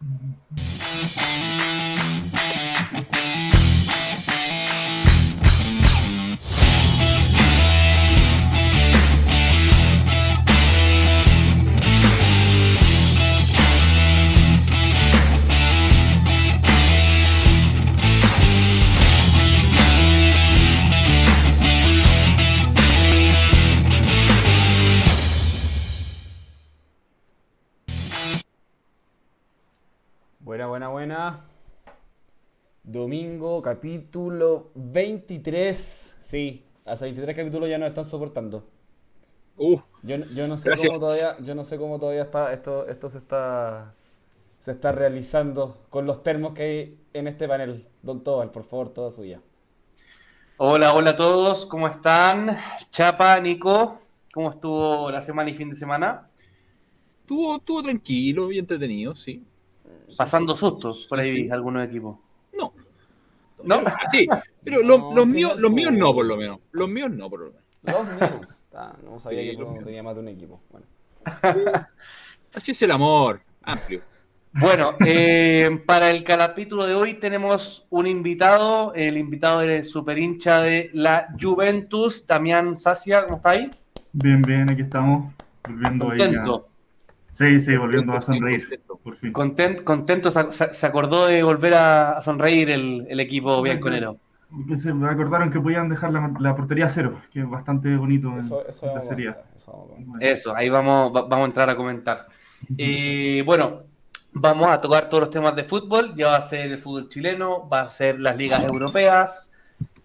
[0.00, 0.79] Buena,
[33.62, 36.16] Capítulo 23.
[36.20, 38.64] Sí, hasta 23 capítulos ya nos están soportando.
[39.56, 40.88] Uh, Yo, yo no sé Gracias.
[40.88, 43.94] cómo todavía, yo no sé cómo todavía está esto, esto se está
[44.58, 47.86] se está realizando con los termos que hay en este panel.
[48.02, 49.40] Don Tobal, por favor, toda suya.
[50.58, 52.56] Hola, hola a todos, ¿cómo están?
[52.90, 53.98] Chapa, Nico,
[54.32, 56.28] ¿cómo estuvo la semana y fin de semana?
[57.22, 59.44] estuvo, estuvo tranquilo y entretenido, sí.
[60.16, 61.50] Pasando sustos por ahí, Sí.
[61.50, 62.18] algunos equipos.
[63.64, 63.80] No.
[63.82, 63.90] ¿No?
[64.10, 64.26] Sí,
[64.64, 65.98] pero lo- No, los, sí, míos, no, los míos no.
[65.98, 66.58] no, por lo menos.
[66.72, 67.62] Los míos no, por lo menos.
[67.82, 68.62] Los míos.
[68.74, 69.84] Ah, no sabía Sí, que míos.
[69.84, 70.60] tenía más de un equipo.
[70.70, 70.86] Bueno.
[72.54, 74.00] Así es el amor, amplio.
[74.52, 80.60] Bueno, eh, para el capítulo de hoy tenemos un invitado, el invitado del super hincha
[80.62, 83.70] de la Juventus, Damián Sacia, ¿cómo está ahí?
[84.12, 85.32] Bien, bien, aquí estamos.
[85.68, 86.18] Volviendo ahí.
[86.18, 86.68] Contento,
[87.40, 88.60] Sí, sí, volviendo a sonreír.
[88.68, 88.96] Contento.
[89.02, 89.32] Por fin.
[89.32, 94.18] content- contento, se, acordó de volver a, sonreír el, el equipo bianconero.
[94.68, 98.28] Que se acordaron que podían dejar la, la portería a cero, que es bastante bonito
[98.28, 100.06] en, Eso, eso en a eso vamos a comentar.
[100.06, 102.26] Bueno, Eso, ahí vamos, va- vamos a entrar a comentar.
[102.76, 103.84] Eh, bueno,
[104.32, 106.14] vamos a tocar todos los temas de fútbol.
[106.14, 109.50] Ya va a ser el fútbol chileno, va a ser las ligas europeas.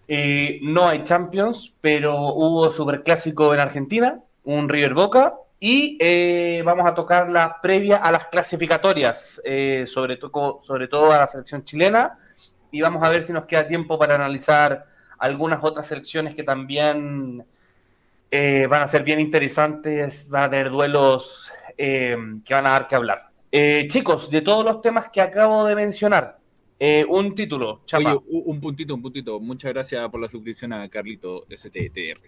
[0.08, 5.34] Eh, no hay Champions, pero hubo Superclásico en Argentina, un River Boca.
[5.58, 11.12] Y eh, vamos a tocar la previa a las clasificatorias, eh, sobre, todo sobre todo
[11.12, 12.18] a la selección chilena.
[12.70, 14.84] Y vamos a ver si nos queda tiempo para analizar
[15.18, 17.42] algunas otras selecciones que también
[18.30, 22.88] eh, van a ser bien interesantes, van a tener duelos eh, que van a dar
[22.88, 23.30] que hablar.
[23.88, 26.38] Chicos, de todos los temas que acabo de mencionar,
[27.08, 28.16] un título, Chapa.
[28.16, 29.40] Oye, un puntito, un puntito.
[29.40, 32.20] Muchas gracias por la suscripción a Carlito STTR.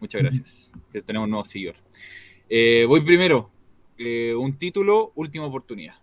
[0.00, 0.70] Muchas gracias.
[1.04, 1.74] Tenemos un nuevo seguidor.
[2.48, 3.50] Eh, voy primero.
[3.98, 5.94] Eh, un título, última oportunidad.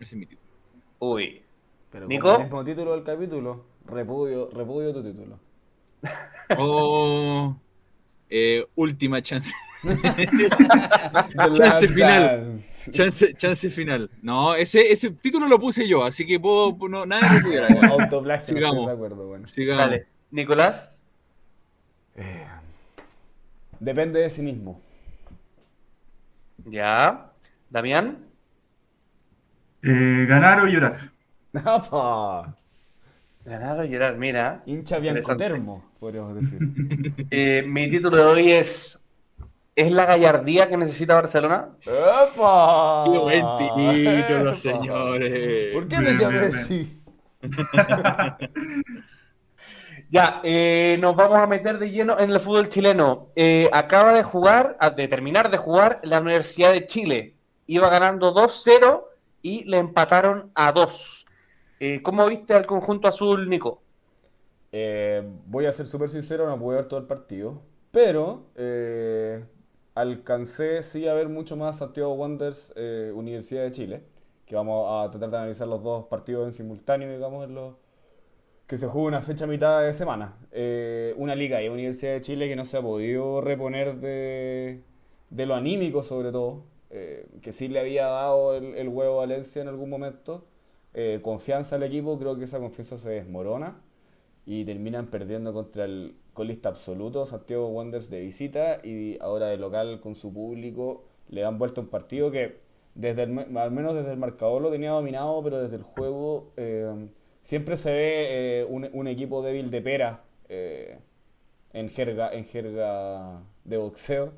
[0.00, 0.48] Ese es mi título.
[0.98, 1.42] Uy,
[1.90, 2.24] Pero Nico.
[2.24, 5.38] como el mismo título del capítulo, repudio, repudio tu título.
[6.58, 7.56] Oh,
[8.28, 9.50] eh, última chance.
[9.82, 12.60] Chance Last final.
[12.90, 14.10] Chance, chance final.
[14.20, 17.88] No, ese, ese título lo puse yo, así que puedo, no, nada de repudiar acá.
[17.88, 18.86] Autoplagio, no Sigamos.
[18.86, 19.48] de acuerdo, bueno.
[19.48, 19.82] Sigamos.
[19.82, 20.06] dale.
[20.30, 21.00] Nicolás,
[23.80, 24.80] Depende de sí mismo.
[26.66, 27.30] Ya.
[27.70, 28.18] Damián,
[29.82, 31.10] eh, ganar o llorar.
[31.64, 32.56] ¡Apa!
[33.44, 34.62] ganar o llorar, mira.
[34.66, 36.58] Hincha biancotermo, podríamos decir.
[37.30, 38.98] Eh, mi título de hoy es
[39.74, 41.70] ¿Es la gallardía que necesita Barcelona?
[41.80, 43.04] ¡Epa!
[43.06, 44.54] Qué buen título, ¡Epa!
[44.54, 45.74] señores.
[45.74, 47.02] ¿Por qué Bien, metió a bien, Messi?
[50.12, 53.28] Ya, eh, nos vamos a meter de lleno en el fútbol chileno.
[53.34, 57.34] Eh, acaba de jugar, de terminar de jugar la Universidad de Chile.
[57.66, 59.04] Iba ganando 2-0
[59.40, 61.24] y le empataron a 2.
[61.80, 63.80] Eh, ¿Cómo viste al conjunto azul, Nico?
[64.70, 69.42] Eh, voy a ser súper sincero, no pude ver todo el partido, pero eh,
[69.94, 72.74] alcancé sí a ver mucho más Santiago Wanderers
[73.14, 74.02] Universidad de Chile,
[74.44, 77.81] que vamos a tratar de analizar los dos partidos en simultáneo, digamos, en los
[78.72, 80.34] que se juega una fecha a mitad de semana.
[80.50, 84.80] Eh, una liga y Universidad de Chile que no se ha podido reponer de,
[85.28, 89.26] de lo anímico sobre todo, eh, que sí le había dado el, el huevo a
[89.26, 90.46] Valencia en algún momento,
[90.94, 93.78] eh, confianza al equipo, creo que esa confianza se desmorona
[94.46, 100.00] y terminan perdiendo contra el colista absoluto, Santiago Wanderers de visita y ahora de local
[100.00, 102.56] con su público le dan vuelta a un partido que
[102.94, 106.90] desde el al menos desde el marcador lo tenía dominado, pero desde el juego eh,
[107.42, 110.98] siempre se ve eh, un, un equipo débil de pera eh,
[111.72, 114.32] en jerga, en jerga de boxeo.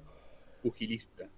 [0.62, 1.30] Pugilista.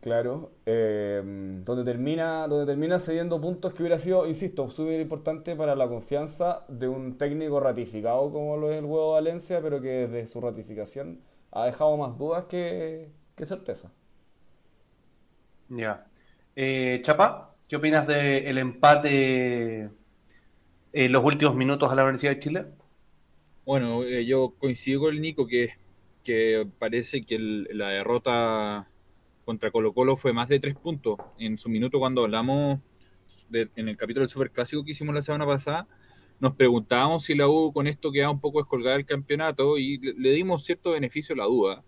[0.00, 1.22] Claro, eh,
[1.64, 6.64] donde termina, donde termina cediendo puntos que hubiera sido, insisto, súper importante para la confianza
[6.68, 11.20] de un técnico ratificado como lo es el Huevo Valencia, pero que desde su ratificación
[11.52, 13.92] ha dejado más dudas que, que certeza.
[15.68, 16.06] Ya.
[16.54, 19.90] Eh, Chapa, ¿qué opinas del empate
[20.92, 22.66] en los últimos minutos a la Universidad de Chile?
[23.64, 25.70] Bueno, eh, yo coincido con el Nico que,
[26.24, 28.88] que parece que el- la derrota
[29.44, 31.18] contra Colo Colo fue más de tres puntos.
[31.38, 32.80] En su minuto cuando hablamos
[33.50, 35.86] de- en el capítulo del Superclásico que hicimos la semana pasada,
[36.40, 40.14] nos preguntábamos si la U con esto quedaba un poco descolgada del campeonato y le,
[40.14, 41.84] le dimos cierto beneficio a la duda.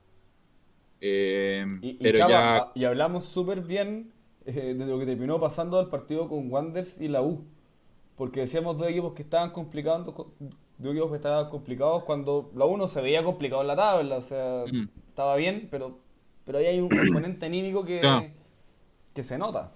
[1.00, 4.12] Eh, Y, y pero Chava, ya, a- y hablamos súper bien
[4.46, 7.46] eh, de lo que terminó pasando al partido con Wanderers y la U.
[8.16, 10.06] Porque decíamos dos equipos que estaban complicados,
[10.78, 14.16] dos equipos que estaban complicados cuando la U no se veía complicado en la tabla,
[14.18, 14.88] o sea, Mm.
[15.08, 15.98] estaba bien, pero,
[16.44, 16.88] pero ahí hay un
[17.24, 18.26] componente anímico que, Claro.
[19.14, 19.72] que se nota.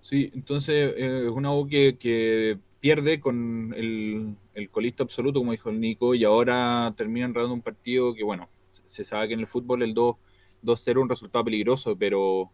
[0.00, 5.52] Sí, entonces eh, es una U que, que pierde con el, el colista absoluto, como
[5.52, 8.48] dijo el Nico, y ahora termina enredando un partido que, bueno,
[8.88, 10.16] se sabe que en el fútbol el 2
[10.62, 12.50] 2-0 es un resultado peligroso, pero,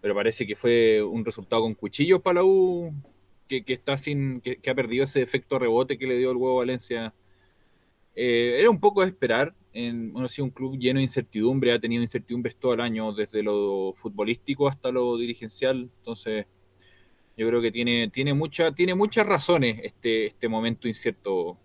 [0.00, 2.92] pero parece que fue un resultado con cuchillos para la U,
[3.48, 7.14] que, está sin, que, ha perdido ese efecto rebote que le dio el huevo Valencia.
[8.14, 9.54] Eh, era un poco de esperar.
[9.72, 13.42] En, bueno, ha un club lleno de incertidumbre, ha tenido incertidumbres todo el año, desde
[13.42, 15.90] lo futbolístico hasta lo dirigencial.
[15.98, 16.46] Entonces,
[17.36, 21.58] yo creo que tiene, tiene, mucha, tiene muchas razones este, este momento incierto.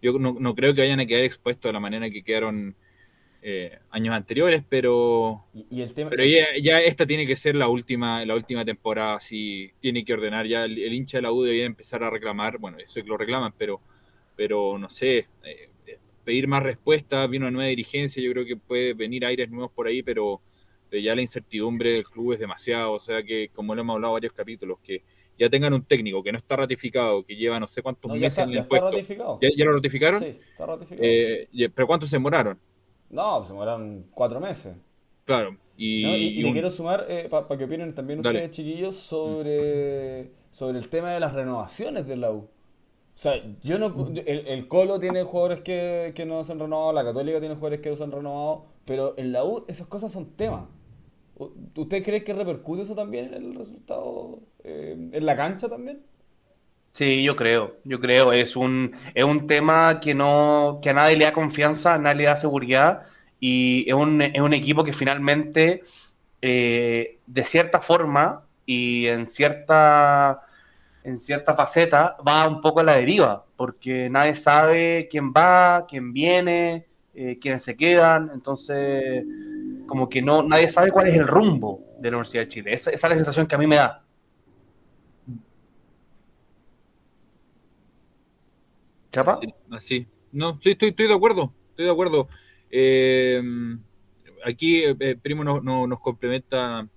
[0.00, 2.74] Yo no, no creo que vayan a quedar expuestos de la manera que quedaron
[3.44, 7.56] eh, años anteriores, pero, Y, y el tema, pero ya, ya esta tiene que ser
[7.56, 10.46] la última, la última temporada, si tiene que ordenar.
[10.46, 13.10] Ya el, el hincha de la U debería empezar a reclamar, bueno, eso es que
[13.10, 13.80] lo reclaman, pero,
[14.36, 15.70] pero no sé, eh,
[16.24, 19.86] pedir más respuestas, viene una nueva dirigencia, yo creo que puede venir aires nuevos por
[19.86, 20.40] ahí, pero,
[20.92, 24.34] ya la incertidumbre del club es demasiado, o sea que como lo hemos hablado varios
[24.34, 25.02] capítulos, que
[25.38, 28.38] ya tengan un técnico que no está ratificado, que lleva no sé cuántos no, meses
[28.38, 29.38] está, en el ya ratificado.
[29.40, 30.20] ¿Ya, ya lo ratificaron?
[30.20, 31.00] Sí, está ratificado.
[31.02, 32.58] Eh, pero ¿cuántos se demoraron?
[33.12, 34.76] No, pues se demoraron cuatro meses.
[35.24, 35.56] Claro.
[35.76, 38.38] Y, No, y, y y le un- quiero sumar, para que opinen también Dale.
[38.40, 42.38] ustedes, chiquillos, sobre, sobre el tema de las renovaciones de la U.
[42.38, 46.92] O sea, yo no, el, el Colo tiene jugadores que, que no se han renovado,
[46.92, 50.10] la Católica tiene jugadores que no se han renovado, pero en la U esas cosas
[50.12, 50.64] son temas.
[51.76, 56.02] ¿Usted cree que repercute eso también en el resultado, eh, en la cancha también?
[56.92, 61.16] Sí, yo creo, yo creo, es un, es un tema que no, que a nadie
[61.16, 63.04] le da confianza, a nadie le da seguridad,
[63.40, 65.82] y es un, es un equipo que finalmente,
[66.42, 70.42] eh, de cierta forma y en cierta,
[71.02, 76.12] en cierta faceta, va un poco a la deriva, porque nadie sabe quién va, quién
[76.12, 79.24] viene, eh, quiénes se quedan, entonces,
[79.86, 82.74] como que no, nadie sabe cuál es el rumbo de la Universidad de Chile.
[82.74, 84.02] Esa, esa es la sensación que a mí me da.
[89.12, 89.38] ¿Chapa?
[89.40, 90.06] Sí, así.
[90.32, 91.52] No, sí, estoy, estoy de acuerdo.
[91.70, 92.28] Estoy de acuerdo.
[92.70, 93.42] Eh,
[94.44, 96.88] aquí eh, eh, Primo nos, nos- nos complementa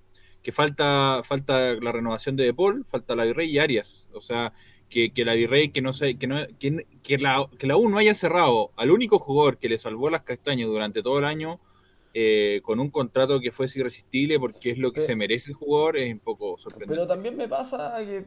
[0.42, 4.08] que falta, falta la renovación de De Paul, falta la Virrey y Arias.
[4.14, 4.54] O sea,
[4.90, 7.90] que, que la Virrey, que no sé, que, no, que, que la, que la U
[7.90, 11.60] no haya cerrado al único jugador que le salvó las castañas durante todo el año
[12.14, 15.56] eh, con un contrato que fuese irresistible porque es lo que Pero- se merece el
[15.58, 16.94] jugador, es un poco sorprendente.
[16.94, 18.26] Pero también me pasa que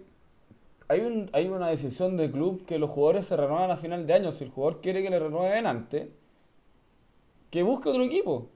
[0.88, 4.14] hay, un, hay una decisión del club que los jugadores se renuevan a final de
[4.14, 4.32] año.
[4.32, 6.08] Si el jugador quiere que le renueven antes,
[7.50, 8.50] que busque otro equipo.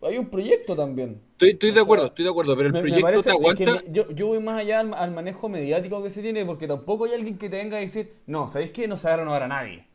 [0.00, 1.20] Hay un proyecto también.
[1.40, 3.34] Estoy, de sea, acuerdo, estoy de acuerdo, pero el Me, me proyecto parece te es
[3.36, 3.82] aguanta.
[3.82, 7.04] que yo, yo voy más allá al, al manejo mediático que se tiene, porque tampoco
[7.06, 8.86] hay alguien que te venga a decir, no, ¿sabéis qué?
[8.86, 9.86] No se va a renovar a nadie.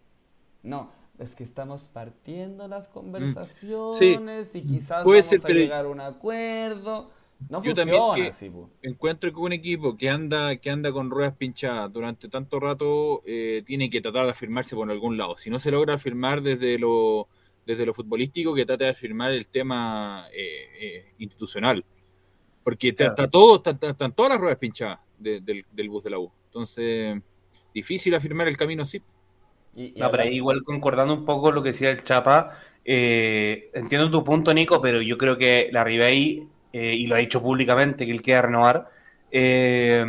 [0.61, 5.85] No, es que estamos partiendo las conversaciones y quizás puede vamos ser, a pero- llegar
[5.85, 7.11] a un acuerdo.
[7.49, 11.09] No Yo también funciona que- así, encuentro que un equipo que anda, que anda con
[11.09, 15.37] ruedas pinchadas durante tanto rato eh, tiene que tratar de afirmarse por algún lado.
[15.37, 17.27] Si no se logra afirmar desde lo,
[17.65, 21.83] desde lo futbolístico, que trate de afirmar el tema eh, eh, institucional.
[22.63, 23.13] Porque está, Claro.
[23.13, 26.19] está todo, está- está- están todas las ruedas pinchadas de- del, del bus de la
[26.19, 26.31] U.
[26.45, 27.21] Entonces,
[27.73, 29.01] difícil afirmar el camino así.
[29.75, 33.69] Y- y No, pero ahí igual concordando un poco lo que decía el Chapa, eh,
[33.73, 37.41] entiendo tu punto, Nico, pero yo creo que la Ribey, eh, y lo ha dicho
[37.41, 38.89] públicamente que él quiere renovar,
[39.31, 40.05] eh,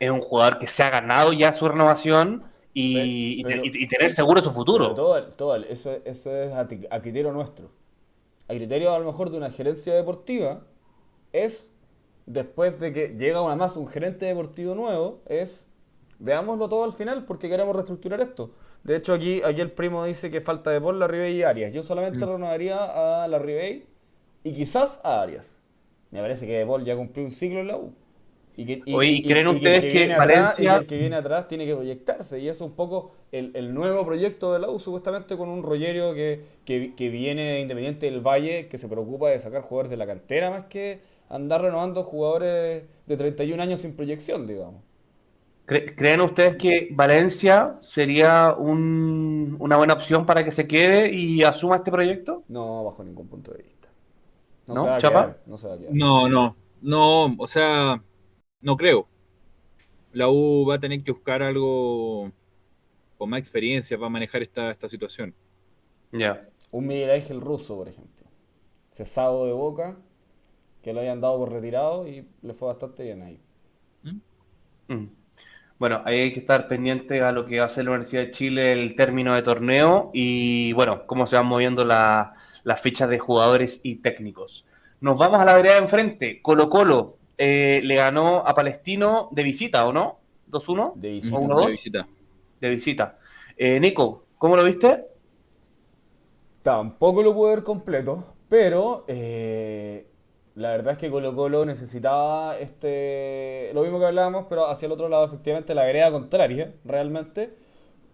[0.00, 2.44] es un jugador que se ha ganado ya su renovación
[2.74, 4.94] y, Pero- y- y tener seguro su futuro.
[4.94, 6.66] todo, todo, eso, eso es a,
[7.00, 7.70] criterio nuestro.
[8.48, 10.64] A criterio a lo mejor de una gerencia deportiva,
[11.32, 11.72] es
[12.26, 15.70] después de que llega una más un gerente deportivo nuevo, es
[16.20, 18.52] veámoslo todo al final porque queremos reestructurar esto.
[18.84, 21.72] De hecho, aquí, aquí el primo dice que falta de Paul, la Ribey y Arias.
[21.72, 22.30] Yo solamente Mm.
[22.30, 23.86] renovaría a la Ribey
[24.44, 25.62] y quizás a Arias.
[26.14, 27.92] Me parece que De Paul ya cumplió un ciclo en la U.
[28.56, 31.74] Y que, Oye, ¿y creen ustedes que atrás- Valencia- el que viene atrás tiene que
[31.74, 32.38] proyectarse?
[32.38, 35.62] Y eso es un poco el, el nuevo proyecto de la U, supuestamente con un
[35.64, 39.96] Rogerio que, que, que viene Independiente del Valle, que se preocupa de sacar jugadores de
[39.96, 44.82] la cantera más que andar renovando jugadores de 31 años sin proyección, digamos.
[45.66, 51.42] ¿Cre- ¿Creen ustedes que Valencia sería un- una buena opción para que se quede y
[51.42, 52.44] asuma este proyecto?
[52.48, 53.73] No, bajo ningún punto de vista.
[54.66, 55.36] No, ¿No, Chapa?
[55.46, 55.98] no se va a quedar.
[56.00, 58.02] No, no, no, o sea,
[58.60, 59.08] no creo.
[60.12, 62.32] la U va a tener que buscar algo
[63.18, 65.34] con más experiencia para manejar esta, esta situación.
[66.12, 66.48] Ya.
[66.72, 68.26] Un Miguel Ángel Russo, por ejemplo.
[68.92, 69.96] Cesado de boca,
[70.82, 73.40] que lo hayan dado por retirado y le fue bastante bien ahí.
[74.88, 75.06] Mm.
[75.78, 78.30] Bueno, ahí hay que estar pendiente a lo que va a hacer la Universidad de
[78.32, 83.18] Chile el término de torneo y bueno, cómo se van moviendo la- las fichas de
[83.18, 84.66] jugadores y técnicos.
[85.00, 86.42] Nos vamos a la vereda de enfrente.
[86.42, 90.18] Colo Colo eh, le ganó a Palestino de visita, ¿o no?
[90.50, 92.08] 2-1 De visita.
[92.60, 93.18] de visita.
[93.56, 95.04] Eh, Nico, ¿cómo lo viste?
[96.62, 100.06] Tampoco lo pude ver completo, pero eh,
[100.54, 104.92] la verdad es que Colo Colo necesitaba este, lo mismo que hablábamos, pero hacia el
[104.92, 107.54] otro lado, efectivamente, la vereda contraria, realmente,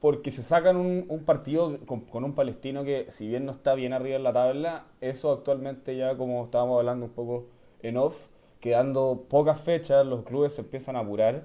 [0.01, 4.17] porque se sacan un, partido con, un palestino que, si bien no está bien arriba
[4.17, 7.49] en la tabla, eso actualmente ya, como estábamos hablando un poco
[7.83, 8.29] en off,
[8.61, 11.45] quedando pocas fechas, los clubes se empiezan a apurar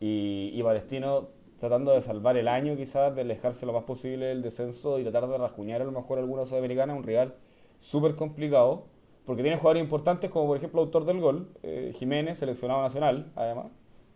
[0.00, 1.28] y, y Palestino
[1.58, 5.28] tratando de salvar el año quizás, de alejarse lo más posible del descenso y tratar
[5.28, 7.34] de rajuñar a lo mejor alguna sudamericana, un rival
[7.80, 8.86] súper complicado,
[9.24, 13.66] porque tiene jugadores importantes como por ejemplo autor del gol, eh, Jiménez, seleccionado nacional, además,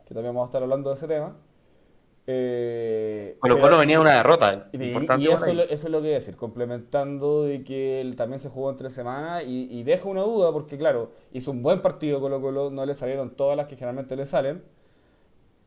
[0.07, 1.37] que también vamos a estar hablando de ese tema.
[2.27, 4.69] Eh, Colo Colo venía de una derrota.
[4.73, 7.43] y, importante y por eso, es lo- eso es lo que iba a decir, complementando
[7.45, 11.13] de que él también se jugó entre semanas y, y deja una duda porque claro,
[11.33, 14.63] hizo un buen partido Colo Colo, no le salieron todas las que generalmente le salen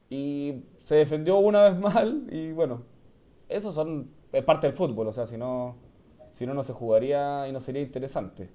[0.09, 2.83] y se defendió una vez mal y bueno,
[3.49, 5.77] eso son, es parte del fútbol, o sea, si no,
[6.31, 8.49] si no, no se jugaría y no sería interesante.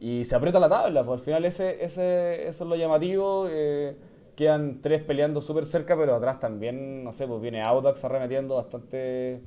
[0.00, 3.46] Y se aprieta la tabla, pues al final ese, ese, eso es lo llamativo.
[3.50, 3.96] eh,
[4.36, 9.40] quedan tres peleando súper cerca, pero atrás también, no sé, pues viene Audax arremetiendo bastante,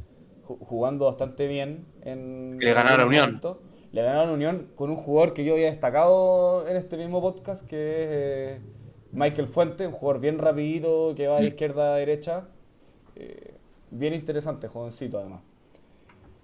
[0.48, 1.86] ju- jugando bastante bien.
[2.04, 3.42] En, Le ganaron a Unión.
[3.92, 7.66] Le ganaron a Unión con un jugador que yo había destacado en este mismo podcast,
[7.68, 8.62] que es eh,
[9.12, 12.48] Michael Fuente, un jugador bien rapidito, que va de izquierda a derecha.
[13.16, 13.56] eh,
[13.90, 15.42] bien interesante, jovencito además.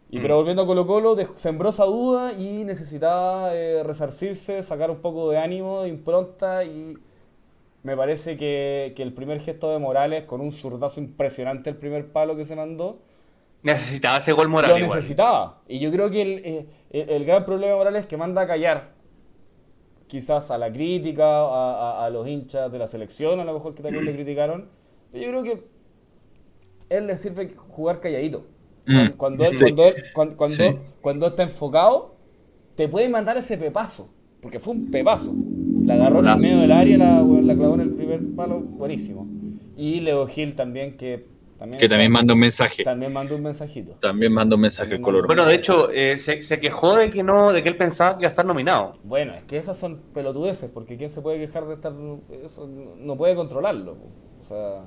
[0.10, 0.22] Y Mm.
[0.22, 5.30] pero volviendo a Colo Colo, sembró esa duda y necesitaba eh, resarcirse, sacar un poco
[5.32, 6.98] de ánimo, de impronta y
[7.84, 12.12] me parece que, que el primer gesto de Morales con un zurdazo impresionante el primer
[12.12, 13.00] palo que se mandó,
[13.62, 14.98] Necesitaba ese gol lo moral igual.
[14.98, 15.62] necesitaba.
[15.70, 18.42] Y yo creo que el, eh, el- el gran problema de Morales es que manda
[18.42, 18.92] a callar
[20.08, 23.74] quizás a la crítica, a, a- a los hinchas de la selección, a lo mejor
[23.74, 24.70] que también le criticaron.
[25.12, 25.68] Pero yo creo que
[26.90, 28.46] él le sirve jugar calladito.
[28.86, 29.12] Mm.
[29.18, 29.64] Cuando, él, Sí.
[29.64, 30.78] cuando, él- cuando, cuando, Sí.
[31.02, 32.16] cuando está enfocado,
[32.76, 34.10] te puede mandar ese pepazo.
[34.42, 35.34] Porque fue un pepazo.
[35.86, 39.28] La agarró en el medio del área, la, la clavó en el primer palo, buenísimo.
[39.76, 41.26] Y Leo Gil también, que
[41.58, 42.84] también, Que también manda un mensaje.
[42.84, 43.94] también mandó un mensajito.
[44.00, 45.28] También manda un mensaje color.
[45.28, 48.24] Bueno, de hecho, eh, se, se quejó de que no, de que él pensaba que
[48.24, 48.98] iba a estar nominado.
[49.04, 51.94] Bueno, es que esas son pelotudeces, porque ¿quién se puede quejar de estar.?
[52.44, 53.98] Eso no puede controlarlo.
[54.40, 54.84] O sea,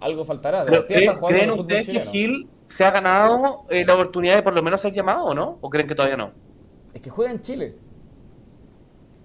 [0.00, 0.64] algo faltará.
[0.64, 2.00] Pero, ¿creen, ustedes que.
[2.00, 5.58] Gil se ha ganado eh, la oportunidad de por lo menos ser llamado o no?
[5.60, 6.32] ¿O creen que todavía no?
[6.94, 7.74] Es que juega en Chile.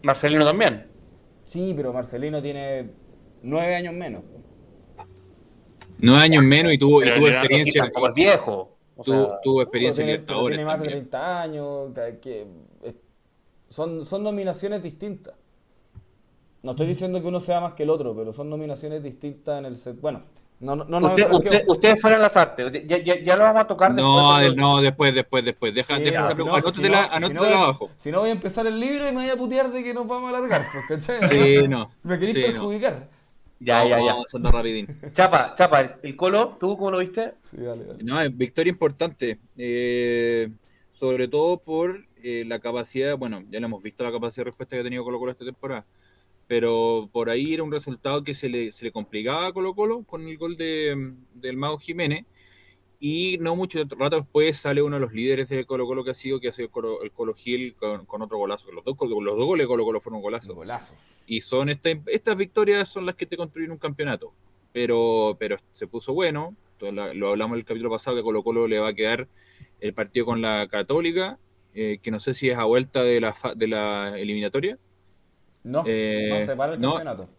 [0.03, 0.88] Marcelino también.
[1.49, 2.91] Sí, pero Marcelino tiene
[3.41, 4.21] nueve años menos.
[5.97, 7.81] Nueve años menos y tuvo, y tuvo experiencia.
[7.81, 8.77] tampoco es viejo.
[8.95, 11.09] O sea, Tuvo, tuvo experiencia Pero en tiene, pero Libertadores tiene más de también.
[11.09, 11.93] 30 años.
[11.95, 12.19] que-
[12.83, 12.95] que,
[13.69, 15.33] son, son nominaciones distintas.
[16.61, 19.65] No estoy diciendo que uno sea más que el otro, pero son nominaciones distintas en
[19.65, 19.99] el set.
[19.99, 20.21] Bueno,
[20.59, 22.85] no, no, no usted- usted- ustedes fueron las artes.
[22.87, 24.41] Ya, ya, ya lo vamos a tocar No, después.
[24.41, 25.99] de- cuando- no, después, después, después, después.
[25.99, 26.71] Sí, Deja, deja si no- pregunta.
[26.71, 27.89] si no- si no voy a- abajo.
[27.97, 30.07] Si no voy a empezar el libro y me voy a putear de que nos
[30.07, 31.29] vamos a alargar, pues, ¿cachai?
[31.29, 31.89] Sí, no.
[32.03, 32.47] Me queréis Sí, no.
[32.53, 33.07] perjudicar.
[33.61, 34.13] Ya, ya, ya.
[34.13, 34.87] Vamos, rapidín.
[35.13, 37.33] Chapa, Chapa, el Colo, ¿tú cómo lo viste?
[37.43, 38.03] Sí, dale, dale.
[38.03, 40.49] No, es victoria importante, eh,
[40.93, 44.75] sobre todo por eh, la capacidad, bueno, ya lo hemos visto la capacidad de respuesta
[44.75, 45.85] que ha tenido Colo Colo esta temporada,
[46.49, 50.01] pero por ahí era un resultado que se le, se le complicaba a Colo Colo
[50.03, 52.25] con el gol de, del Mago Jiménez
[52.99, 56.15] y no mucho rato después sale uno de los líderes del Colo Colo que ha
[56.15, 58.97] sido, que ha sido el Colo, el Colo Gil con, con otro golazo, los dos,
[58.99, 60.55] los dos goles de Colo Colo fueron golazos.
[60.55, 60.95] Golazo.
[61.27, 64.33] Y son esta- estas victorias son las que te construyen un campeonato.
[64.73, 66.55] Pero, pero se puso bueno.
[66.81, 69.27] La- Lo hablamos en el capítulo pasado que Colo Colo le va a quedar
[69.79, 71.37] el partido con la Católica,
[71.75, 74.77] eh, que no sé si es a vuelta de la, fa- de la eliminatoria.
[75.63, 77.29] No, Eh, no se para el no, campeonato.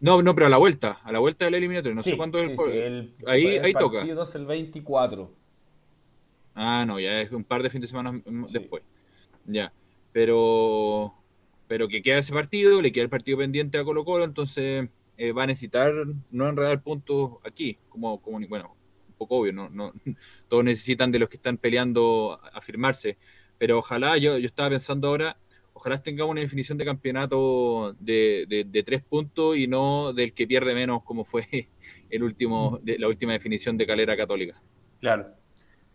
[0.00, 1.94] No, no, pero a la vuelta, a la vuelta de la eliminatoria.
[1.94, 4.10] No Sí, sé cuándo es sí, el, sí, el- ahí, el ahí toca.
[4.22, 5.30] es el 24.
[6.54, 8.82] Ah, no, ya es un par de fines de semana después.
[9.46, 9.72] Ya.
[10.12, 11.14] Pero,
[11.68, 15.32] pero que queda ese partido, le queda el partido pendiente a Colo Colo, entonces eh,
[15.32, 15.92] va a necesitar
[16.30, 18.76] no enredar puntos aquí, como, como bueno,
[19.08, 19.92] un poco obvio, no, no,
[20.48, 23.18] todos necesitan de los que están peleando a- a firmarse.
[23.58, 25.38] Pero ojalá, yo, yo estaba pensando ahora,
[25.78, 30.74] ojalá tengamos una definición de campeonato de, de, tres puntos y no del que pierde
[30.74, 31.46] menos como fue
[32.10, 34.60] el último, de, la última definición de Calera Católica.
[35.00, 35.28] Claro.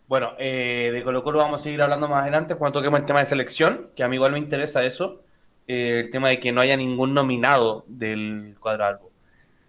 [0.06, 3.20] Bueno, eh, de Colo Colo vamos a seguir hablando más adelante cuando toquemos el tema
[3.20, 5.22] de selección, que a mí igual me interesa eso,
[5.66, 9.10] eh, el tema de que no haya ningún nominado del cuadrado.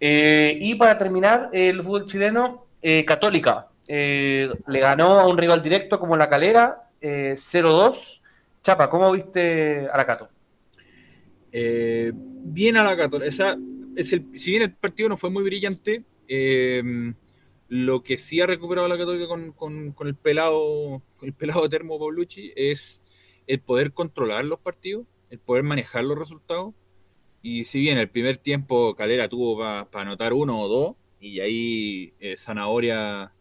[0.00, 2.66] Eh, y para terminar, el fútbol chileno,
[3.04, 8.22] Católica, le ganó a un rival directo como la Calera, 0-2.
[8.66, 10.28] Chapa, ¿cómo viste a la Cato?
[11.52, 13.22] bien a la Cato.
[13.22, 13.56] Esa,
[13.94, 16.02] es el, si bien el partido no fue muy brillante,
[17.68, 23.00] lo que sí ha recuperado la Católica con, el pelado el pelado Termo Paulucci es
[23.46, 26.74] el poder controlar los partidos, el poder manejar los resultados.
[27.42, 32.14] Y si bien el primer tiempo Calera tuvo para anotar uno o dos, y ahí
[32.18, 33.32] eh, Zanahoria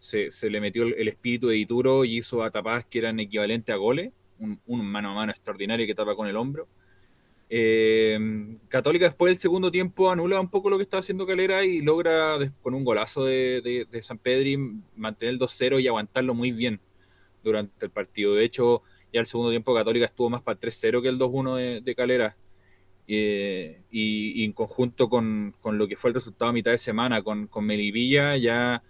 [0.00, 3.78] se, le metió el, espíritu de Ituro y hizo a tapadas que eran equivalentes a
[3.78, 6.68] goles, un, mano a mano extraordinario que tapa con el hombro
[7.54, 8.18] eh,
[8.68, 12.38] Católica después del segundo tiempo anula un poco lo que estaba haciendo Calera y logra
[12.62, 14.56] con un golazo de, San Pedri
[14.96, 16.80] mantener el 2-0 y aguantarlo muy bien
[17.44, 18.34] durante el partido.
[18.34, 18.80] De hecho,
[19.12, 22.36] ya el segundo tiempo Católica estuvo más para el 3-0 que el 2-1 de, Calera.
[23.06, 27.48] Eh, y, en conjunto con, lo que fue el resultado a mitad de semana con,
[27.48, 28.82] con ya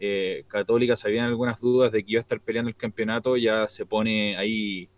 [0.00, 3.84] eh, Católica, sabían algunas dudas de que iba a estar peleando el campeonato, ya se
[3.84, 4.88] pone ahí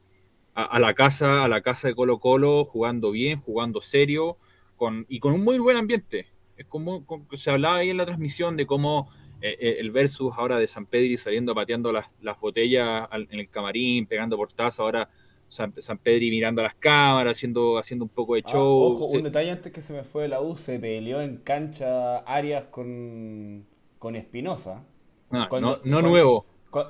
[0.54, 4.36] a, la casa, a la casa de Colo Colo, jugando bien, jugando serio,
[4.76, 6.26] con, y con un muy buen ambiente.
[6.56, 10.58] Es como, se hablaba ahí en la transmisión de cómo eh, eh, el versus ahora
[10.58, 12.06] de San Pedri saliendo pateando las,
[12.40, 15.08] botellas en el camarín, pegando portazos, ahora
[15.48, 19.08] San, Pedri mirando a las cámaras, haciendo, haciendo un poco de ah, show.
[19.10, 22.66] un detalle antes que se me fue de la U, se peleó en cancha Arias
[22.70, 23.66] con,
[24.00, 24.82] con Espinosa.
[25.30, 26.46] Ah, no, no nuevo.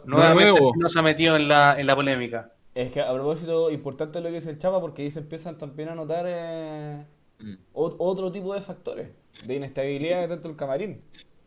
[0.06, 0.72] no nuevo.
[0.76, 2.52] No se ha metido en la, en la polémica.
[2.74, 5.88] Es que a propósito, importante lo que dice el Chapa, porque ahí se empiezan también
[5.88, 7.04] a notar eh,
[7.40, 7.54] mm.
[7.72, 9.08] otro tipo de factores
[9.44, 11.02] de inestabilidad dentro del camarín.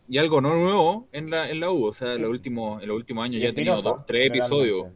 [0.09, 2.89] Y algo no nuevo en la, en la U, o sea, en, los últimos, en
[2.89, 4.87] los últimos años ya he tenido dos, tres episodios.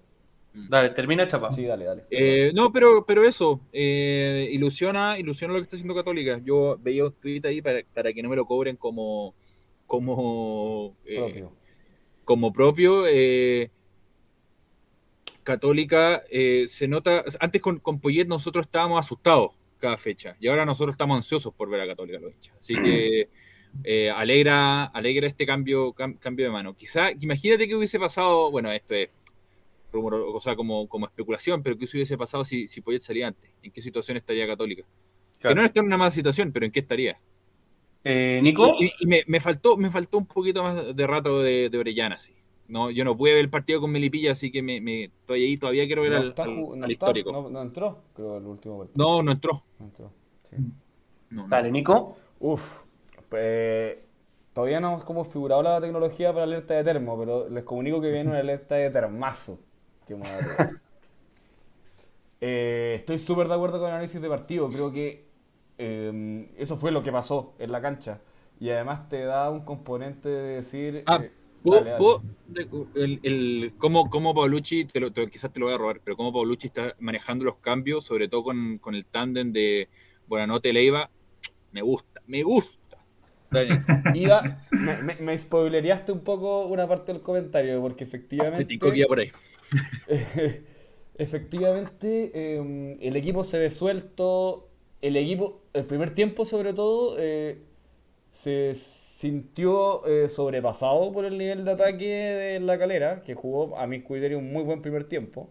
[0.53, 0.67] Mm.
[0.67, 1.49] Dale, termina Chapa.
[1.53, 2.03] Sí, dale, dale.
[2.11, 6.41] Eh, no, pero, pero eso, eh, ilusiona, ilusiona lo que está haciendo Católica.
[6.43, 9.33] Yo veía un tweet ahí para, para que no me lo cobren como,
[9.87, 11.51] como propio.
[12.23, 13.05] Como propio
[15.47, 20.65] Católica eh, se nota, antes con, con Poyet nosotros estábamos asustados cada fecha y ahora
[20.65, 22.53] nosotros estamos ansiosos por ver a Católica lo hinchas.
[22.59, 23.29] Así que
[23.85, 26.75] eh, alegra, alegra este cambio, cambio de mano.
[26.75, 29.09] Quizá, imagínate que hubiese pasado, bueno, esto es
[29.93, 33.49] rumor, o sea, como, como especulación, pero que hubiese pasado si, si Poyet salía antes.
[33.63, 34.83] ¿En qué situación estaría Católica?
[35.39, 37.17] Que no está en una mala situación, pero ¿en qué estaría?
[38.03, 38.75] Eh, Nico.
[38.79, 42.33] Y, me, faltó, me faltó un poquito más de rato de, de Orellana, sí.
[42.67, 45.57] No, yo no pude ver el partido con Melipilla, así que me, me estoy ahí,
[45.57, 46.27] todavía quiero ver al,
[46.89, 47.31] histórico.
[47.31, 49.05] No, entró, creo, el último partido.
[49.05, 49.63] No, no entró.
[49.79, 50.11] No entró,
[50.49, 50.57] sí.
[51.29, 52.17] Dale, Nico.
[52.39, 52.83] Uf,
[53.29, 53.97] pues,
[54.53, 58.11] todavía no hemos como figurado la tecnología para alerta de termo, pero les comunico que
[58.11, 59.59] viene una alerta de termazo.
[62.41, 65.26] eh, estoy súper de acuerdo con el análisis de partido, creo que
[65.77, 68.21] eh, eso fue lo que pasó en la cancha.
[68.59, 71.03] Y además te da un componente de decir...
[71.05, 71.21] Ah.
[71.23, 71.31] Eh,
[72.95, 76.31] el, el, cómo, cómo Paulucci, te lo, quizás te lo voy a robar, pero cómo
[76.31, 79.89] Paulucci está manejando los cambios, sobre todo con, con el tándem de
[80.27, 81.09] Buenanote Leiva,
[81.71, 82.77] me gusta, me gusta.
[84.13, 88.77] Iba, me, me, spoilereaste un poco una parte del comentario, porque efectivamente.
[88.77, 89.31] por ahí.
[91.17, 94.66] efectivamente, em, el equipo se ve suelto.
[95.01, 97.59] El equipo, el primer tiempo sobre todo, eh,
[98.31, 103.87] se sintió eh, sobrepasado por el nivel de ataque de la calera, que jugó a
[103.87, 105.49] mi criterio un muy buen primer tiempo.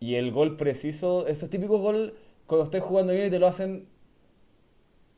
[0.00, 2.14] Y el gol preciso, esos típicos gol
[2.46, 3.88] cuando estés jugando bien y te lo hacen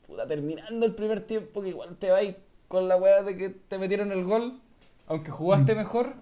[0.06, 2.36] puta, terminando el primer tiempo, que igual te vais
[2.68, 4.60] con la weá de que te metieron el gol,
[5.06, 5.78] aunque jugaste mm.
[5.78, 6.14] mejor.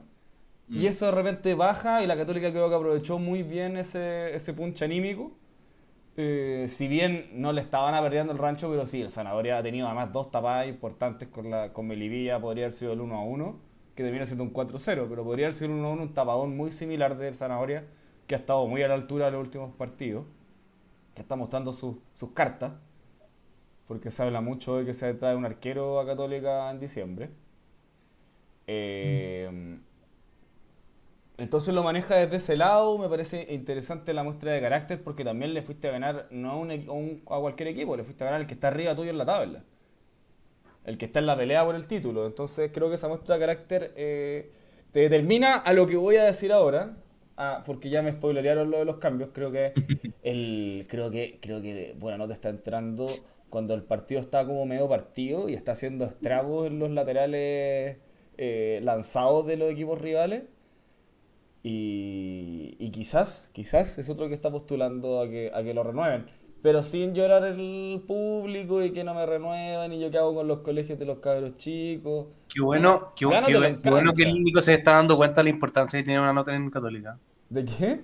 [0.68, 0.87] Y mm.
[0.87, 4.83] eso de repente baja y la Católica creo que aprovechó muy bien ese, ese punch
[4.83, 5.33] anímico
[6.21, 9.87] eh, si bien no le estaban aperdiendo el rancho, pero sí, el Zanahoria ha tenido
[9.87, 13.61] además dos tapadas importantes con, la, con Melivilla, podría haber sido el 1 a 1,
[13.95, 16.57] que termina siendo un 4-0, pero podría haber sido el 1 a 1, un tapadón
[16.57, 17.85] muy similar del Zanahoria,
[18.27, 20.27] que ha estado muy a la altura de los últimos partidos,
[21.15, 21.99] que está mostrando sus
[22.35, 22.73] cartas,
[23.87, 27.31] porque se habla mucho de que se trae un arquero a Católica en diciembre.
[28.67, 29.79] Eh,
[31.38, 35.55] entonces lo maneja desde ese lado, me parece interesante la muestra de carácter porque también
[35.55, 38.48] le fuiste a ganar no a, un, a, cualquier equipo, le fuiste a ganar el
[38.48, 39.62] que está arriba tuyo en la tabla,
[40.85, 42.27] el que está en la pelea por el título.
[42.27, 44.51] Entonces creo que esa muestra de carácter eh,
[44.90, 46.96] te determina a lo que voy a decir ahora,
[47.37, 49.72] ah, porque ya me spoilerearon lo de los cambios, creo que
[50.24, 53.09] el creo que creo que Buenanote está entrando
[53.48, 57.98] cuando el partido está como medio partido y está haciendo estragos en los laterales
[58.38, 60.42] eh, lanzados de los equipos rivales.
[61.62, 66.27] Y, y quizás, quizás es otro que está postulando a que, a que lo renueven.
[66.62, 70.49] Pero sin llorar el público y que no me renuevan y yo qué hago con
[70.49, 72.27] los colegios de los cabros chicos.
[72.53, 75.51] Qué bueno, qué, qué qué bueno que el Nico se está dando cuenta de la
[75.51, 77.18] importancia que tiene una nota en Católica.
[77.49, 78.01] ¿De qué?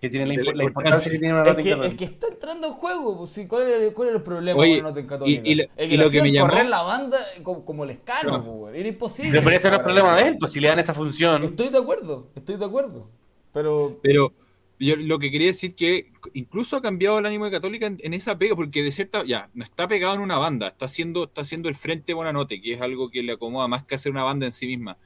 [0.00, 1.94] Que tiene la, la impo- la importancia que tiene una Es nota que, en es
[1.94, 3.18] que está entrando en juego.
[3.18, 5.42] Pues, sí, ¿cuál, era, ¿Cuál era el problema Oye, con la nota en Católica?
[5.44, 7.64] y- y lo- Es que y lo lo que me llamó- correr la banda como,
[7.64, 8.44] como el escano, No.
[8.60, 9.42] pues, era imposible.
[9.42, 11.44] Pero ese no es el problema de él, pues si le dan esa función.
[11.44, 13.10] Estoy de acuerdo, estoy de acuerdo.
[13.52, 14.32] Pero Pero
[14.78, 18.14] yo lo que quería decir que incluso ha cambiado el ánimo de Católica en, en
[18.14, 21.42] esa pega, porque de cierta, ya, no está pegado en una banda, está haciendo, está
[21.42, 24.46] haciendo el frente Buenanote, que es algo que le acomoda más que hacer una banda
[24.46, 24.96] en sí misma.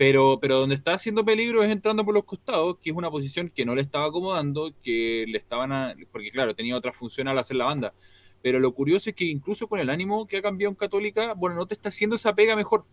[0.00, 3.50] Pero, pero donde está haciendo peligro es entrando por los costados, que es una posición
[3.54, 7.38] que no le estaba acomodando, que le estaban a, porque claro, tenía otra función al
[7.38, 7.92] hacer la banda.
[8.40, 11.74] Pero lo curioso es que incluso con el ánimo que ha cambiado en Católica, Buenanote
[11.74, 12.86] está haciendo esa pega mejor,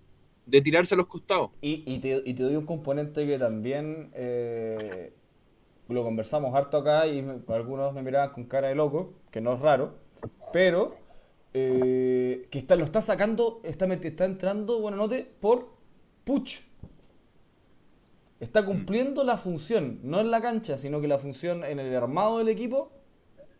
[0.45, 1.51] de tirarse a los costados.
[1.61, 5.13] Y, y te, doy un componente que también eh,
[5.87, 9.61] lo conversamos harto acá y algunos me miraban con cara de loco, que no es
[9.61, 9.95] raro,
[10.51, 10.97] pero
[11.53, 15.69] eh, que está, lo está sacando, está, está entrando Buenanote por
[16.25, 16.66] Puch.
[18.39, 22.37] Está cumpliendo la función, no en la cancha, sino que la función en el armado
[22.37, 22.91] del equipo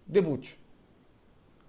[0.06, 0.56] de Puch.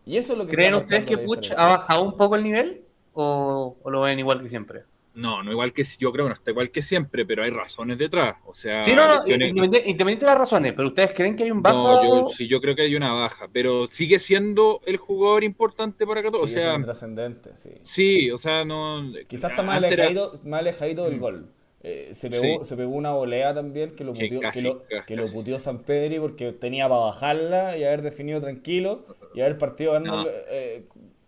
[0.05, 2.83] Y eso es lo que ¿Creen ustedes que Puch ha bajado un poco el nivel?
[3.15, 4.83] ¿O, o lo ven igual que siempre?
[5.15, 7.99] No, no igual que yo creo que no está igual que siempre, pero hay razones
[7.99, 8.37] detrás.
[8.47, 11.43] O sea, Sí, no, no, lesiones- independiente, independiente de las razones, pero ustedes creen que
[11.45, 11.77] hay un bajo.
[11.77, 16.07] No, yo, sí, yo creo que hay una baja, pero sigue siendo el jugador importante
[16.07, 16.47] para Católica.
[16.47, 17.71] Sigue o sea, siendo trascendente, sí.
[17.83, 19.11] sí, o sea, no.
[19.27, 21.51] Quizás está más alejadito, más alejadito del gol.
[21.83, 22.71] Eh, se, pegó, Sí.
[22.71, 25.35] se pegó una volea también que lo puteó, casi, que lo, casi, que lo casi.
[25.35, 30.25] puteó San Pedri porque tenía para bajarla y haber definido tranquilo y haber partido ganando,
[30.25, 30.29] No.
[30.51, 30.85] eh,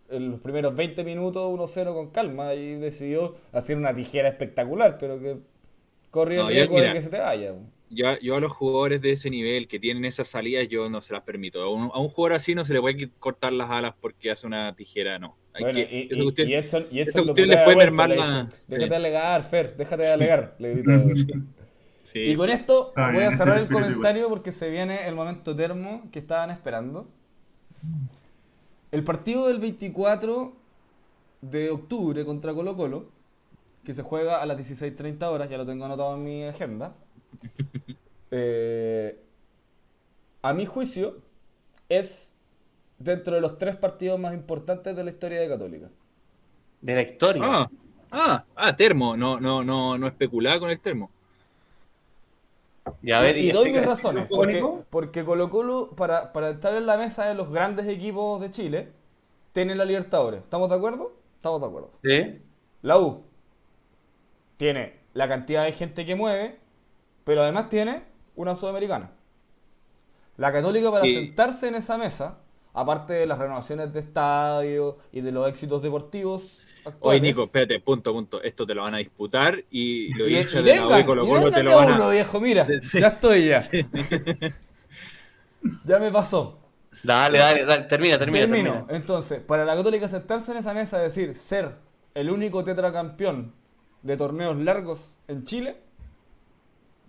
[0.09, 5.21] en los primeros 20 minutos 1-0 con calma y decidió hacer una tijera espectacular, pero
[5.21, 5.37] que
[6.11, 7.55] corrió No, el riesgo de que se te vaya.
[7.91, 11.13] Yo, yo a los jugadores de ese nivel que tienen esas salidas, yo no se
[11.13, 11.61] las permito.
[11.63, 14.47] A un, a un jugador así no se le puede cortar las alas porque hace
[14.47, 15.37] una tijera, no.
[15.53, 17.65] Hay Bueno, que- y, esa y- cuestión- y Edson, y esa Edson lo cuestión les
[17.65, 18.89] puede mermar la- Déjate sí.
[18.89, 21.03] de alegar, Fer, déjate de alegar, le grita.
[22.05, 25.55] sí, Y con esto voy bien, a cerrar el comentario porque se viene el momento
[25.57, 27.09] termo que estaban esperando.
[28.93, 30.53] El partido del 24
[31.43, 33.07] de octubre contra Colo Colo,
[33.85, 36.95] que se juega a las 16.30 horas, ya lo tengo anotado en mi agenda.
[38.33, 39.21] Eh,
[40.41, 41.17] a mi juicio,
[41.89, 42.37] es
[42.97, 45.89] dentro de los tres partidos más importantes de la historia de Católica.
[46.81, 47.43] De la historia.
[47.45, 47.71] Ah,
[48.13, 51.11] ah, ah, termo, no, no, no, no especulaba con el termo.
[53.03, 54.29] y a ver, y, doy mis razones.
[54.91, 58.93] porque Colo Colo, para, para estar en la mesa de los grandes equipos de Chile,
[59.51, 60.43] tiene la Libertadores.
[60.43, 61.13] ¿Estamos de acuerdo?
[61.35, 61.91] Estamos de acuerdo.
[62.05, 62.41] Sí.
[62.83, 63.25] La U
[64.57, 66.59] tiene la cantidad de gente que mueve,
[67.25, 68.05] pero además tiene
[68.37, 69.11] una Sudamericana.
[70.37, 72.39] La Católica para sentarse en esa mesa,
[72.73, 76.61] aparte de las renovaciones de estadio y de los éxitos deportivos
[77.03, 77.23] Oye, actuales.
[77.23, 78.43] Nico, espérate, punto, punto.
[78.43, 81.29] Esto te lo van a disputar y los y, y de la vengan, Colo y
[81.29, 82.11] Colo te lo van uno, a.
[82.11, 83.69] viejo, mira, ya estoy ya.
[85.85, 86.59] ya me pasó.
[87.03, 88.47] Dale, dale, dale, termina, termina.
[88.47, 88.73] Termino.
[88.73, 88.97] termina.
[88.97, 91.77] Entonces, para la Católica sentarse en esa mesa y decir ser
[92.15, 93.55] el único tetracampeón
[94.03, 95.77] de torneos largos en Chile,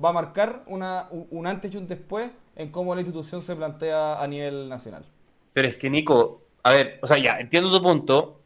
[0.04, 4.22] va a marcar una, un, antes y un después en cómo la institución se plantea
[4.22, 5.06] a nivel nacional.
[5.54, 8.42] Pero es que, Nico, a ver, o sea, ya, entiendo tu punto,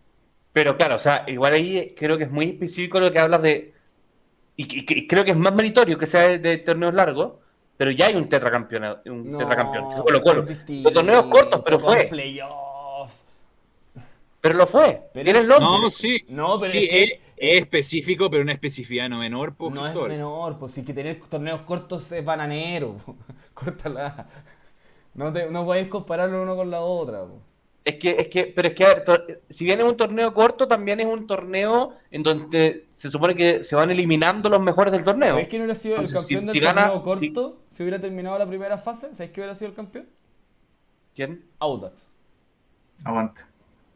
[0.53, 3.73] pero claro, o sea, igual ahí creo que es muy específico lo que hablas de.
[4.57, 7.33] Y, y- y creo que es más meritorio que sea de, de torneos largos,
[7.77, 9.85] pero ya hay un tetracampeón, un tetracampeón,
[10.41, 12.07] es distinto, De torneos cortos, pero fue.
[12.07, 12.64] playoff.
[14.45, 15.01] Pero lo fue.
[15.11, 15.79] Pero- Tiene el nombre.
[15.81, 16.23] No, sí.
[16.29, 19.87] No, pero sí, es que- es, es específico, pero una especificidad no menor, pues, No
[19.87, 22.93] es menor, pues si que tener torneos cortos es bananero.
[23.03, 23.15] po.
[23.55, 24.27] Córtala.
[25.15, 27.21] No, te, no podéis compararlo uno con la otra.
[27.23, 27.39] po.
[27.85, 30.67] Es que, es que, pero es que, a ver, si bien es un torneo corto,
[30.67, 35.03] también es un torneo en donde se supone que se van eliminando los mejores del
[35.03, 35.29] torneo.
[35.31, 37.81] ¿Sabéis quién hubiera sido el campeón si- del si gana- torneo corto si...
[37.81, 39.07] hubiera terminado la primera fase?
[39.15, 40.07] ¿Sabéis quién hubiera sido el campeón?
[41.15, 41.45] ¿Quién?
[41.57, 42.11] Audax.
[43.03, 43.41] Aguante.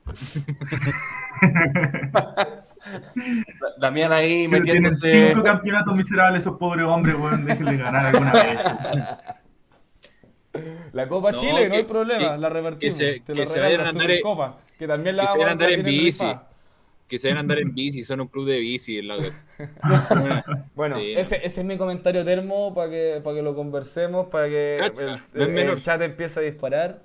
[3.79, 5.27] Damián ahí Pero tienen metiéndose.
[5.29, 7.45] cinco campeonatos miserables esos pobres hombres, weón.
[7.45, 8.59] Déjenle ganar alguna vez.
[10.93, 12.97] La Copa No, Chile, no que- hay problema, que- la revertimos.
[12.97, 15.31] que se- Te que la se vayan a andar Supercopa, que también la que se
[15.37, 16.25] vamos vayan a andar en bici.
[17.07, 18.97] Que se van a andar en bici, son un club de bici.
[18.97, 19.17] en la-
[20.75, 21.13] Bueno, Sí.
[21.15, 25.01] ese, ese es mi comentario termo para que, para que lo conversemos, para que Cacha,
[25.01, 25.81] el, no el menor.
[25.81, 27.03] chat empiece a disparar.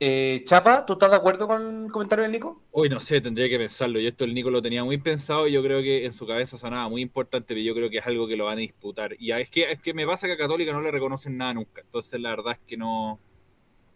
[0.00, 2.62] Eh, Chapa, ¿tú estás de acuerdo con el comentario del Nico?
[2.72, 4.00] Uy, no sé, tendría que pensarlo.
[4.00, 6.58] Yo esto el Nico lo tenía muy pensado y yo creo que en su cabeza
[6.58, 9.14] sonaba muy importante, pero yo creo que es algo que lo van a disputar.
[9.18, 11.80] Y es que, es que me pasa que a Católica no le reconocen nada nunca.
[11.80, 13.20] Entonces la verdad es que no,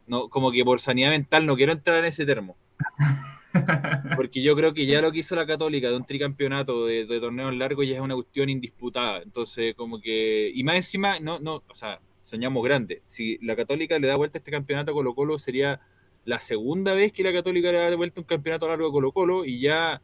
[0.06, 2.56] no, como que por sanidad mental no quiero entrar en ese termo.
[4.16, 7.20] Porque yo creo que ya lo que hizo la Católica de un tricampeonato de, de
[7.20, 9.20] torneos largos ya es una cuestión indisputada.
[9.22, 10.50] Entonces, como que.
[10.54, 13.00] Y más encima, no, no, o sea, soñamos grande.
[13.04, 15.80] Si la Católica le da vuelta a este campeonato a Colo Colo, sería
[16.24, 19.44] la segunda vez que la Católica le da vuelta un campeonato largo a Colo Colo
[19.44, 20.00] y ya.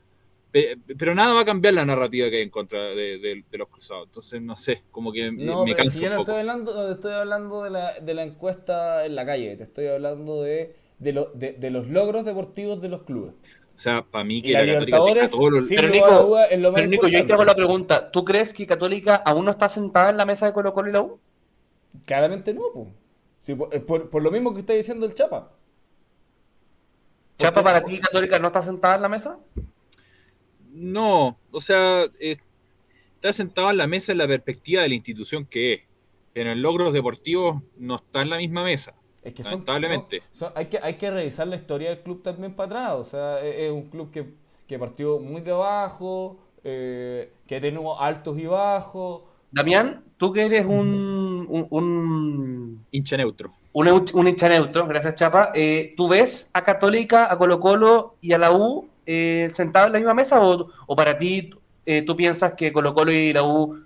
[0.50, 3.58] pe- Pero nada va a cambiar la narrativa que hay en contra de, de- de
[3.58, 4.06] los cruzados.
[4.06, 6.30] Entonces, no sé, como que No, me canso yo un no poco.
[6.30, 9.86] estoy hablando, no estoy hablando de, la, de la encuesta en la calle, te estoy
[9.88, 13.34] hablando de, de, lo- de, de los logros deportivos de los clubes.
[13.76, 16.60] O sea, para mí que la la, Católica todos los- Pero, a Nico, duda, es
[16.60, 18.10] lo más Pero Nico, yo ahí te hago la pregunta.
[18.12, 20.92] ¿Tú crees que Católica aún no está sentada en la mesa de Colo Colo y
[20.92, 21.18] la U?
[22.04, 22.88] Claramente no, pues.
[23.40, 25.52] Sí, por, por- por lo mismo que está diciendo el Chapa.
[27.38, 29.38] Chapa, ¿para ti Católica no está sentada en la mesa?
[30.72, 32.36] No, o sea, eh,
[33.16, 35.80] está sentado en la mesa en la perspectiva de la institución que es,
[36.32, 38.94] pero en logros deportivos no está en la misma mesa.
[39.22, 40.20] Es que son, Lamentablemente.
[40.32, 42.92] son- son- hay, que, hay que revisar la historia del club también para atrás.
[42.98, 44.34] O sea, es, es un club que,
[44.66, 49.22] que partió muy de abajo, eh, que ha tenido altos y bajos.
[49.52, 53.52] Damián, tú que eres un, un, un, Hincha neutro.
[53.72, 58.38] un, hincha neutro, gracias Chapa, eh, ¿tú ves a Católica, a Colo Colo y a
[58.38, 61.50] la U eh, sentados en la misma mesa o, o para ti
[61.84, 63.78] eh, tú piensas que Colo Colo y la U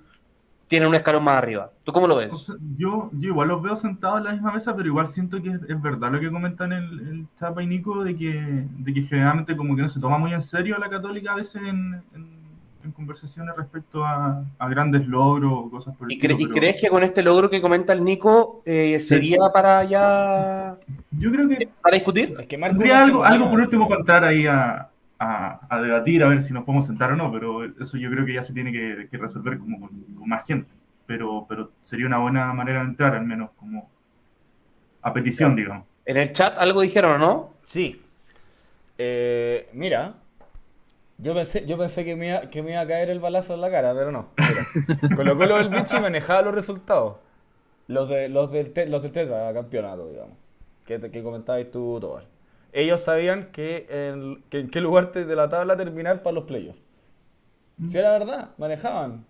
[0.69, 1.73] tienen un escalón más arriba?
[1.83, 2.33] ¿Tú cómo lo ves?
[2.33, 5.43] O sea, yo, yo igual los veo sentados en la misma mesa, pero igual siento
[5.43, 8.95] que es, es verdad lo que comentan el, el Chapa y Nico, de que, de
[8.95, 11.63] que generalmente como que no se toma muy en serio a la católica a veces
[11.63, 12.38] en, en-
[12.85, 16.45] en conversaciones respecto a, a grandes logros o cosas por el ¿Y, cre- estilo, y
[16.45, 20.77] pero crees que con este logro que comenta el Nico eh, sería para ya
[21.11, 22.37] Yo creo que para discutir?
[22.39, 22.57] Es que
[22.93, 24.89] algo, algo por último para entrar ahí a,
[25.19, 28.25] a- a debatir, a ver si nos podemos sentar o no, pero eso yo creo
[28.25, 30.71] que ya se tiene que, que resolver como con, con más gente.
[31.07, 33.89] Pero, pero sería una buena manera de entrar, al menos como
[35.03, 35.87] a petición, digamos.
[36.05, 37.51] En el chat algo dijeron, ¿o no?
[37.65, 38.01] Sí.
[38.99, 40.15] Eh, mira,
[41.19, 43.61] yo pensé, yo pensé que, me iba, que me iba a caer el balazo en
[43.61, 44.29] la cara, pero no.
[44.45, 44.73] Mira,
[45.15, 47.17] Colo Colo del Vichy manejaba los resultados.
[47.89, 50.37] Los, de, los, del, te- los del Tetra campeonato, digamos.
[50.87, 52.27] Que, que comentabas tú, Tobal.
[52.73, 56.81] Ellos sabían que en, que en qué lugar de la tabla terminar para los playoffs.
[57.87, 59.25] Si era verdad, manejaban.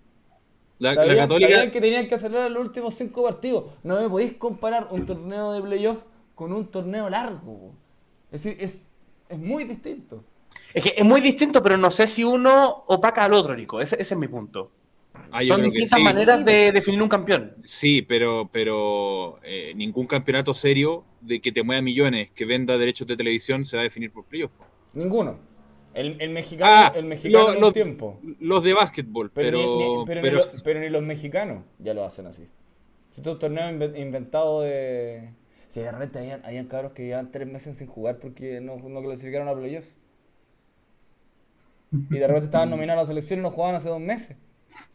[0.78, 3.66] La, la sabían, Católica, sabían que tenían que acelerar los últimos cinco partidos.
[3.82, 6.02] No me podéis comparar un torneo de playoff
[6.34, 7.72] con un torneo largo.
[8.32, 8.86] Es decir, es,
[9.28, 10.24] es muy distinto.
[10.74, 13.80] Es que es muy distinto, pero no sé si uno opaca al otro, Nico.
[13.80, 14.70] Ese, ese es mi punto.
[15.30, 16.04] Ah, Son distintas sí.
[16.04, 17.54] maneras de definir un campeón.
[17.64, 23.06] Sí, pero, pero eh, ningún campeonato serio de que te mueva millones, que venda derechos
[23.06, 24.52] de televisión, se va a definir por playoff.
[24.94, 25.38] Ninguno.
[25.94, 28.20] El, el mexicano, Ah, el mexicano lo- lo- tiempo.
[28.40, 31.64] Los de básquetbol, Pero, pero, ni, ni- pero, pero- ni los, pero ni los mexicanos
[31.78, 32.46] ya lo hacen así.
[33.10, 35.30] Si Estos torneos inve- inventados de.
[35.68, 39.02] Si de repente habían, habían cabros que llevaban tres meses sin jugar porque no, no
[39.02, 39.88] clasificaron a playoffs.
[41.92, 44.36] Y de repente estaban nominados a la selección y no jugaban hace dos meses.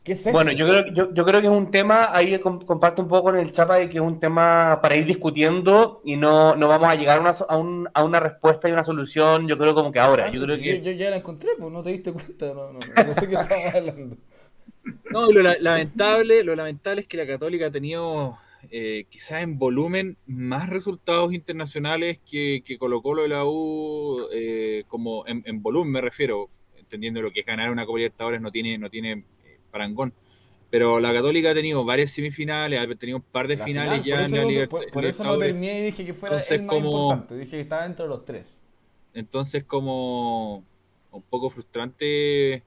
[0.03, 0.31] ¿Qué es eso?
[0.31, 3.23] Bueno, yo creo, yo, yo creo que es un tema, ahí com- comparto un poco
[3.23, 6.87] con el Chapa de que es un tema para ir discutiendo y no, no vamos
[6.89, 9.73] a llegar a una, so- a, un- a una respuesta y una solución, yo creo
[9.73, 10.29] como que ahora.
[10.29, 10.81] Yo creo que...
[10.81, 12.53] yo, ya la encontré, pues no te diste cuenta.
[12.53, 14.17] No, no, no sé qué estamos hablando.
[15.11, 18.37] No, lo la- lamentable, lo lamentable es que la Católica ha tenido
[18.69, 24.83] eh, quizás en volumen más resultados internacionales que, que Colo Colo y la U, eh,
[24.87, 26.49] como en, en volumen me refiero,
[26.93, 29.11] entendiendo lo que es ganar una Copa Libertadores no tiene, no tiene
[29.45, 30.13] eh, parangón.
[30.69, 34.05] Pero la Católica ha tenido varias semifinales, ha tenido un par de La finales final,
[34.05, 35.47] ya por en eso la no- Liber- por, por eso no Libertadores.
[35.47, 37.37] terminé y dije que fuera Entonces, el más como- importante.
[37.37, 38.59] Dije que estaba entre los tres.
[39.13, 40.63] Entonces, como
[41.11, 42.63] un poco frustrante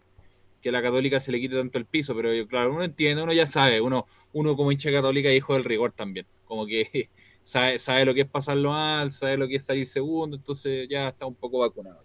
[0.63, 3.33] que a la católica se le quite tanto el piso, pero claro, uno entiende, uno
[3.33, 7.09] ya sabe, uno, uno como hincha católica hijo del rigor también, como que
[7.45, 11.09] sabe, sabe lo que es pasarlo mal, sabe lo que es salir segundo, entonces ya
[11.09, 12.05] está un poco vacunado.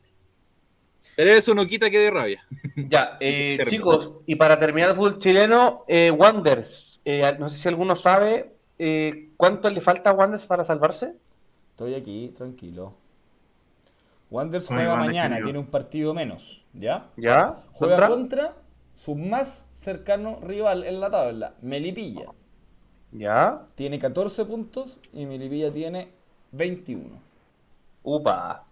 [1.16, 2.46] Pero eso no quita que de rabia.
[2.90, 7.68] Ya, eh, chicos, y para terminar el fútbol chileno, eh, Wanders, eh, no sé si
[7.68, 11.16] alguno sabe eh, cuánto le falta a Wanders para salvarse.
[11.72, 12.96] Estoy aquí, tranquilo.
[14.32, 17.10] Wanderers Oye, juega mañana, tiene un partido menos, ¿ya?
[17.18, 17.62] ¿Ya?
[17.74, 18.08] Juega ¿Contra?
[18.08, 18.54] contra
[18.94, 22.28] su más cercano rival en la tabla, Melipilla.
[23.12, 23.68] ¿Ya?
[23.76, 26.10] Tiene 14 puntos y Melipilla tiene
[26.54, 27.10] 21.
[28.04, 28.66] Upa.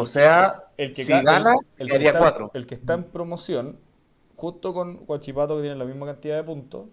[0.00, 2.50] O sea, El que si ga- gana, el, el que está, cuatro.
[2.54, 3.76] el que está en promoción,
[4.36, 6.86] junto con Huachipato, que tiene la misma cantidad de puntos,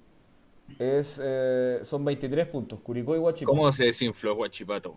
[0.79, 2.79] es, eh, son 23 puntos.
[2.81, 3.55] Curicó y Huachipato.
[3.55, 4.95] ¿Cómo se desinfló Guachipato?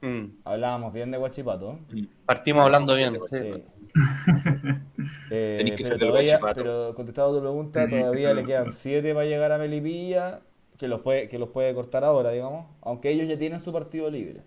[0.00, 1.78] Mm, Hablábamos bien de Huachipato.
[2.26, 3.18] Partimos hablando bien.
[3.30, 3.38] Sí.
[3.38, 3.64] sí.
[5.30, 6.54] Eh, pero, todavía, Huachipato.
[6.62, 10.40] pero contestado a tu pregunta, todavía le quedan 7 para llegar a Melipilla,
[10.78, 14.10] que los puede, que los puede cortar ahora, digamos, aunque ellos ya tienen su partido
[14.10, 14.42] libre.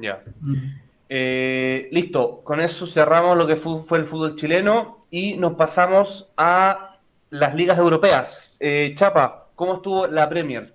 [0.00, 0.22] Ya.
[1.08, 6.30] Eh, listo, con eso cerramos lo que fu- fue el fútbol chileno y nos pasamos
[6.36, 6.98] a
[7.30, 8.56] las ligas europeas.
[8.60, 10.72] Eh, Chapa, ¿cómo estuvo la Premier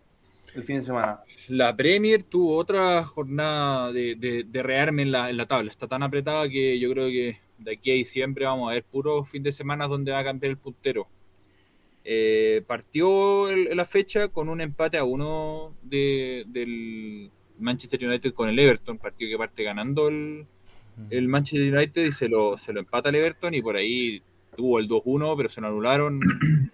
[0.53, 1.19] el fin de semana?
[1.47, 5.71] La Premier tuvo otra jornada de, de, de rearme en la, en la tabla.
[5.71, 9.29] Está tan apretada que yo creo que de aquí a diciembre vamos a ver puros
[9.29, 11.07] fin de semana donde va a cambiar el puntero.
[12.03, 18.49] Eh, partió el- la fecha con un empate a uno de- del Manchester United con
[18.49, 20.45] el Everton, partido que parte ganando el,
[21.09, 24.21] el Manchester United y se lo, se lo empata el Everton y por ahí
[24.55, 26.19] tuvo el 2-1, pero se lo anularon.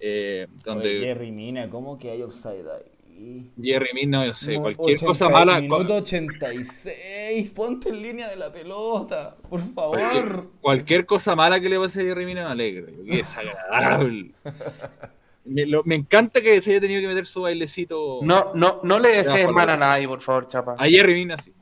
[0.00, 3.50] Eh, Oye, donde Jerry Mina, ¿cómo que hay offside ahí?
[3.60, 5.60] Jerry Mina, no sé, No, cualquier 80 cosa mala.
[5.60, 9.98] Minuto 86, ponte en línea de la pelota, por favor.
[9.98, 12.86] Cualquier, cualquier cosa mala que le pase a Jerry Mina me alegra.
[12.86, 14.30] Qué desagradable.
[15.48, 18.98] Me, lo- me encanta que se haya tenido que meter su bailecito No, no, no
[18.98, 20.76] le desees mal a nadie, por favor, Chapa.
[20.78, 21.52] a Jerry Mina, sí.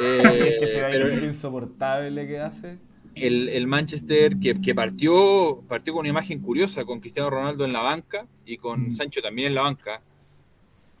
[0.00, 2.78] Eh, Es que pero insoportable que hace.
[3.14, 7.72] el, el Manchester que, que partió, partió con una imagen curiosa, con Cristiano Ronaldo en
[7.72, 8.96] la banca y con Mm.
[8.96, 10.02] Sancho también en la banca.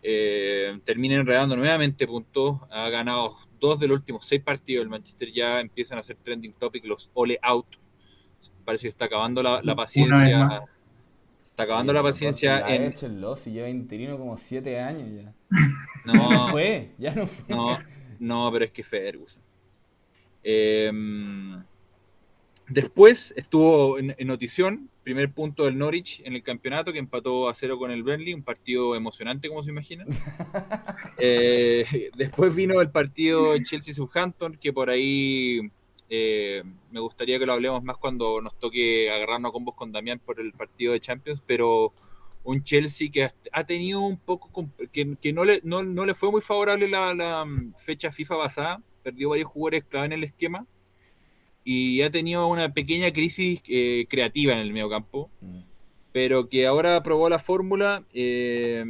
[0.02, 2.58] Eh, termina enredando nuevamente puntos.
[2.70, 4.82] Ha ganado dos de los últimos seis partidos.
[4.82, 7.66] El Manchester ya empiezan a hacer trending topic los ole out.
[8.64, 10.62] Parece que está acabando la, la Una vez paciencia.
[11.54, 12.82] Está acabando la paciencia en.
[12.82, 15.32] échenlo, si lleva interino como 7 años ya.
[16.04, 17.54] No, no fue, ya no fue.
[17.54, 17.78] No,
[18.18, 19.40] no, pero es que Ferguson.
[20.42, 20.90] Eh,
[22.66, 27.54] después estuvo en, en notición, primer punto del Norwich en el campeonato, que empató a
[27.54, 30.08] cero con el Burnley, un partido emocionante, como se imaginan.
[31.16, 35.60] Eh, después vino el partido Chelsea-Southampton, que por ahí
[36.16, 40.20] eh, me gustaría que lo hablemos más cuando nos toque agarrarnos a combos con Damián
[40.24, 41.92] por el partido de Champions, pero
[42.44, 46.30] un Chelsea que ha tenido un poco que, que no, le, no, no le fue
[46.30, 50.66] muy favorable la, la, mm, fecha FIFA pasada, perdió varios jugadores clave en el esquema
[51.64, 55.60] y ha tenido una pequeña crisis eh, creativa en el mediocampo, Mm.
[56.12, 58.84] pero que ahora probó la fórmula eh,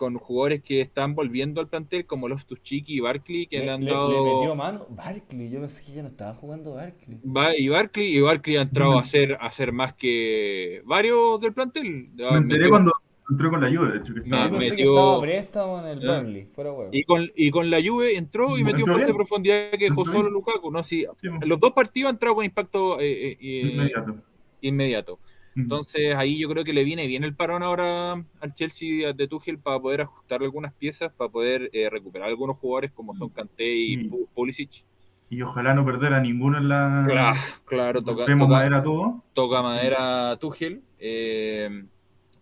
[0.00, 3.70] con jugadores que están volviendo al plantel como los Tuchiki y Barkley que Le, le
[3.72, 4.86] han dado le metió mano.
[4.88, 7.18] Barkley, yo pensé que ya no estaba jugando Barkley.
[7.22, 11.52] Va- y Barkley y Barkley ha entrado a hacer, a hacer más que varios del
[11.52, 12.08] plantel.
[12.22, 12.92] Ah, Me enteré metió- cuando
[13.30, 14.14] entró con la ayuda, de hecho.
[14.14, 16.14] Que Ah, yo estaba- pensé que metió- estaba a préstamo en el Ah.
[16.20, 16.90] Burnley, fuera huevo.
[16.92, 19.16] Y con, y con la Juve entró y Entró metió un pase de bien.
[19.16, 20.30] profundidad que dejó solo.
[20.30, 20.70] Lukaku.
[20.70, 20.82] ¿no?
[20.82, 21.04] Sí,
[21.42, 24.16] los dos partidos han entrado con impacto eh, eh, eh, inmediato.
[24.62, 25.18] inmediato.
[25.62, 29.58] Entonces ahí yo creo que le viene bien el parón ahora al Chelsea de Tuchel
[29.58, 33.96] para poder ajustar algunas piezas, para poder eh, recuperar algunos jugadores como son Kanté y
[33.96, 34.10] Mm.
[34.10, 34.84] Pu- Pulisic.
[35.28, 37.04] Y ojalá no perder a ninguno en la.
[37.06, 39.22] Claro, claro, toca, toca- madera todo.
[39.32, 41.84] toca madera Tuchel, eh,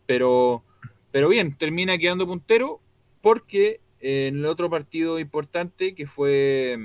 [0.07, 0.63] pero,
[1.11, 2.81] pero bien, termina quedando puntero
[3.21, 6.79] porque eh, en el otro partido importante que fue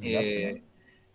[0.00, 0.62] eh.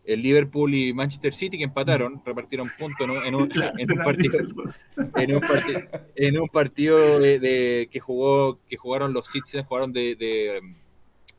[0.05, 4.39] El Liverpool y Manchester City que empataron, repartieron puntos en un, en en partido,
[5.17, 5.81] en un partido,
[6.15, 10.61] en un partido de, de- que jugó que jugaron los Citizens, jugaron de, de,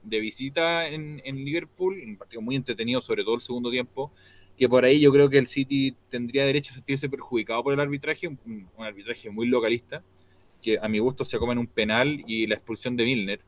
[0.02, 4.12] de visita en, en Liverpool, un partido muy entretenido, sobre todo el segundo tiempo,
[4.58, 7.80] que por ahí yo creo que el City tendría derecho a sentirse perjudicado por el
[7.80, 8.38] arbitraje, un,
[8.76, 10.02] un arbitraje muy localista,
[10.62, 13.40] que a mi gusto se comen un penal y la expulsión de Milner,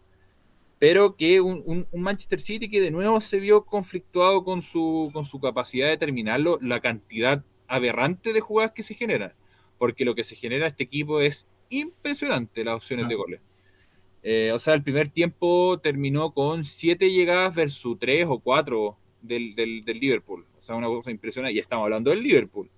[0.79, 5.11] pero que un, un- un Manchester City que de nuevo se vio conflictuado con su,
[5.13, 9.33] con su capacidad de terminarlo, la cantidad aberrante de jugadas que se generan,
[9.79, 13.09] porque lo que se genera este equipo es impresionante las opciones Ah.
[13.09, 13.41] de goles.
[14.23, 19.55] Eh, o sea, el primer tiempo terminó con siete llegadas versus tres o cuatro del,
[19.55, 20.45] del, del Liverpool.
[20.59, 21.55] O sea, una cosa impresionante.
[21.57, 22.69] Y estamos hablando del Liverpool,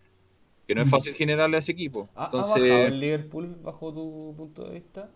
[0.69, 2.09] que no es fácil generarle a ese equipo.
[2.15, 5.11] ¿Ha, ha Entonces, bajado el Liverpool bajo tu punto de vista?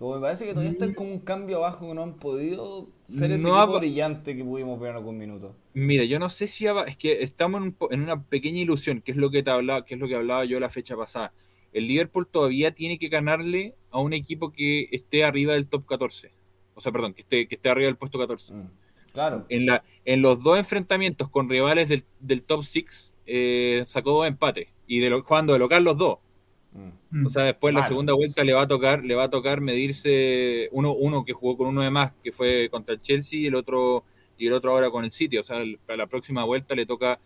[0.00, 3.32] Como me parece que todavía están como un cambio abajo que no han podido ser
[3.32, 5.54] ese No equipo brillante que pudimos ver en algún minuto.
[5.74, 9.10] Mira, yo no sé si es que estamos en, un en una pequeña ilusión, que
[9.10, 11.34] es lo que te hablaba, que es lo que hablaba yo la fecha pasada.
[11.74, 16.32] El Liverpool todavía tiene que ganarle a un equipo que esté arriba del top 14.
[16.74, 18.54] O sea, perdón, que esté, que esté arriba del puesto 14.
[18.54, 18.70] Mm.
[19.12, 19.44] Claro.
[19.50, 23.12] En, la, en los dos enfrentamientos con rivales del, del top 6
[23.86, 24.68] sacó dos empates.
[24.86, 26.20] Y de lo, jugando de local los dos.
[26.72, 27.26] Mm.
[27.26, 27.88] O sea, después la Malo.
[27.88, 31.56] segunda vuelta le va a tocar, le va a tocar medirse uno, uno que jugó
[31.56, 34.04] con uno de más, que fue contra el Chelsea, y el otro
[34.38, 35.38] y el otro ahora con el City.
[35.38, 37.18] O sea, para la próxima vuelta le toca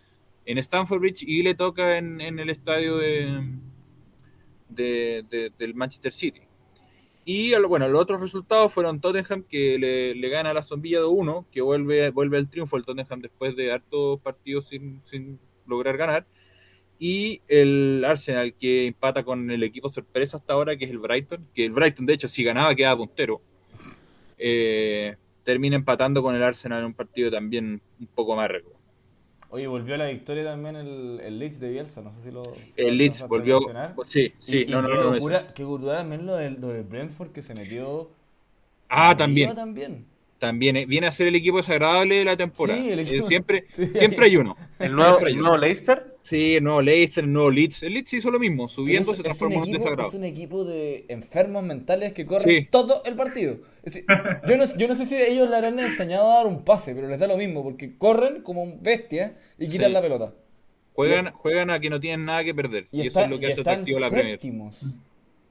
[0.47, 3.55] en Stamford Bridge y le toca en, en el estadio de,
[4.69, 6.43] de, de, del Manchester City.
[7.27, 11.47] Y bueno, los otros resultados fueron Tottenham que le, le gana a la Zombilla 2-1,
[11.51, 16.27] que vuelve, vuelve al triunfo el Tottenham después de hartos partidos sin, sin lograr ganar.
[16.99, 21.47] Y el Arsenal que empata con el equipo sorpresa hasta ahora, que es el Brighton,
[21.55, 23.41] que el Brighton de hecho si ganaba quedaba puntero.
[24.39, 28.71] Eh, termina empatando con el Arsenal en un partido también un poco más rico.
[29.51, 32.43] Oye, volvió a la victoria también el, el Leeds de Bielsa, no sé si lo...
[32.45, 33.57] Si el lo Leeds volvió...
[33.59, 33.95] mencionar.
[34.09, 35.55] Sí, sí, Y- no, y no, qué no, no, locura, eso.
[35.55, 38.11] qué locura también lo del, lo del Brentford que se metió...
[38.89, 40.07] Ah, también, también.
[40.41, 40.77] también.
[40.77, 42.81] eh, Viene a ser el equipo desagradable de la temporada.
[42.81, 43.87] Sí, el Eh, equipo- siempre, sí.
[43.95, 44.57] siempre hay uno.
[44.81, 46.14] El nuevo, Siempre el nuevo Leicester.
[46.27, 47.83] Sí, el nuevo Leicester, el nuevo Leeds.
[47.83, 50.09] El Leeds hizo lo mismo, subiendo Es- se transformó en un equipo, desagrado.
[50.09, 52.69] es un equipo de enfermos mentales que corren Sí.
[52.71, 53.59] todo el partido.
[53.83, 54.07] Es decir,
[54.49, 57.09] yo, no, yo no sé si ellos le habrán enseñado a dar un pase, pero
[57.09, 59.93] les da lo mismo, porque corren como bestias y quitan Sí.
[59.93, 60.33] la pelota.
[60.95, 62.87] Juegan, juegan a que no tienen nada que perder.
[62.91, 64.39] Y, Y, eso es lo que hace atractivo la Premier.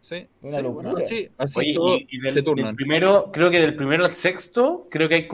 [0.03, 0.91] Sí, Una sí, locura.
[0.91, 4.03] bueno, sí, así Oye, todo y, y del, se del primero, creo que del primero
[4.05, 5.27] al sexto, creo que hay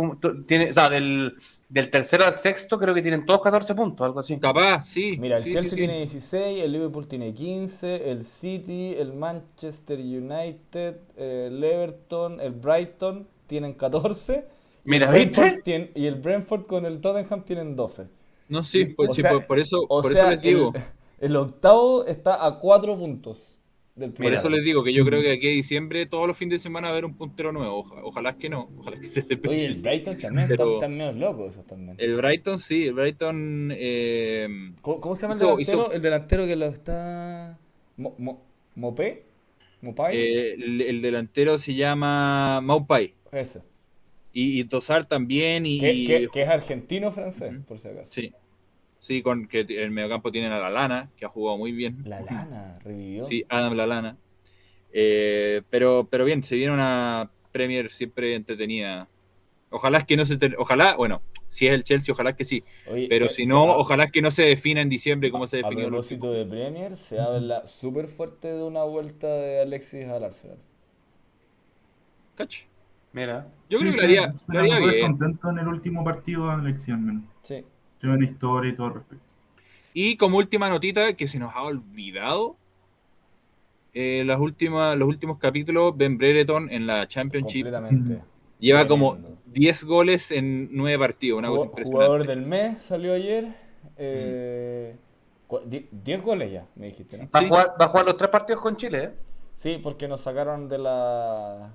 [0.47, 1.36] tiene, o sea, del,
[1.67, 4.39] del tercero al sexto, creo que tienen todos 14 puntos, algo así.
[4.39, 5.17] Capaz, sí.
[5.17, 5.88] Mira, el sí, Chelsea sí, sí.
[5.88, 13.28] tiene 16, el Liverpool tiene 15, el City, el Manchester United, el Everton, el Brighton
[13.47, 14.45] tienen 14.
[14.91, 15.63] y Mira, el Brentford ¿viste?
[15.63, 18.07] tiene- y el Brentford con el Tottenham tienen 12.
[18.49, 20.74] No, sí, pues, O sí, sea- por, por eso, por sea, eso les digo.
[20.74, 23.59] el, el octavo está a 4 puntos
[24.00, 26.54] del Por eso les digo que yo creo que aquí a diciembre, todos los fines
[26.54, 27.80] de semana, va a haber un puntero nuevo.
[27.80, 28.70] Oja- ojalá que no.
[28.80, 31.95] Ojalá que se esté Oye, el Brighton también, Pero- están, medio locos esos también.
[32.00, 33.72] El Brighton, sí, el Brighton.
[33.76, 34.47] eh,
[34.82, 35.82] ¿Cómo, cómo se llama el delantero?
[35.84, 37.60] hizo- El delantero que lo está...
[37.97, 38.41] Mo, Mo-
[38.76, 39.24] ¿Mopé?
[39.82, 40.16] ¿Mopay?
[40.18, 43.14] eh, el, el delantero se llama Maupai.
[43.32, 43.62] Ese.
[44.34, 45.66] Y, y Tosar también.
[45.66, 48.12] Y, Que, que- que es argentino-francés, por si acaso.
[48.14, 48.34] Sí.
[49.00, 52.02] Sí, con que en el mediocampo tienen a la Lana, que ha jugado muy bien.
[52.06, 53.24] La lana revivió.
[53.24, 54.18] Sí, Adam Lalana.
[54.91, 59.08] Eh, pero, pero bien, se viene una Premier siempre entretenida.
[59.70, 62.64] Ojalá es que no se ter- ojalá, bueno, si es el Chelsea, ojalá que sí.
[62.91, 65.58] Oye, Pero se- si no, a- ojalá que no se defina en diciembre como se
[65.58, 70.08] A definió el propósito de Premier, se habla súper fuerte de una vuelta de Alexis
[70.10, 70.58] al Arsenal.
[72.36, 72.56] Cach.
[73.14, 73.47] Mira.
[73.70, 75.02] Yo Sí, creo que lo haría, se lo haría bien.
[75.02, 77.24] contento en el último partido de la elección, men.
[77.41, 77.64] Sí.
[78.00, 79.26] Tiene una historia y todo al respecto.
[79.93, 82.56] Y como última notita que se nos ha olvidado,
[83.93, 88.22] eh, las últimas, los últimos capítulos, Ben Brereton en la Championship Completamente.
[88.60, 89.38] lleva como Tremendo.
[89.47, 92.06] 10 goles en 9 partidos, una cosa impresionante.
[92.06, 93.47] Jugador del mes salió ayer.
[93.97, 94.95] Eh,
[95.66, 97.28] die- 10 goles ya, me dijiste, ¿no?
[97.34, 99.10] Va, a jugar, va a jugar los tres partidos con Chile, ¿eh?
[99.56, 101.72] Sí, porque nos sacaron de la,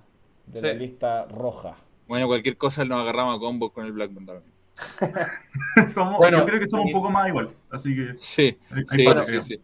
[0.47, 0.79] de la Sí.
[0.79, 1.77] lista roja.
[2.07, 4.54] Bueno, cualquier cosa nos agarramos a combos con el Blackburn también.
[5.93, 7.51] somos, Bueno, yo creo que somos un poco más igual.
[7.71, 8.59] Así que Sí,
[8.91, 9.61] hay, hay sí, sí.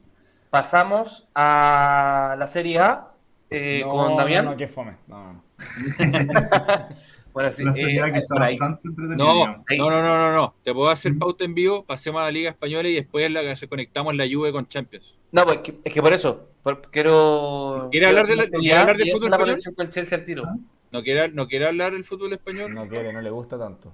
[0.51, 3.09] Pasamos a la Serie A
[3.51, 4.45] eh, no, con Damián.
[4.45, 4.97] No, no, qué fome.
[5.07, 5.45] No, no.
[7.33, 8.89] Bueno, sí, La eh, A que está bastante.
[8.89, 10.55] No, no, no, no, no, no.
[10.65, 13.69] Te puedo hacer pauta en vivo, pasemos a la Liga Española y después la, se
[13.69, 15.15] conectamos la Juve con Champions.
[15.31, 16.49] No, pues es que, que por eso.
[16.63, 17.89] por- quiero.
[17.93, 19.47] ¿Quiere hablar de la- quiere hablar de fútbol español?
[19.47, 20.43] conexión con Chelsea al tiro.
[20.91, 22.75] ¿No quiere, no quiere hablar del fútbol español?
[22.75, 23.93] No quiere, no le gusta tanto.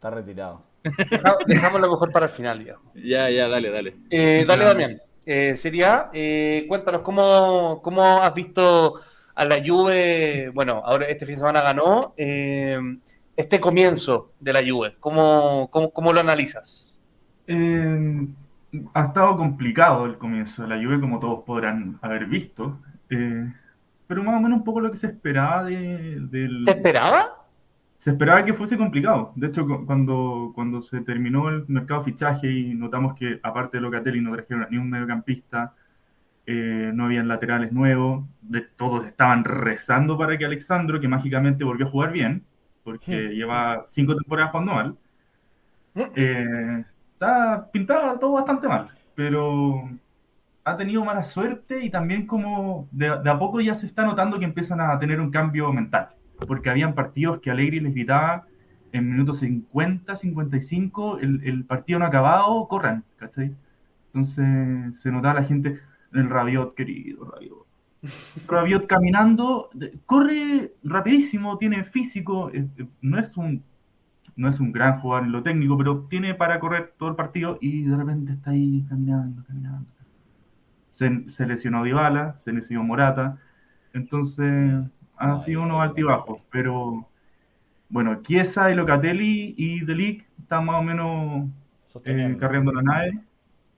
[0.00, 0.62] Está retirado.
[0.82, 2.80] Deja- dejamos lo mejor para el final, viejo.
[2.94, 3.96] Ya, ya, dale, dale.
[4.08, 4.98] Eh, dale, Damián.
[5.26, 8.98] Eh, Serie A, eh, cuéntanos cómo, cómo has visto
[9.34, 10.50] a la Juve.
[10.54, 12.14] Bueno, ahora este fin de semana ganó.
[12.16, 12.78] eh,
[13.36, 16.98] este comienzo de la Juve, ¿cómo, cómo, cómo lo analizas?
[17.46, 18.26] Eh,
[18.94, 22.78] ha estado complicado el comienzo de la lluvia, como todos podrán haber visto.
[23.10, 23.52] eh,
[24.06, 26.62] pero más o menos un poco lo que se esperaba de- del...
[26.64, 27.39] ¿Se esperaba?
[28.00, 29.32] Se esperaba que fuese complicado.
[29.36, 33.76] De hecho, cu- cuando, cuando se terminó el mercado de fichaje y notamos que, aparte
[33.78, 35.74] de Locatelli, no trajeron ni un mediocampista,
[36.46, 41.86] eh, no habían laterales nuevos, de, todos estaban rezando para que Alexandro, que mágicamente volvió
[41.86, 42.44] a jugar bien,
[42.84, 44.98] porque lleva cinco temporadas jugando mal,
[46.14, 49.88] eh, está pintado todo bastante mal, pero
[50.64, 54.38] ha tenido mala suerte y también como de, de a poco ya se está notando
[54.38, 56.10] que empiezan a tener un cambio mental,
[56.46, 58.46] porque habían partidos que Alegri les gritaba
[58.92, 63.54] en minutos 50, 55, el, el partido no ha acabado, corran, ¿cachai?
[64.06, 65.80] Entonces se notaba la gente,
[66.12, 67.66] el Rabiot, querido Rabiot.
[68.48, 69.70] Rabiot caminando,
[70.06, 72.50] corre rapidísimo, tiene físico,
[73.00, 73.62] no es un
[74.36, 77.58] no es un gran jugador en lo técnico, pero tiene para correr todo el partido
[77.60, 79.86] y de repente está ahí caminando, caminando.
[80.88, 83.38] Se, se lesionó Dybala, se lesionó Morata,
[83.92, 84.82] entonces
[85.20, 87.08] ha Ay, sido unos altibajos, pero
[87.88, 91.50] bueno, Chiesa y Locatelli y Delic están más o menos
[92.04, 92.38] eh, Sosteniendo.
[92.40, 93.12] carriendo la nave.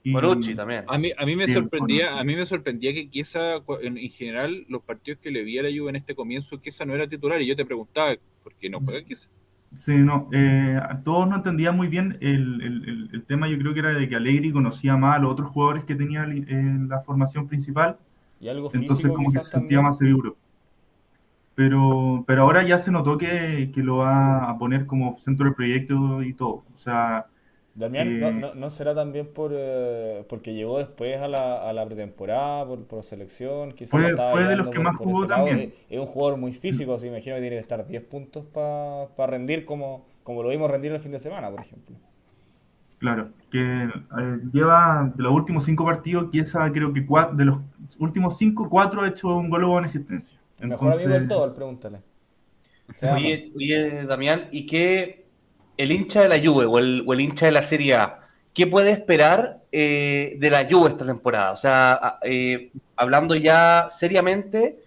[0.04, 0.12] Y-
[0.54, 0.84] también.
[0.88, 4.10] A mí, a mí me Sí, sorprendía, a mí me sorprendía que Chiesa, en, en
[4.10, 7.08] general, los partidos que le vi a la Juve en este comienzo, Chiesa no era
[7.08, 9.30] titular y yo te preguntaba, ¿por qué no juega Chiesa?
[9.74, 13.72] Sí, no, eh, todos no entendían muy bien el, el- el- el tema, yo creo
[13.72, 17.00] que era de que Allegri conocía más a los otros jugadores que tenía en la
[17.00, 17.98] formación principal,
[18.40, 19.82] Y algo entonces como que se sentía también.
[19.82, 20.36] más seguro.
[21.54, 25.54] Pero, pero ahora ya se notó que, que lo va a poner como centro del
[25.54, 26.64] proyecto y todo.
[26.72, 27.26] O sea,
[27.74, 31.72] Damián, Eh, ¿no, no, no será también por eh, porque llegó después a la, a
[31.72, 33.72] la pretemporada, por, por selección?
[33.72, 35.58] Quizás Fue- fue de los que por- más jugó también.
[35.58, 39.08] Es, es un jugador muy físico, así imagino que tiene que estar 10 puntos para
[39.30, 41.96] rendir como, como lo vimos rendir el fin de semana, por ejemplo.
[42.98, 47.58] claro, que eh, lleva de los últimos cinco partidos, Chiesa creo que cua- de los
[47.98, 50.38] últimos cinco, cuatro ha hecho un gol o una asistencia.
[50.62, 51.98] El mejor amigo del todo, pregúntale.
[53.14, 55.24] Oye, oye, Damián, ¿y qué
[55.76, 58.18] el hincha de la Juve o el, o el hincha de la Serie A,
[58.52, 61.52] qué puede esperar eh, de la Juve esta temporada?
[61.52, 64.78] O sea, eh, hablando ya seriamente,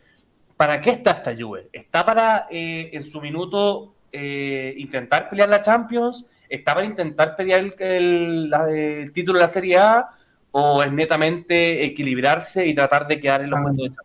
[0.56, 1.68] ¿para qué está esta Juve?
[1.74, 6.26] ¿Está para eh, en su minuto eh, intentar pelear la Champions?
[6.48, 10.10] ¿Está para intentar pelear el, el- la- el título de la Serie A?
[10.52, 13.64] ¿O es netamente equilibrarse y tratar de quedar en los Ah.
[13.64, 14.05] puestos de Champions?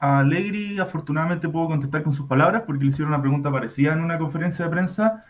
[0.00, 4.00] A Allegri, afortunadamente, puedo contestar con sus palabras porque le hicieron una pregunta parecida en
[4.00, 5.24] una conferencia de prensa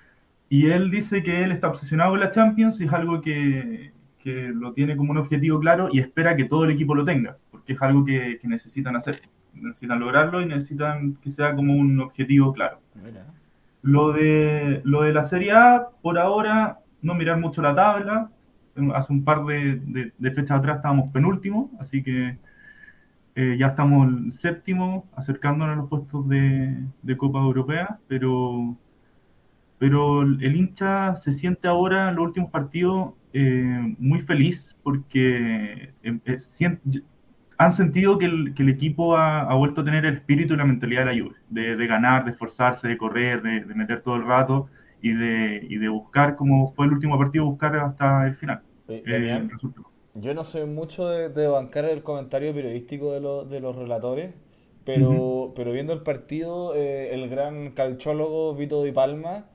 [0.50, 4.50] y él dice que él está obsesionado con la Champions y es algo que, que
[4.54, 7.72] lo tiene como un objetivo claro y espera que todo el equipo lo tenga, porque
[7.74, 9.16] es algo que, que necesitan hacer.
[9.54, 12.80] Necesitan lograrlo y necesitan que sea como un objetivo claro.
[12.94, 13.26] Mira.
[13.82, 18.30] Lo de, lo de la Serie A, por ahora, no mirar mucho la tabla.
[18.94, 22.36] Hace un par de, de- de fechas atrás estábamos penúltimo, así que
[23.40, 28.76] eh, ya estamos el séptimo, acercándonos a los puestos de, de Copa Europea, pero,
[29.78, 36.38] pero el hincha se siente ahora en los últimos partidos eh, muy feliz porque eh,
[37.58, 40.56] han sentido que el, que el equipo ha, ha vuelto a tener el espíritu y
[40.56, 44.00] la mentalidad de la Juve, de, de ganar, de esforzarse, de correr, de, de meter
[44.00, 44.68] todo el rato
[45.00, 48.62] y de, y de buscar, como fue el último partido, buscar hasta el final.
[48.88, 49.87] El resultado.
[50.20, 54.34] Yo no soy mucho de, de bancar el comentario periodístico de, los de los relatores,
[54.84, 59.46] pero, pero viendo el partido, eh, el gran calchólogo Vito Di Palma,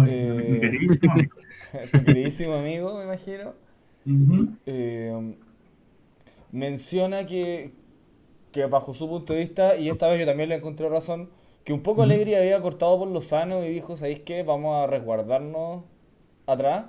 [0.00, 1.36] eh, queridísimo amigo.
[1.92, 3.54] tu queridísimo amigo, me imagino,
[4.66, 5.34] eh,
[6.52, 7.72] menciona que,
[8.52, 11.30] que bajo su punto de vista, y esta vez yo también le encontré razón,
[11.64, 12.02] que un poco.
[12.02, 14.42] Alegría había cortado por Lozano y dijo, ¿sabéis qué?
[14.42, 15.84] Vamos a resguardarnos
[16.46, 16.86] atrás,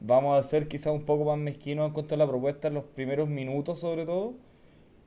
[0.00, 2.84] vamos a ser quizás un poco más mezquinos en cuanto a la propuesta en los
[2.84, 4.34] primeros minutos sobre todo,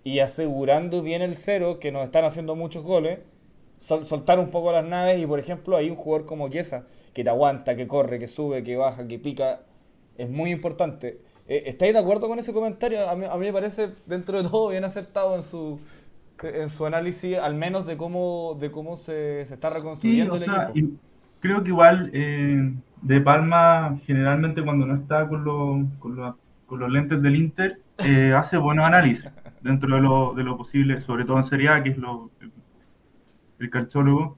[0.03, 3.19] y asegurando bien el cero, que nos están haciendo muchos goles,
[3.79, 7.23] sol- soltar un poco las naves y por ejemplo hay un jugador como Chiesa, que
[7.23, 9.61] te aguanta, que corre, que sube, que baja, que pica,
[10.17, 11.21] es muy importante.
[11.47, 13.09] Eh, ¿Estáis de acuerdo con ese comentario?
[13.09, 15.79] A mí, a mí me parece, dentro de todo, bien acertado en su,
[16.43, 19.69] en su análisis, al menos de cómo, de cómo se, se está
[20.01, 20.73] Sí, reconstruyendo o el sea, equipo.
[21.39, 26.35] Creo que igual eh, De Palma generalmente cuando no está con, los- con, los-
[26.65, 29.29] con los lentes del Inter eh, hace buenos análisis
[29.61, 32.51] dentro de lo, de lo posible, sobre todo en Serie A, que es lo, el,
[33.59, 34.37] el calchólogo.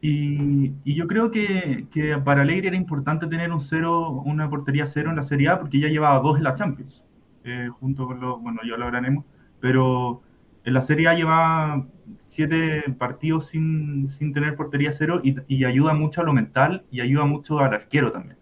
[0.00, 4.86] Y, y yo creo que, que para Alegre era importante tener un cero, una portería
[4.86, 7.04] cero en la Serie A porque ya llevaba dos en la Champions,
[7.44, 9.24] eh, junto con los, bueno, ya lo hablaremos,
[9.60, 10.22] pero
[10.64, 11.86] en la Serie A llevaba
[12.20, 17.00] siete partidos sin, sin tener portería cero y, y ayuda mucho a lo mental y
[17.00, 18.38] ayuda mucho al arquero también.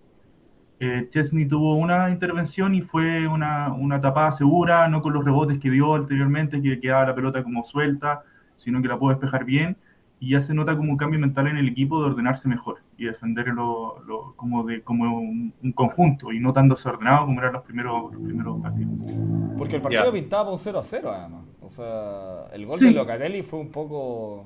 [0.84, 5.58] Eh, Chesney tuvo una intervención y fue una, una tapada segura, no con los rebotes
[5.60, 8.22] que dio anteriormente, que quedaba la pelota como suelta,
[8.56, 9.76] sino que la pudo despejar bien.
[10.24, 13.06] Y ya se nota como un cambio mental en el equipo de ordenarse mejor y
[13.06, 17.62] defenderlo lo- como, de, como un, un conjunto y no tan desordenado como eran los
[17.64, 19.12] primeros, los primeros partidos.
[19.58, 20.12] Porque el partido Ya.
[20.12, 21.44] pintaba para un 0 a 0 además.
[21.60, 22.84] O sea, el gol Sí.
[22.86, 24.44] de Locatelli fue un poco...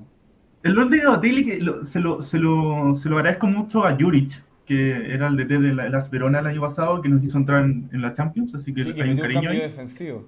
[0.62, 3.94] El gol de Batelli que lo- se, lo, se, lo, se lo agradezco mucho a
[4.00, 7.36] Juric, que era el DT de la- las Verona el año pasado, que nos hizo
[7.36, 9.62] entrar en, en la Champions, así que Sí, que hay un metió un cariño cambio
[9.62, 9.68] ahí.
[9.68, 10.24] defensivo.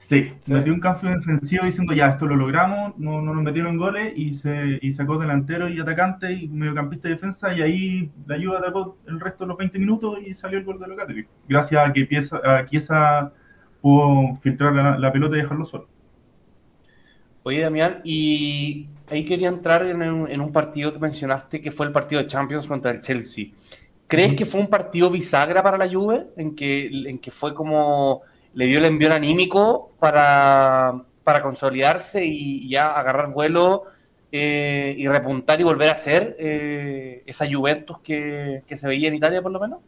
[0.00, 0.52] Sí, Sí.
[0.54, 4.32] metió un cambio defensivo diciendo ya, esto lo logramos, no, no nos metieron goles y,
[4.32, 8.96] se, y sacó delantero y atacante y mediocampista y defensa y ahí la ayuda atacó
[9.08, 11.26] el resto de los 20 minutos y salió el gol de Locatelli.
[11.48, 13.32] Gracias a que Pieza, a Chiesa
[13.80, 15.88] pudo filtrar la, la pelota y dejarlo solo.
[17.42, 21.86] Oye, Damián, y ahí quería entrar en un, en un partido que mencionaste, que fue
[21.86, 23.46] el partido de Champions contra el Chelsea.
[24.06, 26.26] ¿Crees que fue un partido bisagra para la Juve?
[26.36, 28.22] En que, en que fue como
[28.58, 33.84] le dio el envío anímico para, para consolidarse y ya agarrar vuelo
[34.32, 39.14] eh, y repuntar y volver a ser eh, esa Juventus que, que, se veía en
[39.14, 39.78] Italia por lo menos?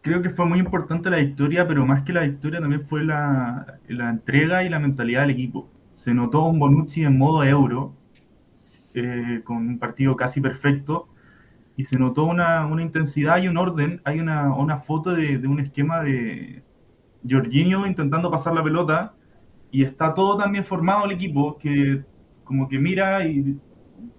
[0.00, 3.78] Creo que fue muy importante la victoria, pero más que la victoria también fue la,
[3.88, 5.68] la entrega y la mentalidad del equipo.
[5.96, 7.92] Se notó un Bonucci en modo euro,
[8.94, 11.08] eh, con un partido casi perfecto,
[11.76, 14.00] y se notó una, una intensidad y un orden.
[14.04, 16.62] Hay una, una foto de, de, un esquema de
[17.28, 19.14] Jorginho intentando pasar la pelota,
[19.70, 22.02] y está todo también formado el equipo, que
[22.44, 23.58] como que mira y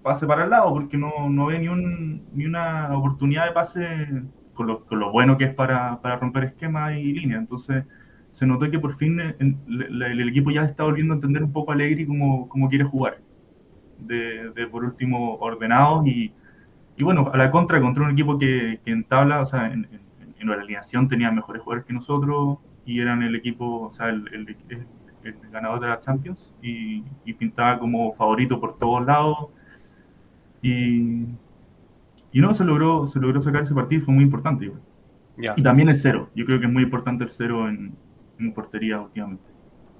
[0.02, 4.22] pase para el lado, porque no, no ve ni, un, ni una oportunidad de pase
[4.54, 7.40] con lo, con lo bueno que es para, para romper esquemas y líneas.
[7.40, 7.84] Entonces
[8.32, 11.52] se notó que por fin el, el, el, equipo ya está volviendo a entender un
[11.52, 13.20] poco a Allegri cómo, cómo quiere jugar.
[13.98, 16.32] De, de, por último ordenados y,
[16.96, 19.88] y, bueno, a la contra, contra un equipo que, que en tabla, o sea, en,
[19.90, 22.58] en, en, la alineación tenía mejores jugadores que nosotros
[22.88, 24.56] y eran el equipo, o sea, el, el,
[25.22, 29.36] el ganador de la Champions y, y, pintaba como favorito por todos lados.
[30.62, 31.24] Y,
[32.32, 34.72] y no, se logró, se logró sacar ese partido, fue muy importante.
[35.36, 35.52] Yeah.
[35.54, 37.94] Y también el cero, yo creo que es muy importante el cero en,
[38.38, 39.52] en portería últimamente.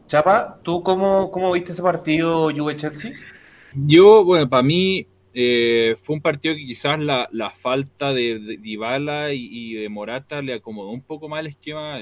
[0.07, 3.13] Chapa, ¿tú cómo, cómo viste ese partido Juve-Chelsea?
[3.75, 8.57] Yo, bueno, para mí eh, fue un partido que quizás la, la falta de, de
[8.57, 11.99] Dybala y, y, de Morata le acomodó un poco más el esquema.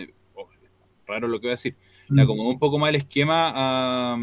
[1.07, 1.77] Raro lo que voy a decir
[2.09, 4.19] le acomodó un poco más el esquema a,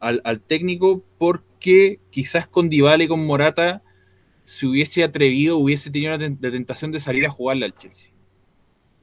[0.00, 3.82] al, al, técnico porque quizás con Dybala y con Morata
[4.50, 8.10] se hubiese atrevido, hubiese tenido la, tentación de salir a jugarle al Chelsea.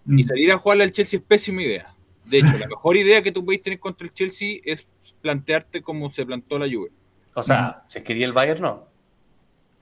[0.03, 0.19] Mm.
[0.19, 1.95] Y salir a jugarle al Chelsea es pésima idea.
[2.25, 4.85] De hecho, la mejor idea que tú puedes tener contra el Chelsea es
[5.21, 6.91] plantearte como se plantó la Juve.
[7.33, 8.87] O sea, si quería el Bayern, no.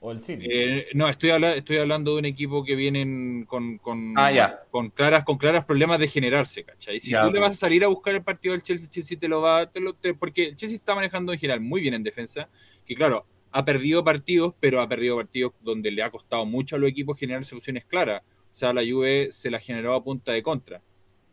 [0.06, 0.45] O el City.
[0.47, 4.60] Eh, no, estoy, habla estoy, hablando de un equipo que vienen con, con, ah, yeah.
[4.70, 6.99] con, claras, con claras problemas de generarse, ¿cachai?
[6.99, 7.34] Si yeah, tú okay.
[7.34, 9.80] le vas a salir a buscar el partido del Chelsea, Chelsea te lo va, te
[9.80, 12.47] lo, te, porque el Chelsea está manejando en general muy bien en defensa,
[12.86, 16.80] que claro, ha perdido partidos, pero ha perdido partidos donde le ha costado mucho a
[16.80, 18.22] los equipos generar soluciones claras.
[18.53, 20.84] O sea, la Juve se la generó a punta de contra.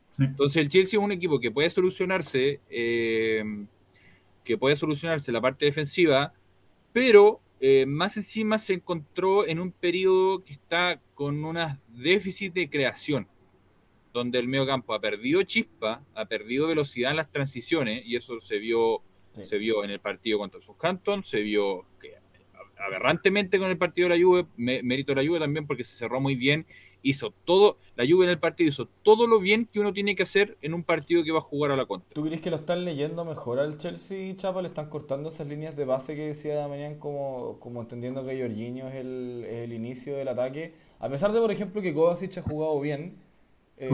[0.09, 0.25] Sí.
[0.25, 3.45] Entonces el Chelsea es un equipo que puede solucionarse, eh,
[4.43, 6.33] que puede solucionarse la parte defensiva,
[6.95, 12.69] pero eh, más encima se encontró en un periodo que está con unas déficit de
[12.69, 13.29] creación,
[14.13, 18.41] donde el medio campo ha perdido chispa, ha perdido velocidad en las transiciones, y eso
[18.41, 19.01] se vio,
[19.37, 19.45] sí.
[19.45, 22.17] se vio en el partido contra Southampton, se vio que,
[22.85, 26.21] aberrantemente con el partido de la Juve, mérito de la Juve también porque se cerró
[26.21, 26.67] muy bien,
[27.03, 30.23] hizo todo, la Juve en el partido hizo todo lo bien que uno tiene que
[30.23, 32.09] hacer en un partido que va a jugar a la contra.
[32.15, 34.63] ¿Tú crees que lo están leyendo mejor al Chelsea, Chapa?
[34.63, 38.89] ¿Le están cortando esas líneas de base que decía Damián como, como entendiendo que Jorginho
[38.89, 40.75] es el, es el inicio del ataque?
[41.01, 43.17] A pesar de, por ejemplo, que Kovacic ha jugado bien,
[43.77, 43.91] eh,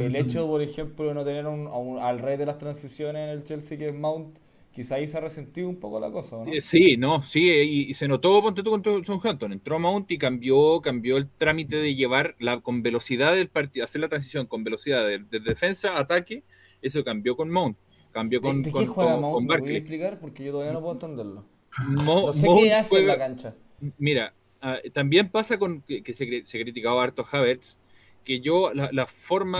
[0.00, 3.28] el hecho, por ejemplo, de no tener un, un, al rey de las transiciones en
[3.28, 4.38] el Chelsea que es Mount,
[4.72, 6.52] quizá ahí se ha resentido un poco la cosa, ¿no?
[6.60, 10.80] Sí, no, sí, y, y se notó, ponte tú contra Southampton, entró Mount y cambió,
[10.80, 15.04] cambió el trámite de llevar la, con velocidad del partido, hacer la transición con velocidad
[15.06, 16.44] de, de, defensa a ataque,
[16.82, 17.76] eso cambió con Mount,
[18.12, 19.34] cambió con ¿De, con, qué juega con, Mount?
[19.34, 20.18] con ¿Me voy a explicar?
[20.20, 21.44] Porque yo todavía no puedo entenderlo.
[21.78, 23.54] Mo, no sé Mount qué hace juega, en la cancha.
[23.98, 27.79] Mira, uh, también pasa con que, que se, se criticaba harto Havertz,
[28.24, 29.58] que yo la, la forma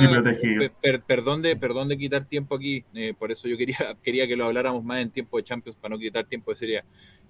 [0.81, 4.37] per, perdón de perdón de quitar tiempo aquí eh, por eso yo quería quería que
[4.37, 6.85] lo habláramos más en tiempo de Champions para no quitar tiempo de serie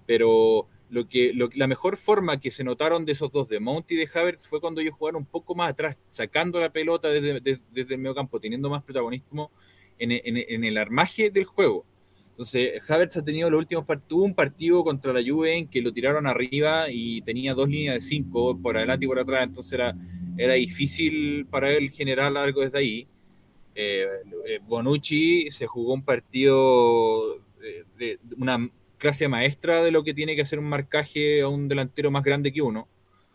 [0.07, 3.91] pero lo que lo, la mejor forma que se notaron de esos dos de Mount
[3.93, 7.41] y de Havertz fue cuando ellos jugaron un poco más atrás sacando la pelota desde,
[7.41, 9.53] desde, desde el medio campo teniendo más protagonismo
[9.99, 11.85] en, en, en, el armaje del juego.
[12.31, 15.93] Entonces Havertz ha tenido los últimos tuvo un partido contra la Juve en que lo
[15.93, 19.95] tiraron arriba y tenía dos líneas de cinco por adelante y por atrás entonces era
[20.41, 23.07] era difícil para él generar algo desde ahí.
[23.74, 24.07] Eh,
[24.66, 30.43] Bonucci se jugó un partido de, de, una clase maestra de lo que tiene que
[30.43, 32.88] hacer un marcaje a un delantero más grande que uno,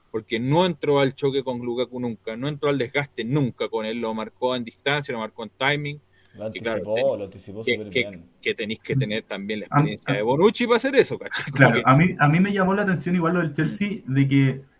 [0.09, 4.01] porque no entró al choque con Lukaku nunca, no entró al desgaste nunca con él,
[4.01, 6.01] lo marcó en distancia, lo marcó en timing.
[6.35, 8.25] Lo anticipó, claro, lo anticipó que, que, bien.
[8.41, 11.45] Que tenéis que tener también la experiencia a, de Bonucci para hacer eso, ¿cachai?
[11.53, 14.74] Claro, a mí, a mí me llamó la atención igual lo del Chelsea, de que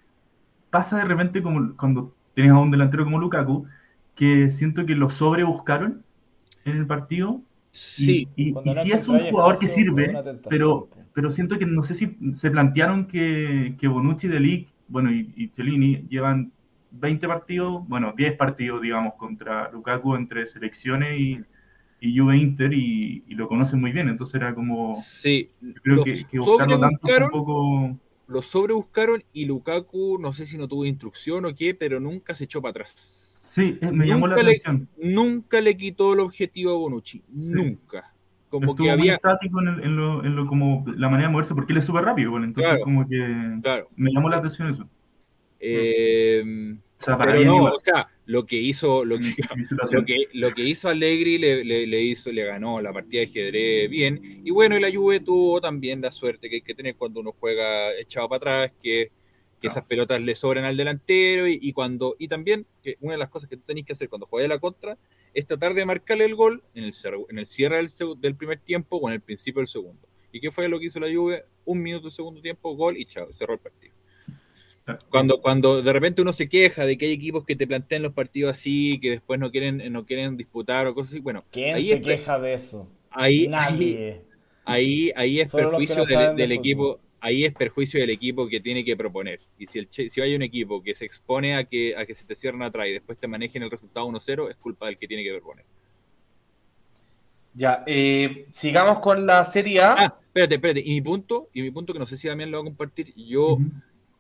[0.76, 3.65] pasa de repente como cuando tienes a un delantero como Lukaku,
[4.13, 6.03] que siento que lo sobrebuscaron
[6.65, 7.41] en el partido.
[7.71, 8.28] Sí.
[8.36, 10.13] Y, y, y sí es un jugador que sirve,
[10.49, 15.32] pero, pero siento que no sé si se plantearon que, que Bonucci, Delic, bueno, y,
[15.38, 16.51] y Cellini llevan
[16.91, 21.39] 20 partidos, bueno, 10 partidos, digamos, contra Lukaku entre selecciones y,
[22.01, 24.93] y Juve Inter y, y, lo conocen muy bien, entonces era como...
[24.95, 25.51] Sí,
[25.84, 27.97] creo que, que buscarlo tanto un poco
[28.28, 32.45] lo sobrebuscaron y Lukaku, no sé si no tuvo instrucción o qué, pero nunca se
[32.45, 33.39] echó para atrás.
[33.43, 34.89] Sí, me llamó nunca la atención.
[34.97, 37.53] Le, nunca le quitó el objetivo a Bonucci, sí.
[37.53, 38.11] nunca.
[38.49, 39.15] como Estuvo que muy había...
[39.15, 41.86] estático en, el- en lo, en lo como la manera de moverse, porque él es
[41.86, 42.84] súper rápido, bueno, entonces Claro.
[42.84, 43.89] como que Claro.
[43.95, 44.88] me llamó la atención eso.
[45.60, 46.43] Eh,
[46.99, 49.34] O sea, para pero no, igual, o sea, lo que hizo, lo que,
[49.91, 53.28] lo que, lo que hizo Allegri le, le- le hizo, le ganó la partida de
[53.28, 54.22] ajedrez bien.
[54.43, 57.32] Y bueno, y la Juve tuvo también la suerte que hay que tener cuando uno
[57.34, 59.12] juega echado para atrás, que,
[59.62, 63.20] que esas pelotas le sobran al delantero y, y cuando y también que una de
[63.20, 64.97] las cosas que tú tenés que hacer cuando juegas la contra
[65.34, 66.93] es tratar de marcarle el gol en el,
[67.30, 67.86] en el cierre
[68.20, 70.08] del primer tiempo o en el principio del segundo.
[70.32, 71.43] ¿Y qué fue lo que hizo la Juve?
[71.66, 73.95] Un minuto del segundo tiempo, gol y chao, cerró el partido.
[75.10, 78.14] Cuando, cuando de repente uno se queja de que hay equipos que te plantean los
[78.14, 81.86] partidos así, que después no quieren, no quieren disputar o cosas así, bueno, ¿Quién ahí
[81.86, 82.88] se es, queja de eso?
[83.10, 84.22] ahí, Nadie.
[84.64, 88.60] ahí, ahí es Solo perjuicio no del, de equipo, ahí es perjuicio del equipo que
[88.60, 89.40] tiene que proponer.
[89.58, 92.24] Y si el si hay un equipo que se expone a que, a que se
[92.26, 95.24] te cierren atrás y después te manejen el resultado 1-0, es culpa del que tiene
[95.24, 95.66] que proponer.
[97.56, 99.94] Ya, eh, sigamos con la Serie A.
[99.94, 100.82] Ah, espérate, espérate.
[100.82, 103.14] Y mi punto, y mi punto que no sé si Damián lo va a compartir,
[103.16, 103.58] yo.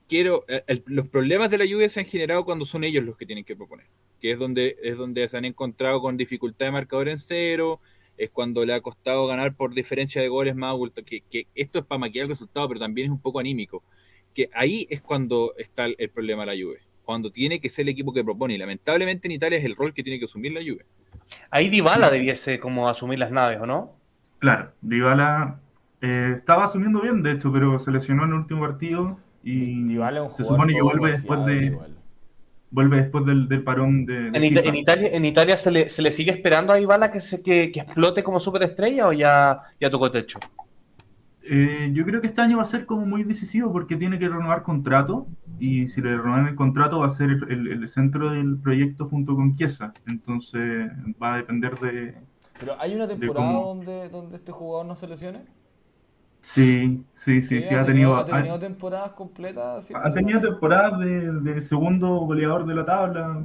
[0.07, 3.17] Quiero el- el- los problemas de la lluvia se han generado cuando son ellos los
[3.17, 3.87] que tienen que proponer
[4.21, 7.79] que es donde es donde se han encontrado con dificultad de marcador en cero
[8.17, 11.79] es cuando le ha costado ganar por diferencia de goles más abulto- que, que esto
[11.79, 13.83] es para maquillar el resultado pero también es un poco anímico
[14.33, 17.83] que ahí es cuando está el, el problema de la Juve cuando tiene que ser
[17.83, 20.53] el equipo que propone y lamentablemente en Italia es el rol que tiene que asumir
[20.53, 20.85] la Juve
[21.49, 23.93] Ahí Dybala debiese como asumir las naves, ¿o no?
[24.39, 25.59] Claro, Dybala
[26.01, 30.23] eh, estaba asumiendo bien, de hecho, pero se lesionó en el último partido y Dybala
[30.25, 31.95] es un se supone que vuelve después de igual.
[32.71, 35.89] vuelve después del, del parón de, de ¿En, Ita- en Italia, en Italia se, le,
[35.89, 39.61] se le sigue esperando a Dybala que, se, que, que explote como superestrella o ya,
[39.79, 40.39] ya tocó techo?
[41.47, 44.27] Eh, yo creo que este año va a ser como muy decisivo porque tiene que
[44.27, 45.27] renovar contrato
[45.59, 49.05] y si le renuevan el contrato va a ser el, el- el centro del proyecto
[49.05, 49.93] junto con Chiesa.
[50.07, 50.89] Entonces
[51.21, 52.15] va a depender de...
[52.59, 55.41] Pero hay una temporada cómo- donde, donde este jugador no se lesione.
[56.47, 58.15] Sí, sí, sí, sí, ha tenido...
[58.15, 59.89] ha tenido temporadas completas.
[59.95, 60.47] Ha tenido lesionarse.
[60.47, 63.41] temporadas de, de segundo goleador de la tabla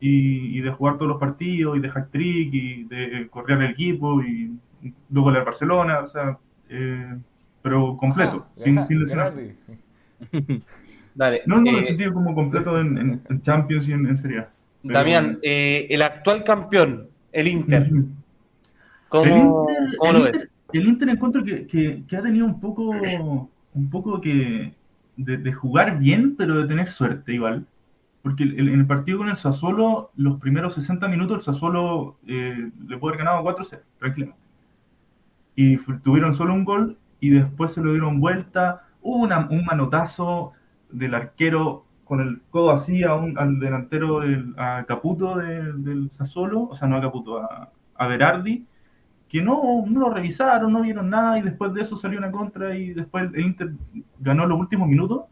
[0.00, 3.70] y, y de jugar todos los partidos y de hack trick y de correr el
[3.72, 4.56] equipo y
[5.10, 6.38] dos goles al Barcelona, o sea,
[6.70, 7.18] eh,
[7.60, 9.54] pero completo, Ah, sin, sin lesionarse.
[11.14, 11.42] Dale.
[11.44, 14.16] No, no, en eh, el sentido como completo en, en- en Champions y en, en
[14.16, 14.48] Serie A.
[14.82, 17.90] Pero- Damián, eh, el actual campeón, el Inter.
[19.10, 20.48] ¿cómo, el Inter, cómo el lo ves?
[20.72, 22.90] El Inter encuentro que, que- ha tenido un poco,
[23.74, 24.74] un poco que
[25.16, 27.66] de, jugar bien, pero de tener suerte igual.
[28.22, 32.18] Porque el- el- en el partido con el Sassuolo, los primeros 60 minutos, el Sassuolo
[32.26, 34.40] eh, le puede haber ganado 4-0, tranquilamente.
[35.54, 38.84] Y tuvieron solo un gol y después se lo dieron vuelta.
[39.02, 40.52] Hubo un manotazo
[40.90, 46.10] del arquero con el codo así a un- al delantero del, a Caputo de- del
[46.10, 48.64] Sassuolo, o sea, no a Caputo, a, a Berardi,
[49.28, 52.76] que no, no lo revisaron, no vieron nada y después de eso salió una contra
[52.76, 53.72] y después el Inter
[54.18, 55.22] ganó los últimos minutos,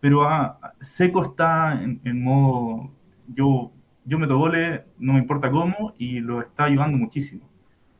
[0.00, 2.90] pero ah, Seco está en, en modo,
[3.28, 3.70] yo,
[4.04, 7.48] yo meto goles, no me importa cómo, y lo está ayudando muchísimo.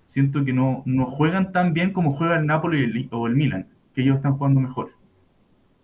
[0.06, 3.36] Siento que no, no juegan tan bien como juega el Napoli y el- o el
[3.36, 4.90] Milan, que ellos están jugando mejor,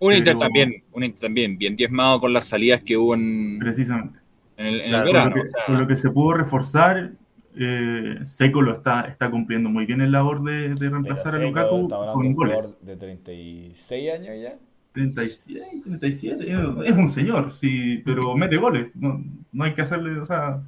[0.00, 3.58] un Inter Pero- también un Inter también bien diezmado con las salidas que hubo en,
[3.58, 4.18] precisamente.
[4.56, 6.10] en el, en el Claro, Por verano lo, que, o sea, por lo que se
[6.10, 7.12] pudo reforzar,
[7.58, 12.26] eh, Seco lo está, está cumpliendo muy bien el labor de, reemplazar a Lukaku con
[12.26, 12.78] un goles.
[12.82, 14.56] de 36 años ya.
[14.92, 16.52] 37, 37,
[16.86, 18.88] es un señor, sí, pero mete goles.
[18.94, 20.60] No, no hay que hacerle, o sea,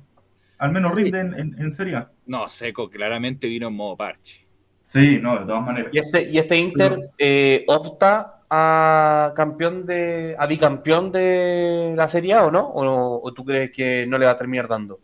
[0.59, 2.11] al menos rinde en, en, en Serie A.
[2.27, 4.47] no Seco claramente vino en modo parche
[4.83, 5.93] Sí, no, de todas maneras.
[5.93, 12.35] Y este, y este Inter eh, opta a campeón de, a bicampeón de la Serie
[12.35, 12.67] A o no?
[12.67, 14.99] ¿O, o tú crees que no le va a terminar dando?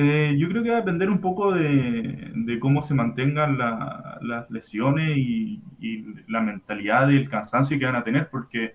[0.00, 4.18] Eh, yo creo que va a depender un poco de, de cómo se mantengan la-
[4.22, 8.74] las lesiones y, y la mentalidad del cansancio que van a tener, porque,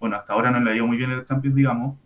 [0.00, 1.98] bueno, hasta ahora no le ha ido muy bien el Champions, digamos,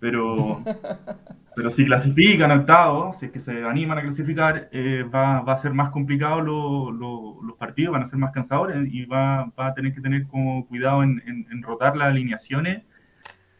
[0.00, 0.58] pero,
[1.54, 5.54] pero si clasifican a octavos, si es que se animan a clasificar, eh, va, va
[5.54, 9.46] a ser más complicado lo- lo- los partidos, van a ser más cansadores y va,
[9.58, 12.84] va a tener que tener como cuidado en, en- en rotar las alineaciones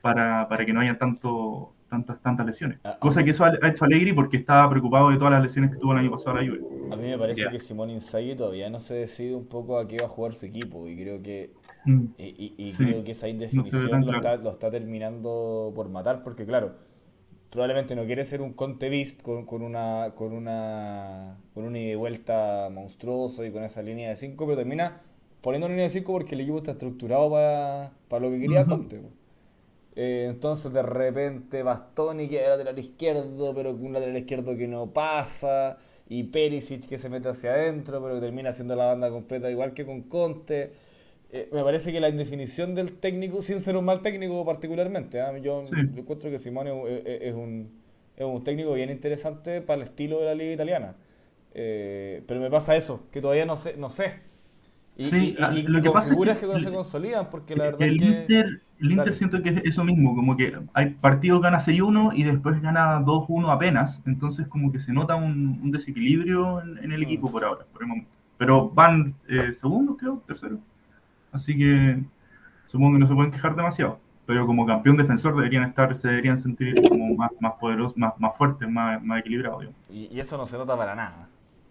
[0.01, 2.79] para, para que no haya tanto, tantas, tantas lesiones.
[2.83, 5.71] Ah, Cosa que eso ha ha hecho Allegri porque estaba preocupado de todas las lesiones
[5.71, 6.61] que tuvo el año pasado la Juve.
[6.91, 9.99] A mí me parece que Simón Inzaghi todavía no se decide un poco a qué
[9.99, 11.51] va a jugar su equipo y creo que
[11.85, 12.05] Mm.
[12.17, 16.23] y, y- y Sí, creo que esa indefinición lo, está, lo está terminando por matar
[16.23, 16.75] porque claro,
[17.51, 21.93] probablemente no quiere ser un Conte Beast con, con una con una con un ida
[21.93, 25.01] y vuelta monstruoso y con esa línea de 5, pero termina
[25.41, 28.65] poniendo una línea de 5 porque el equipo está estructurado para, para lo que quería.
[28.65, 29.01] Conte.
[29.95, 34.67] Eh, entonces de repente Bastoni que era lateral izquierdo, pero con un lateral izquierdo que
[34.69, 35.79] no pasa.
[36.09, 39.73] y Perisic que se mete hacia adentro, pero que termina haciendo la banda completa, igual
[39.75, 40.73] que con Conte.
[41.31, 45.37] Eh, me parece que la indefinición del técnico, sin ser un mal técnico particularmente, ¿ah?
[45.39, 45.77] yo, Sí.
[45.95, 47.71] yo encuentro que Simone es, es- es un,
[48.17, 50.97] es un técnico bien interesante para el estilo de la liga italiana.
[51.55, 53.77] Eh, pero me pasa eso, que todavía no sé.
[53.77, 54.15] No sé.
[54.97, 57.57] Y, Sí, y- y- ah, lo que pasa es que que no se consolidan, porque
[57.57, 58.05] la verdad El es que...
[58.07, 62.25] Inter, el Inter siento que es eso mismo, como que hay partidos gana 6-1 y
[62.25, 67.01] después gana 2-1 apenas, entonces como que se nota un, un desequilibrio en, en el
[67.01, 67.05] Mm.
[67.05, 68.11] equipo por ahora, por el momento.
[68.39, 70.59] Pero van eh, segundos, creo, tercero.
[71.33, 72.03] Así que
[72.67, 73.99] supongo que no se pueden quejar demasiado.
[74.27, 78.37] Pero como campeón defensor deberían estar, se deberían sentir como más, más poderosos, más, más
[78.37, 79.67] fuertes, más, más equilibrados.
[79.91, 81.29] Y, y eso no se nota para nada.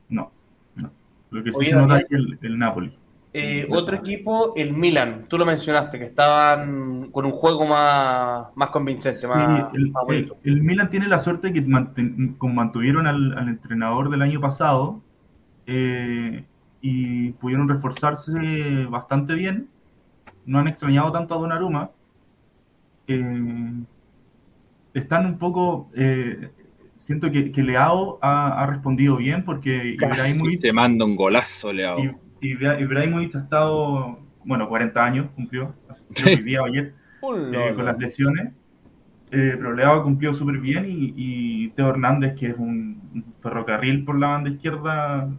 [0.09, 0.31] No,
[0.75, 0.91] no.
[1.29, 2.97] Lo que sí Oye, se nota es el, el Napoli.
[3.33, 8.69] Eh, otro equipo, el Milan, tú lo mencionaste, que estaban con un juego más, más
[8.71, 10.37] convincente, Sí, más, el, más bonito.
[10.43, 14.41] el- el Milan tiene la suerte que manten- como mantuvieron al, al entrenador del año
[14.41, 15.01] pasado
[15.65, 16.43] eh,
[16.81, 19.69] y pudieron reforzarse bastante bien.
[20.45, 21.91] No han extrañado tanto a Donnarumma.
[23.07, 23.73] Eh,
[24.93, 25.89] están un poco...
[25.95, 26.49] eh,
[26.97, 31.71] siento que, que Leao ha, ha respondido bien porque Casi Ibrahimovic, te manda un golazo,
[31.71, 31.99] Leao.
[31.99, 35.73] Ibra- Ibrahimovic ha estado, bueno, 40 años cumplió,
[36.13, 36.93] creo que hoy día o ayer
[37.53, 38.53] eh, con las lesiones.
[39.33, 43.01] Eh, pero Leao cumplió súper bien y, y Teo Hernández, que es un,
[43.39, 45.29] ferrocarril por la banda izquierda,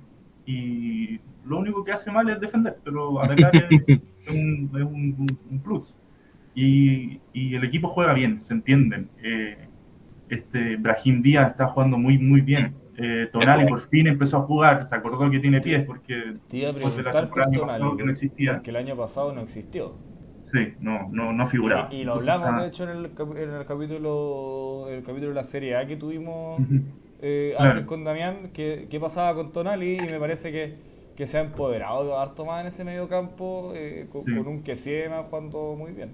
[0.46, 5.16] y lo único que hace mal es defender, pero atacar es, es un, es un-
[5.18, 5.94] un- un plus.
[6.54, 9.08] Y, y el equipo juega bien, se entienden.
[9.22, 9.58] Eh,
[10.28, 12.74] este Brahim Díaz está jugando muy, muy bien.
[13.04, 16.70] Eh, Tonali por fin empezó a jugar, se acordó que tiene pies porque Te iba
[16.70, 17.50] a después de la temporada
[17.96, 18.52] que no existía.
[18.54, 19.94] porque el año pasado no existió.
[20.42, 21.88] Sí, no, no, no figuraba.
[21.90, 25.28] Y, y lo Entonces, hablamos, ah, de hecho, en el, en el capítulo el capítulo
[25.28, 26.60] de la Serie A que tuvimos
[27.20, 27.70] eh, Claro.
[27.70, 30.74] antes con Damián, que, que pasaba con Tonali, y me parece que,
[31.16, 34.34] que se ha empoderado harto más en ese medio campo, eh, con, Sí.
[34.34, 34.74] con un que
[35.30, 36.10] jugando muy bien.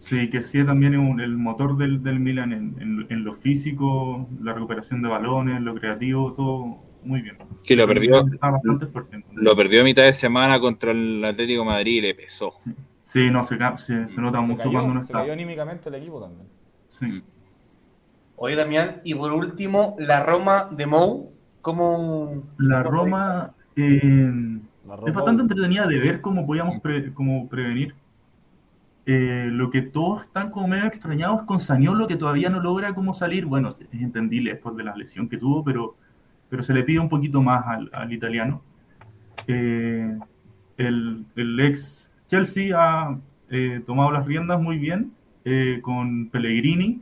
[0.00, 3.34] Sí, que sí también es un- el motor del, del Milan en, en- en lo
[3.34, 7.36] físico, la recuperación de balones, lo creativo, todo muy bien.
[7.62, 9.22] Que lo perdió, Está bastante fuerte.
[9.34, 12.54] lo perdió a mitad de semana contra el Atlético de Madrid y le pesó.
[13.02, 15.18] Sí, no, se, se, se nota Se mucho cayó, cuando no se está.
[15.20, 16.48] cayó anímicamente el equipo también.
[16.88, 17.22] Sí.
[18.36, 21.30] Oye, Damián, y por último, la Roma de Mou,
[21.60, 24.00] como La Roma eh,
[24.88, 27.94] La es bastante entretenida de ver cómo podíamos pre- cómo prevenir.
[29.12, 33.12] Eh, lo que todos están como medio extrañados con Saniolo, que todavía no logra cómo
[33.12, 33.44] salir.
[33.44, 35.96] Bueno, es entendible después de la lesión que tuvo, pero,
[36.48, 38.62] pero se le pide un poquito más al, al italiano.
[39.48, 40.16] Eh,
[40.76, 43.18] el, el ex Chelsea ha
[43.50, 45.10] eh, tomado las riendas muy bien
[45.82, 47.00] con Pellegrini.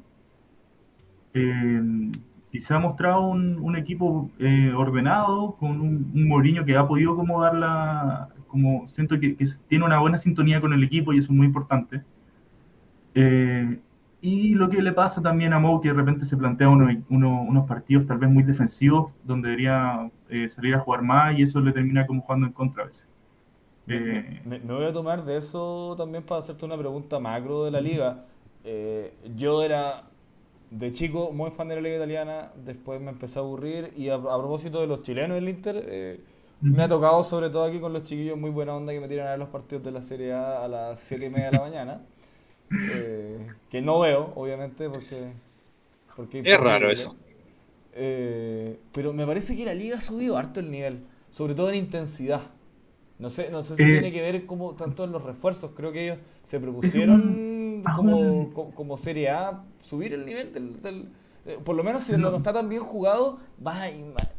[1.35, 4.31] Y se ha mostrado un, un equipo
[4.75, 8.29] ordenado, con un, un que ha podido como dar la...
[8.49, 11.47] Como siento que, que tiene una buena sintonía con el equipo y eso es muy
[11.47, 12.03] importante.
[13.15, 13.81] Eh,
[14.21, 17.43] y lo que le pasa también a Mou, que de repente se plantea uno- uno-
[17.43, 21.61] unos partidos tal vez muy defensivos, donde debería eh, salir a jugar más y eso
[21.61, 23.09] le termina como jugando en contra a veces.
[23.89, 27.71] Eh, Me, me voy a tomar de eso también para hacerte una pregunta macro de
[27.71, 28.27] la liga.
[28.65, 30.05] Eh, yo era
[30.71, 34.15] de chico muy fan de la liga italiana, después me empecé a aburrir y a,
[34.17, 36.21] a propósito de los chilenos del Inter, eh,
[36.61, 39.29] me ha tocado sobre todo aquí con los chiquillos muy buena onda que me tiran
[39.29, 41.61] a ver los partidos de la Serie A a las 7 y media de la
[41.61, 42.03] mañana.
[42.87, 45.33] Eh, que no veo, obviamente, porque...
[46.17, 47.17] porque Es raro eso.
[47.93, 51.01] Eh, pero me parece que la liga ha subido harto el nivel,
[51.31, 52.43] sobre todo en intensidad.
[53.19, 55.73] No sé, no sé si Eh, tiene que ver como tanto en los refuerzos.
[55.77, 61.09] Creo que ellos se propusieron como, como Serie A subir el nivel del, del-
[61.47, 62.37] eh, por lo menos si no, no.
[62.37, 63.75] está tan bien jugado, va
[64.15, 64.31] ma-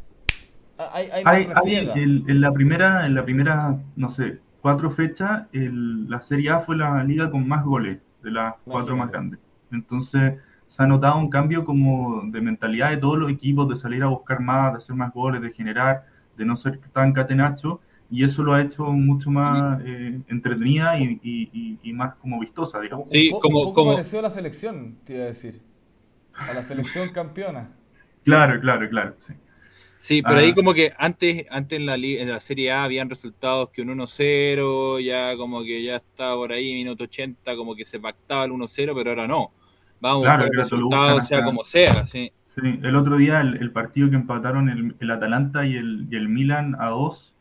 [0.93, 1.93] hay, hay más Hay, hay refriega.
[1.93, 6.59] el- en la primera, en la primera, no sé, cuatro fechas, el- la Serie A
[6.59, 9.39] fue la liga con más goles de las cuatro más grandes.
[9.71, 10.33] Entonces,
[10.67, 14.07] se ha notado un cambio como de mentalidad de todos los equipos, de salir a
[14.07, 16.05] buscar más, de hacer más goles, de generar,
[16.37, 21.19] de no ser tan catenacho, y eso lo ha hecho mucho más eh, entretenida y,
[21.23, 23.09] y- y- y más como vistosa, digamos.
[23.11, 25.61] Sí, como- un poco como- parecido a la selección, te iba a decir.
[26.33, 27.69] A la selección campeona.
[28.23, 29.33] Claro, claro, claro, sí.
[30.01, 30.39] Sí, pero Ah.
[30.39, 33.81] ahí como que antes, antes en la, li- en la Serie A habían resultados que
[33.81, 38.45] un 1-0, ya como que ya estaba por ahí, minuto 80, como que se pactaba
[38.45, 39.51] el 1-0, pero ahora no.
[39.99, 42.31] Vamos Claro, el resultado, buscan sea hasta- como sea, sí.
[42.45, 46.15] Sí, el otro día el, el partido que empataron el, el Atalanta y el, y
[46.15, 47.35] el Milan a dos,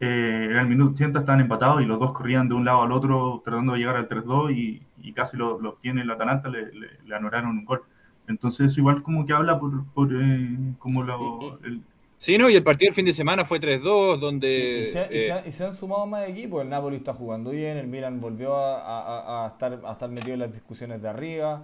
[0.00, 2.90] eh, era el minuto 80, estaban empatados y los dos corrían de un lado al
[2.92, 6.72] otro tratando de llegar al 3-2 y, y casi lo, lo obtiene el Atalanta, le,
[6.72, 7.82] le, le anularon un gol.
[8.28, 10.48] Entonces eso igual como que habla por, por eh,
[10.78, 11.80] como lo- Y- y- el,
[12.20, 14.80] Sí, no, y el partido del fin de semana fue 3-2, Y, donde...
[14.80, 16.62] y se, y eh, se han- y se han sumado más equipos.
[16.62, 20.34] El Napoli está jugando bien, el Milan volvió a, a- a estar, a estar metido
[20.34, 21.62] en las discusiones de arriba.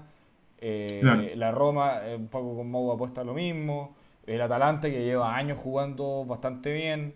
[0.60, 1.22] eh, Claro.
[1.34, 3.94] La Roma, eh, un poco con Mau apuesta a lo mismo.
[4.26, 7.14] El Atalanta, que lleva años jugando bastante bien.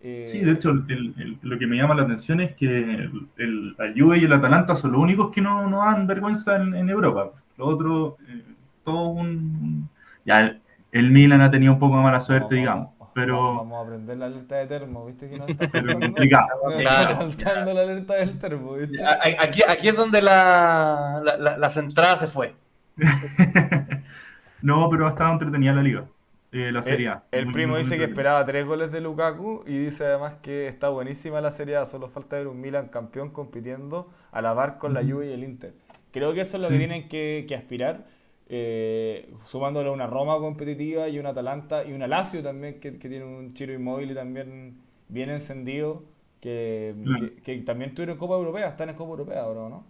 [0.00, 0.86] eh, Sí, de hecho, el-
[1.18, 4.32] el- lo que me llama la atención es que el, el- la Juve y el
[4.32, 7.32] Atalanta son los únicos que no, no dan vergüenza en, en Europa.
[7.58, 8.42] Los otros, eh,
[8.86, 9.28] todo un...
[9.28, 9.90] un-
[10.24, 10.62] Ya, el,
[10.92, 13.82] el Milan ha tenido un poco de mala suerte, vamos- digamos, vamos- pero, Vamos a
[13.86, 15.28] aprender la alerta de termo, ¿viste?
[15.30, 16.48] Que nos está pero complicado.
[16.78, 17.72] Claro.
[17.74, 18.98] la alerta del termo, ¿viste?
[19.04, 22.54] Aquí, aquí es donde la, la, la- la centrada se fue.
[24.62, 26.04] no, pero ha estado entretenida la liga,
[26.52, 27.22] eh, la Serie A.
[27.30, 30.68] El Muy- primo muy dice que esperaba tres goles de Lukaku y dice además que
[30.68, 34.78] está buenísima la Serie A, solo falta ver un Milan campeón compitiendo a la par
[34.78, 35.74] con la Juve y el Inter.
[36.12, 38.04] Creo que eso es lo que tienen que, que aspirar,
[38.48, 43.08] eh, sumándole a una Roma competitiva y una Atalanta y una Lazio también que, que
[43.08, 44.76] tiene un Chiro Inmóvil y también
[45.08, 46.04] bien encendido,
[46.40, 47.26] que, Claro.
[47.26, 49.84] que- que también tuvieron Copa Europea, están en Copa Europea ahora, ¿o ¿no?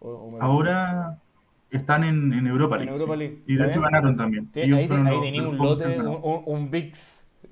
[0.00, 1.18] O- o me- Ahora
[1.70, 2.98] están en, en Europa En League.
[2.98, 3.42] Sí.
[3.46, 4.44] Y de ¿Está hecho ganaron también.
[4.54, 6.92] Ahí te- fueron ahí los- tenía los un lote, un, un, un Big,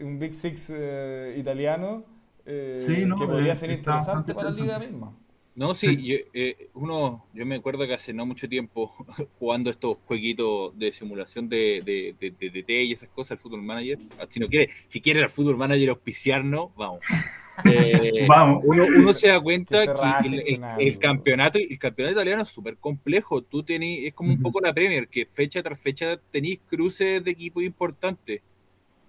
[0.00, 2.04] un Big Six eh, italiano
[2.44, 5.12] eh, Sí, no, que podría eh, ser interesante para la liga misma.
[5.56, 6.06] No, sí, Sí.
[6.06, 8.94] yo, eh, uno, yo me acuerdo que hace no mucho tiempo
[9.38, 13.62] jugando estos jueguitos de simulación de, de, de, de DT y esas cosas, el Fútbol
[13.62, 13.98] Manager.
[14.20, 17.00] Ah, Si no quiere, si quiere el Fútbol Manager auspiciarnos, vamos.
[17.64, 18.62] Eh, Vamos.
[18.66, 21.00] uno, uno se da cuenta Que el, el- con el algo.
[21.00, 23.40] campeonato el campeonato italiano es súper complejo.
[23.40, 27.30] Tú tenés, es como un poco la Premier, que fecha tras fecha tenéis cruces de
[27.30, 28.42] equipos importantes.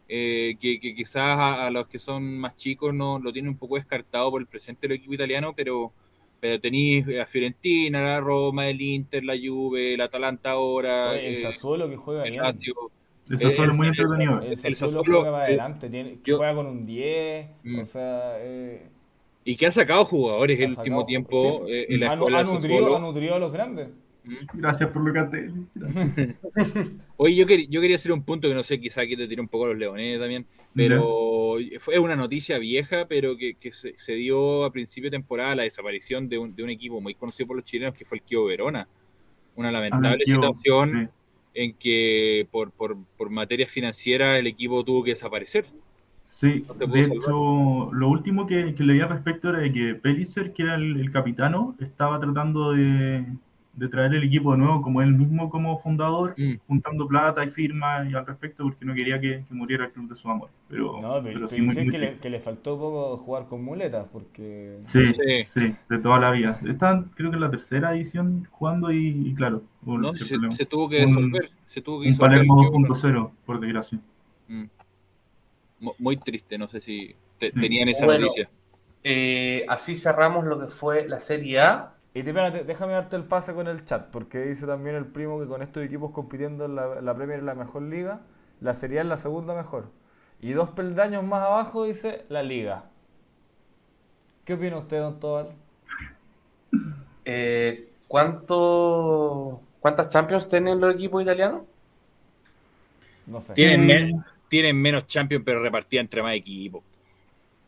[0.07, 3.57] eh, que, que quizás a, a los que son más chicos no lo tienen un
[3.57, 5.91] poco descartado por el presente del equipo italiano, pero,
[6.39, 11.33] pero tenéis a Fiorentina, la Roma, el Inter, la Juve, el Atalanta ahora, Oye, el
[11.35, 12.43] eh, Sassuolo que juega el bien.
[12.43, 12.73] Lazio.
[13.29, 14.41] Eso Eh, fue muy el- entretenido.
[14.41, 17.79] El el Sassuolo Sassuolo, juega más eh, adelante, tiene, yo- juega con un 10, Mm.
[17.79, 18.35] o sea...
[18.39, 18.87] Eh,
[19.45, 21.73] Y que ha sacado jugadores ha el sacado último tiempo sí.
[21.73, 22.95] eh, en la ha, escuela ha nutrido, Sassuolo.
[22.95, 23.87] ha nutrido a los grandes.
[24.53, 26.35] Gracias por lo que te- Gracias.
[27.17, 29.41] Oye, yo, quer- yo quería hacer un punto que no sé, quizá aquí te tiré
[29.41, 33.95] un poco a los leones también, pero fue una noticia vieja, pero que, que se,
[33.97, 37.47] se dio a principio de temporada la desaparición de un, de un equipo muy conocido
[37.47, 38.87] por los chilenos, que fue el Kio Verona.
[39.55, 41.09] Una lamentable Kio, situación sí.
[41.55, 45.65] en que por, por, por materia financiera el equipo tuvo que desaparecer.
[46.23, 47.17] Sí, No de salvar.
[47.17, 50.99] hecho, lo último que, que leí al respecto era de que Pellicer, que era el,
[50.99, 53.25] el capitano, estaba tratando de,
[53.77, 56.55] de traer el equipo de nuevo como él mismo como fundador, Mm.
[56.67, 60.09] juntando plata y firmas y al respecto, porque no quería que, que muriera el club
[60.09, 60.49] de su amor.
[60.67, 62.21] Pero, No, pero, pero sí, muy, dicen muy que, le, triste.
[62.23, 64.77] que le faltó poco jugar con muletas, porque...
[64.81, 65.43] Sí, Sí.
[65.43, 66.59] sí, de toda la vida.
[66.67, 70.13] Están, creo que en la tercera edición jugando y, y claro, ¿no?
[70.15, 71.49] Se, tuvo que Un- disolver.
[71.67, 72.87] Se tuvo que un Palermo Kio Verona.
[72.89, 73.99] 2.0, por desgracia.
[74.47, 74.63] Mm.
[75.81, 77.59] Mu- Muy triste, no sé si te- Sí.
[77.59, 78.21] tenían esa Bueno.
[78.25, 78.49] noticia.
[79.03, 81.93] Eh, así cerramos lo que fue la Serie A.
[82.17, 85.39] Y te, espérate, déjame darte el pase con el chat, porque dice también el primo
[85.39, 88.21] que con estos equipos compitiendo en la, la Premier es la mejor liga,
[88.59, 89.91] la Serie A es la segunda mejor.
[90.41, 92.85] Y dos peldaños más abajo dice la liga.
[94.45, 95.49] ¿Qué opina usted, don Tobal?
[97.25, 101.61] Eh, ¿cuánto, ¿Cuántas Champions tienen los equipos italianos?
[103.27, 103.53] No sé.
[103.53, 106.83] Tienen, men- tienen menos Champions, pero repartida entre más equipos.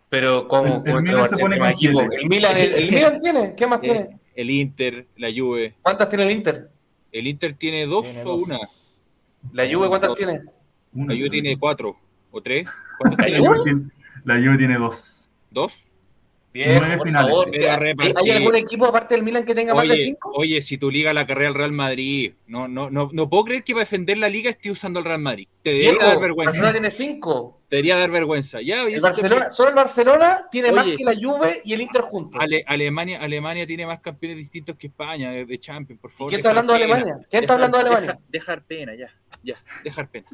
[0.09, 2.03] Pero como El- el Milan se entre pone más con equipos.
[2.09, 2.23] siete.
[2.23, 4.18] El Milan, el, el Milan tiene, ¿qué más Eh, tiene?
[4.41, 5.75] El Inter, la Juve.
[5.81, 6.69] ¿Cuántas tiene el Inter?
[7.11, 8.43] El Inter tiene dos Tiene o dos.
[8.43, 8.57] una.
[9.53, 10.17] ¿La Juve cuántas Dos.
[10.17, 10.41] tiene?
[10.93, 11.97] La Juve tiene cuatro
[12.31, 12.67] o tres.
[12.99, 13.59] ¿Cuántos ¿La Juve?
[13.63, 13.81] Tiene-
[14.23, 15.27] La Juve tiene dos.
[15.51, 15.85] ¿Dos?
[16.67, 17.29] Nueve finales.
[17.35, 17.51] favor.
[17.53, 20.31] ¿Hay, algún equipo aparte del Milan que tenga más de cinco?
[20.35, 23.63] oye, si tu liga la carrera el Real Madrid, no, no, no, no puedo creer
[23.63, 25.47] que para defender la liga esté usando el Real Madrid.
[25.63, 26.71] Te debería dar Barcelona vergüenza.
[26.71, 27.61] tiene cinco.
[27.69, 28.61] Te debería dar vergüenza.
[28.61, 31.81] Ya, oye, El eso Barcelona, solo el Barcelona tiene más que la Juve y el
[31.81, 32.41] Inter juntos.
[32.41, 36.29] Ale- Alemania, Alemania tiene más campeones distintos que España de, de Champions, por favor.
[36.29, 36.83] quién está hablando de.
[36.83, 37.17] Alemania?
[37.29, 38.07] ¿Quién está hablando de Alemania?
[38.07, 39.09] dejar- dejar pena, ya.
[39.43, 40.27] Ya, dejar pena.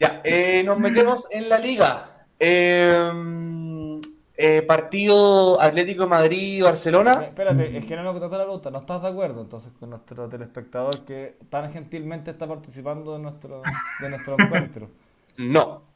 [0.00, 2.26] Ya, eh, nos metemos en la liga.
[2.40, 4.00] Eh,
[4.44, 7.12] eh, partido Atlético de Madrid-Barcelona.
[7.12, 8.70] Espérate, es que no me contestó la pregunta.
[8.72, 13.62] ¿No estás de acuerdo entonces con nuestro telespectador que tan gentilmente está participando de nuestro,
[14.00, 14.88] de nuestro encuentro?
[15.36, 15.91] No.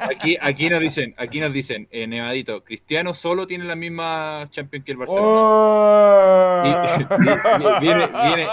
[0.00, 4.84] Aquí, aquí nos dicen, aquí nos dicen, eh, Nevadito, Cristiano solo tiene la misma Champions
[4.84, 5.26] que el Barcelona.
[5.26, 6.62] ¡Oh!
[6.66, 6.70] Y-
[7.80, 8.48] viene, viene,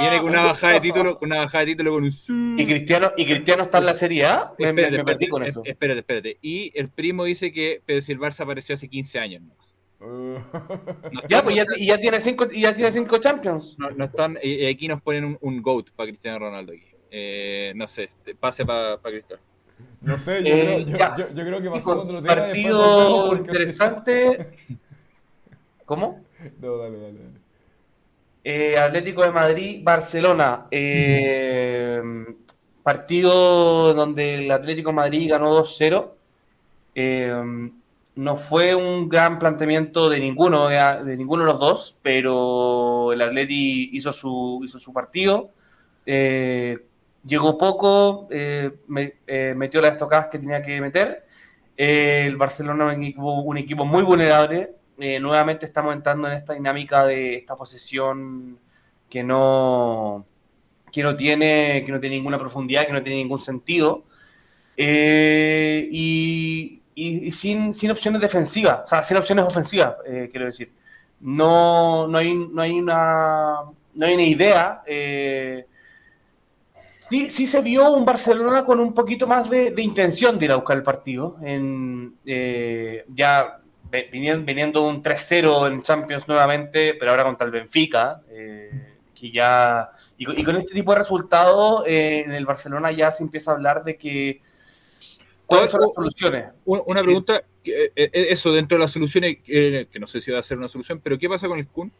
[0.00, 2.58] viene con una bajada de título, con una bajada de título con un.
[2.58, 4.52] ¿Y Cristiano, y Cristiano está en la Serie A?
[4.58, 5.62] Me, Espérate, me perdí espérate, con es- eso.
[5.64, 6.38] espérate, espérate.
[6.42, 9.42] Y el primo dice que si el Barça apareció hace 15 años.
[9.42, 9.56] ¿no?
[10.00, 10.42] No
[11.28, 13.76] Ya, pues ya, y ya tiene cinco, y ya tiene cinco Champions.
[13.78, 16.84] no, no están, y- y aquí nos ponen un, un GOAT para Cristiano Ronaldo aquí.
[17.10, 19.42] Eh, no sé, te- pase para Cristiano.
[20.00, 22.34] No sé, yo, Eh, creo, yo, yo- yo creo que pasamos otro tema.
[22.34, 24.50] partido porque- interesante.
[25.84, 26.20] ¿Cómo?
[26.60, 27.38] No, dale, dale, dale.
[28.44, 30.66] Eh, Atlético de Madrid, Barcelona.
[30.70, 32.00] Eh,
[32.82, 36.14] partido donde el Atlético de Madrid ganó 2-0.
[36.94, 37.32] Eh,
[38.14, 43.20] no fue un gran planteamiento de ninguno de, de ninguno de los dos, pero el
[43.22, 45.50] Atleti hizo su, hizo su partido.
[46.06, 46.78] Eh,
[47.28, 48.72] llegó poco, eh,
[49.26, 51.26] eh, metió las estocadas que tenía que meter.
[51.76, 54.74] Eh, el Barcelona es un equipo, muy vulnerable.
[54.96, 58.58] Nuevamente estamos entrando en esta dinámica de esta posesión
[59.08, 60.26] que no,
[60.90, 64.02] que no, tiene, que no tiene ninguna profundidad, que no tiene ningún sentido.
[64.76, 66.82] Y
[67.30, 70.72] sin, opciones defensivas, o sea, sin opciones ofensivas, quiero decir.
[71.20, 73.62] No, no, hay, no, hay una,
[73.94, 74.82] no hay idea.
[77.10, 80.52] Sí, sí se vio un Barcelona con un poquito más de, de intención de ir
[80.52, 81.36] a buscar el partido.
[81.42, 83.60] En, eh, ya
[84.12, 89.88] viniendo, viniendo un 3-0 en Champions nuevamente, pero ahora contra el Benfica, eh, que ya...
[90.18, 93.52] Y, con- y con este tipo de resultados, eh, en el Barcelona ya se empieza
[93.52, 94.40] a hablar de que...
[95.46, 96.50] ¿Cuáles son las soluciones?
[96.66, 100.58] Un- Una pregunta, eso dentro de las soluciones, que no sé si va a ser
[100.58, 101.90] una solución, pero ¿qué pasa con el Kun?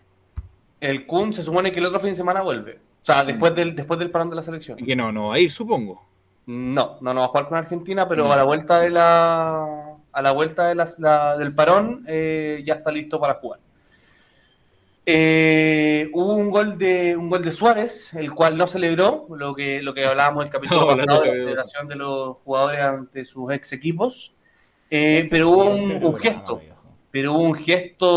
[0.81, 2.79] El Kun se supone que el otro fin de semana vuelve.
[3.03, 4.77] O sea, después del, después del parón de la selección.
[4.79, 6.03] Que no, no va a ir, supongo.
[6.47, 8.31] No, no, no va a jugar con Argentina, pero Mm.
[8.33, 12.75] a la vuelta de la a la vuelta de las- la- del parón eh, ya
[12.75, 13.61] está listo para jugar.
[15.07, 19.81] Eh, hubo un gol de un gol de Suárez, el cual no celebró, lo que
[19.81, 23.51] lo que hablábamos el capítulo No, pasado de la celebración de los jugadores ante sus
[23.53, 24.35] ex equipos.
[24.91, 26.61] Eh, pero hubo un, gesto,
[27.11, 28.11] pero hubo un gesto,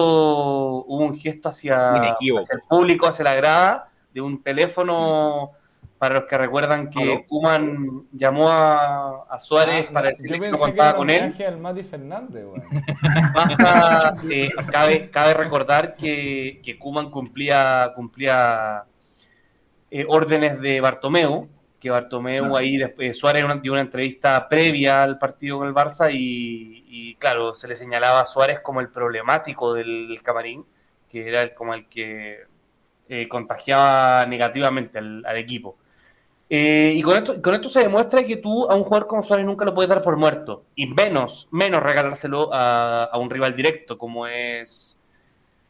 [0.85, 5.51] hubo un gesto hacia, hacia el público, hacia la grada, de un teléfono,
[5.97, 7.25] para los que recuerdan que.
[7.27, 11.33] Kuman llamó a, a Suárez Ah, para decirle que no contaba con él.
[11.47, 12.45] al Mati Fernández.
[13.33, 18.83] Baja, eh, cabe, cabe recordar que, que Kuman cumplía, cumplía
[19.89, 21.47] eh, órdenes de Bartomeu,
[21.79, 22.59] que Bartomeu Ah.
[22.59, 27.15] ahí después, Suárez una- dio una entrevista previa al partido con el Barça y, y,
[27.15, 30.65] claro, se le señalaba a Suárez como el problemático del, del camarín,
[31.09, 32.39] que era el- como el que
[33.11, 35.77] eh, contagiaba negativamente al, al equipo.
[36.49, 39.45] Eh, y con esto, con esto se demuestra que tú a un jugador como Suárez
[39.45, 43.97] nunca lo puedes dar por muerto, y menos, menos regalárselo a, a un rival directo
[43.97, 44.97] como es,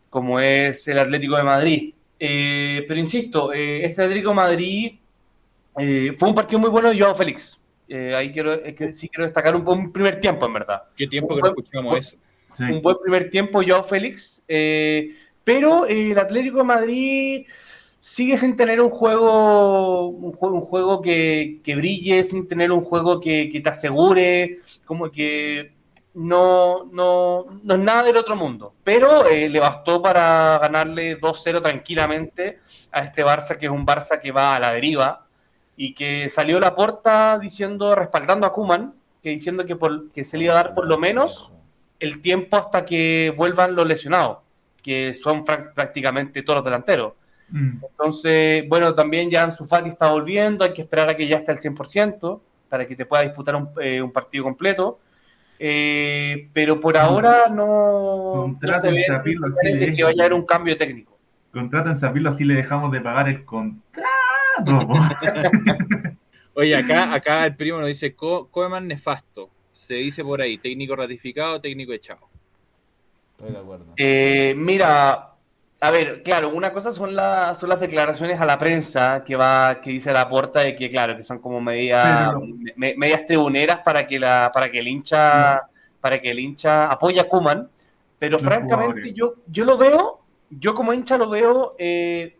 [0.10, 1.94] como es el Atlético de Madrid.
[2.20, 4.92] Eh, pero insisto, eh, este Atlético de Madrid
[5.80, 7.60] eh, fue un partido muy bueno de Joao Félix.
[7.88, 11.08] Eh, ahí quiero, es que sí quiero destacar un, un primer tiempo, en verdad ¿Qué
[11.08, 12.18] tiempo que no escuchamos eso?
[12.54, 12.64] Sí.
[12.64, 15.12] un buen primer tiempo Joao Félix, eh,
[15.54, 17.48] pero el Atlético de Madrid
[18.00, 23.20] sigue sin tener un juego, un juego, un juego que, brille, sin tener un juego
[23.20, 25.74] que, que te asegure, como que
[26.14, 31.62] no, no, no es nada del otro mundo, pero eh, le bastó para ganarle 2-0
[31.62, 35.26] tranquilamente a este Barça, que es un Barça que va a la deriva
[35.76, 39.78] y que salió la puerta diciendo, respaldando a Kuman, que diciendo que,
[40.14, 41.52] que se le iba a dar por lo menos
[42.00, 44.38] el tiempo hasta que vuelvan los lesionados,
[44.82, 47.14] que son prácticamente todos los delanteros.
[47.50, 47.84] Mm.
[47.90, 51.52] Entonces, bueno, también ya Ansu Fati está volviendo, hay que esperar a que ya esté
[51.52, 55.00] al 100% para que te pueda disputar un, eh, un partido completo.
[55.60, 60.76] Eh, pero por ahora no, no se ve de que vaya a haber un cambio
[60.76, 61.16] técnico.
[61.52, 63.92] Contrátense a Pirlo así le dejamos de pagar el contrato.
[66.56, 69.50] Oye, acá, acá el primo nos dice Co- Koeman nefasto.
[69.74, 72.22] Se dice por ahí, técnico ratificado, técnico echado.
[73.42, 73.86] Estoy de acuerdo.
[73.98, 75.30] Eh, mira,
[75.80, 79.82] a ver, claro, una cosa son, las son las declaraciones a la prensa que va,
[79.82, 82.42] que dice la puerta de que, claro, que son como medias, Pero-
[82.76, 85.62] me- medias tribuneras para que la, para que el hincha,
[86.00, 87.68] para que el hincha apoye a Kuman,
[88.20, 90.20] pero francamente yo, yo lo veo,
[90.52, 92.38] yo como hincha lo veo eh,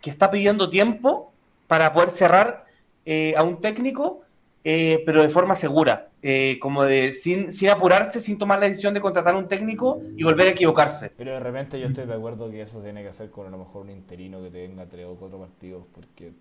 [0.00, 1.32] que está pidiendo tiempo
[1.66, 2.64] para poder cerrar
[3.04, 4.22] eh, a un técnico,
[4.68, 8.94] eh, pero de forma segura, eh, como de sin, sin apurarse, sin tomar la decisión
[8.94, 11.12] de contratar a un técnico y volver a equivocarse.
[11.16, 13.58] Pero de repente yo estoy de acuerdo que eso tiene que hacer con a lo
[13.58, 16.32] mejor un interino que te venga tres o cuatro partidos porque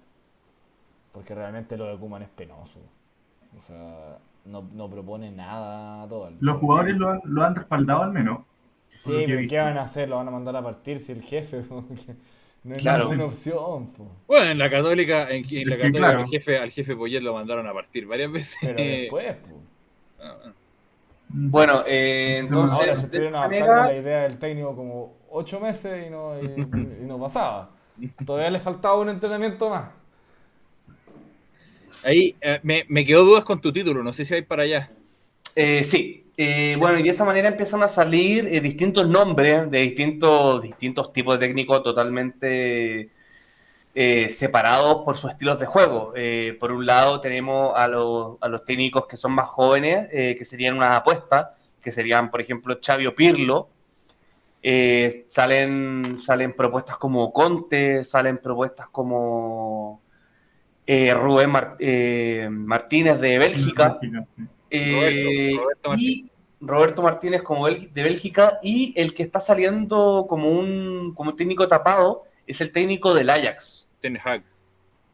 [1.12, 2.80] porque realmente lo de Kuman es penoso.
[3.56, 6.32] O sea, no, no propone nada todo.
[6.40, 8.40] Los jugadores lo han, lo han respaldado al menos.
[9.04, 9.48] Sí, pero.
[9.48, 10.10] ¿qué van a hacer?
[10.10, 11.64] ¿Lo van a mandar a partir si el jefe?
[12.66, 13.10] No es Claro.
[13.10, 13.88] una opción.
[13.94, 14.08] po.
[14.28, 16.20] Bueno, en la Católica, en, en la Es Católica claro.
[16.22, 18.58] al jefe, al jefe Poyet lo mandaron a partir varias veces.
[18.62, 19.62] Pero después, po.
[20.20, 20.52] Ah.
[21.30, 26.08] Bueno, eh, entonces, Ahora se estuvieron adaptando manera, la idea del técnico como ocho meses
[26.08, 26.46] y no, y,
[27.02, 27.72] y no pasaba.
[28.26, 29.90] Todavía le faltaba un entrenamiento más.
[32.04, 34.92] Ahí eh, me, me quedó dudas con tu título, no sé si hay para allá.
[35.56, 39.80] Eh, sí, eh, bueno, y de esa manera empiezan a salir eh, distintos nombres de
[39.80, 43.10] distintos, distintos tipos de técnicos totalmente
[43.94, 46.14] eh, separados por sus estilos de juego.
[46.60, 50.76] Por un lado tenemos a los, a los técnicos que son más jóvenes, que serían
[50.76, 51.48] unas apuestas,
[51.82, 53.70] que serían, por ejemplo, Xavi o Pirlo.
[55.30, 60.02] Salen, salen propuestas como Conte, salen propuestas como
[60.86, 61.78] Rubén Mar-
[62.50, 63.96] Martínez de Bélgica.
[64.76, 66.30] Eh, Roberto, Roberto y
[66.62, 71.68] Roberto Martínez como de Bélgica y el que está saliendo como un, como un técnico
[71.68, 73.88] tapado es el técnico del Ajax.
[74.02, 74.44] Ten Hag.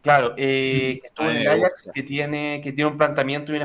[0.01, 3.57] Claro, eh, que estuvo Ah, en el Ajax que tiene, que tiene un planteamiento y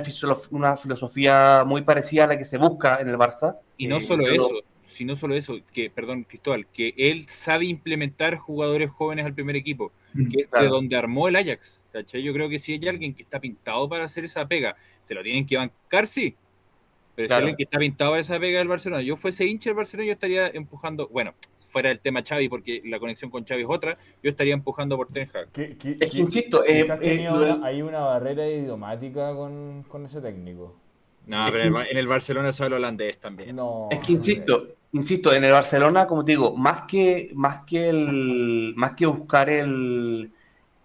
[0.51, 3.56] una, filosofía muy parecida a la que se busca en el Barça.
[3.78, 4.51] Y no Eh, solo lo- eso,
[4.85, 9.93] sino solo eso, que, perdón, Cristóbal, que él sabe implementar jugadores jóvenes al primer equipo,
[10.31, 10.64] que es Claro.
[10.64, 11.82] de donde armó el Ajax.
[11.93, 12.23] ¿cachai?
[12.23, 15.22] Yo creo que si hay alguien que está pintado para hacer esa pega, se lo
[15.22, 16.34] tienen que bancar, sí.
[17.14, 17.38] Pero si Claro.
[17.38, 20.06] hay alguien que está pintado para esa pega del Barcelona, yo fuese hincha del Barcelona,
[20.08, 21.32] yo estaría empujando, bueno,
[21.70, 25.08] fuera del tema Xavi, porque la conexión con Xavi es otra, yo estaría empujando por
[25.08, 25.48] Ten Hag.
[25.54, 30.74] Es que insisto, eh, eh, una- hay una barrera idiomática con, con ese técnico.
[31.26, 33.56] No, Es pero que- en el Barcelona se habla holandés también.
[33.56, 37.88] No, Es que insisto, insisto, en el Barcelona, como te digo, más que, más que
[37.88, 40.30] el, más que buscar el,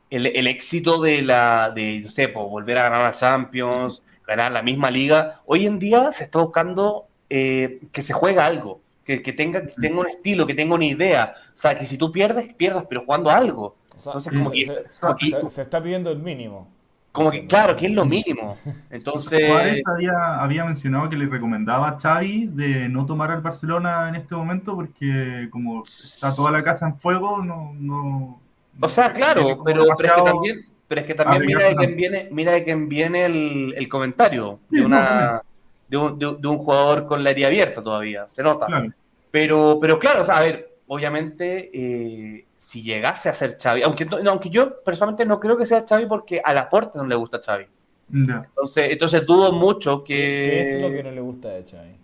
[0.09, 4.51] el, el éxito de la, de, no sé, pues, volver a ganar la Champions, ganar
[4.51, 9.21] la misma liga, hoy en día se está buscando eh, que se juega algo, que,
[9.21, 11.33] que tenga, que tenga un estilo, que tenga una idea.
[11.53, 13.75] O sea, que si tú pierdes, pierdas, pero jugando algo.
[13.97, 16.67] O sea, Entonces, como se, que- se- como que- se- se está pidiendo el mínimo.
[17.11, 18.57] Como que, claro, que es lo mínimo.
[18.89, 24.07] Entonces, Juárez había, había mencionado que le recomendaba a Xavi de no tomar al Barcelona
[24.07, 27.73] en este momento porque como está toda la casa en fuego, no...
[27.77, 28.39] no
[28.79, 31.75] O sea, claro, pero, pero es que demasiado- también, pero es que también mira de
[31.77, 35.41] quién viene, mira de quién viene el, el comentario de una
[35.87, 38.65] de un, de, un- de un jugador con la herida abierta todavía, se nota.
[38.65, 38.91] Claro.
[39.31, 44.03] Pero, pero claro, o sea, a ver, obviamente, eh, si llegase a ser Xavi, aunque,
[44.03, 47.39] no- aunque yo personalmente no creo que sea Xavi porque a Laporte no le gusta
[47.41, 47.67] Xavi.
[48.13, 51.95] Entonces, entonces dudo mucho que, ¿Qué es lo que no le gusta de Xavi?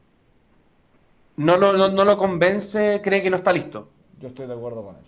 [1.36, 3.90] no, lo, no, no lo convence, cree que no está listo.
[4.22, 5.02] Yo estoy de acuerdo con él.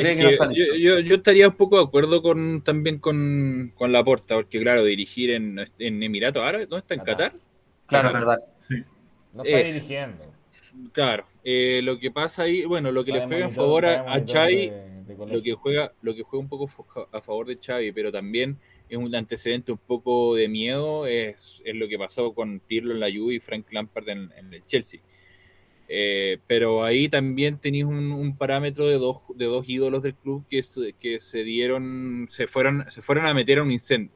[0.00, 3.92] Es que no yo, yo- yo estaría un poco de acuerdo con también con, con
[3.92, 6.94] la porta, porque claro, dirigir en, en Emiratos Árabes, ¿dónde está?
[6.94, 7.32] ¿En Qatar.
[7.86, 8.38] Claro, es verdad.
[8.60, 8.74] Sí.
[9.34, 10.32] No está Eh, dirigiendo.
[10.92, 11.26] Claro.
[11.44, 14.04] Eh, lo que pasa ahí, bueno, lo que Está le juega en favor a, a
[14.14, 16.68] monitor Xavi, de- de lo que juega, lo que juega un poco
[17.12, 18.58] a favor de Xavi, pero también
[18.90, 23.00] es un antecedente un poco de miedo, es, es lo que pasó con Pirlo en
[23.00, 25.00] la Juve y Frank Lampard en, en el Chelsea.
[25.88, 30.62] Eh, pero ahí también tenéis un, parámetro de dos, de dos ídolos del club que,
[31.00, 34.12] que se dieron, se fueron, se fueron a meter a un incendio.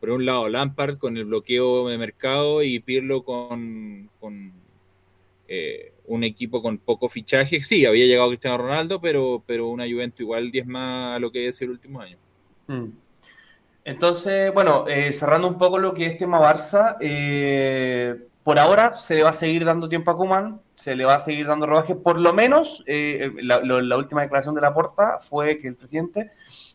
[0.00, 4.52] Por un lado, Lampard con el bloqueo de mercado y Pirlo con, con
[5.48, 7.60] eh, un equipo con poco fichaje.
[7.60, 11.48] Sí, había llegado Cristiano Ronaldo, pero, pero una Juventus igual 10 más a lo que
[11.48, 12.16] es el último año.
[12.68, 12.86] Mm.
[13.84, 18.14] Entonces, bueno, eh, cerrando un poco lo que es tema Barça, eh,
[18.48, 21.20] por ahora se le va a seguir dando tiempo a Kuman, se le va a
[21.20, 25.18] seguir dando rodaje, por lo menos eh, la, lo- la última declaración de la porta
[25.20, 26.30] fue que el presidente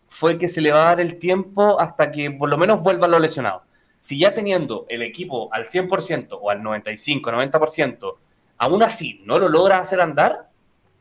[0.07, 3.09] fue que se le va a dar el tiempo hasta que por lo menos vuelvan
[3.11, 3.63] los lesionados.
[3.99, 8.17] Si ya teniendo el equipo al 100% o al 95, 90%,
[8.57, 10.49] aún así no lo logra hacer andar,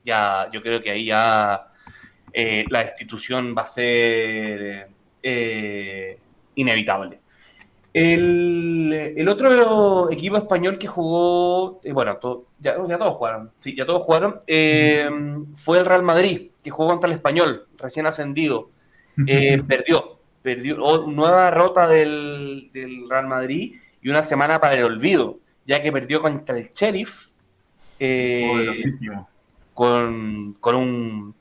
[0.05, 1.69] ya yo creo que ahí ya
[2.33, 4.89] eh, la destitución va a ser
[5.23, 6.19] eh,
[6.57, 7.22] inevitable.
[7.95, 13.77] El, el otro equipo español que jugó, eh, bueno, to- ya, ya todos jugaron, sí,
[13.77, 15.09] ya todos jugaron, eh,
[15.57, 18.71] fue el Real Madrid, que jugó contra el Español, recién ascendido.
[19.27, 24.85] Eh, perdió, perdió, oh, nueva derrota del, del Real Madrid y una semana para el
[24.85, 27.27] olvido, ya que perdió contra el Sheriff.
[28.01, 28.73] eh,
[29.75, 31.35] con, con un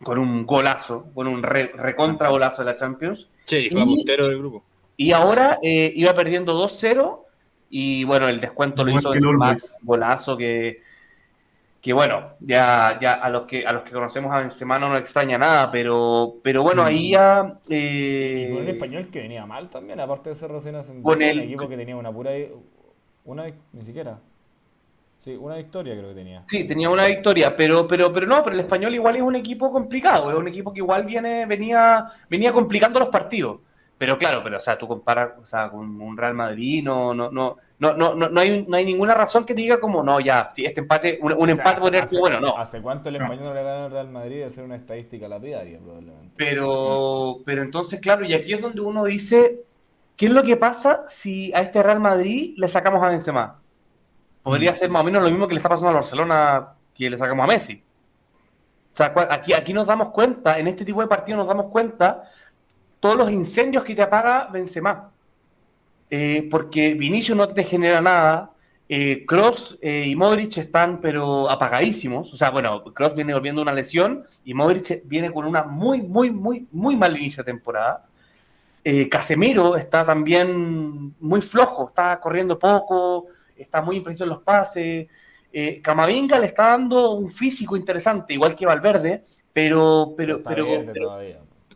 [0.00, 3.28] con un golazo, con un re- recontra golazo de la Champions.
[3.68, 4.62] Fue Y- puntero del grupo.
[4.98, 7.24] Y ahora eh, iba perdiendo 2-0
[7.70, 9.76] y bueno, el descuento lo hizo el Boys.
[9.82, 10.82] golazo que,
[11.80, 14.98] que bueno, ya, ya a los que a los que conocemos a Benzema no nos
[14.98, 19.70] extraña nada, pero, pero bueno, ahí ya eh, Y con un español que venía mal
[19.70, 22.32] también, aparte de ser recién ascendido, Con un el- equipo que tenía una pura.
[23.24, 24.18] Una, ni siquiera.
[25.18, 26.42] Sí, una victoria creo que tenía.
[26.48, 29.70] Sí, tenía una victoria, pero, pero, pero no, pero el español igual es un equipo
[29.70, 33.60] complicado, es un equipo que igual viene, venía, venía complicando los partidos.
[33.98, 37.30] Pero claro, pero o sea, tú comparas o sea, con un Real Madrid, no, no,
[37.32, 40.20] no, no, no, no, no hay, no hay ninguna razón que te diga como no,
[40.20, 42.56] ya, si este empate, un, un O sea, empate podría hace- bueno, no.
[42.56, 45.78] ¿Hace cuánto el español no le gana al Real Madrid de ser una estadística lapidaria,
[45.80, 46.32] probablemente?
[46.36, 49.64] Pero, pero entonces, claro, y aquí es donde uno dice,
[50.16, 53.60] ¿qué es lo que pasa si a este Real Madrid le sacamos a Benzema?
[54.44, 57.18] Podría ser más o menos lo mismo que le está pasando al Barcelona que le
[57.18, 57.82] sacamos a Messi.
[58.92, 62.22] O sea, aquí, aquí nos damos cuenta, en este tipo de partidos nos damos cuenta
[63.00, 65.10] todos los incendios que te apaga Benzema.
[66.10, 68.50] Eh, porque Vinicius no te genera nada,
[68.88, 72.32] eh, Cross y Modric están pero apagadísimos.
[72.32, 76.30] O sea, bueno, Cross viene volviendo una lesión y Modric viene con una muy, muy,
[76.30, 78.08] muy, muy mal inicio de temporada.
[78.90, 85.06] Eh, Casemiro está también muy flojo, está corriendo poco, está muy impreciso en los pases.
[85.52, 90.40] Eh, Camavinga le está dando un físico interesante, igual que Valverde, pero, pero.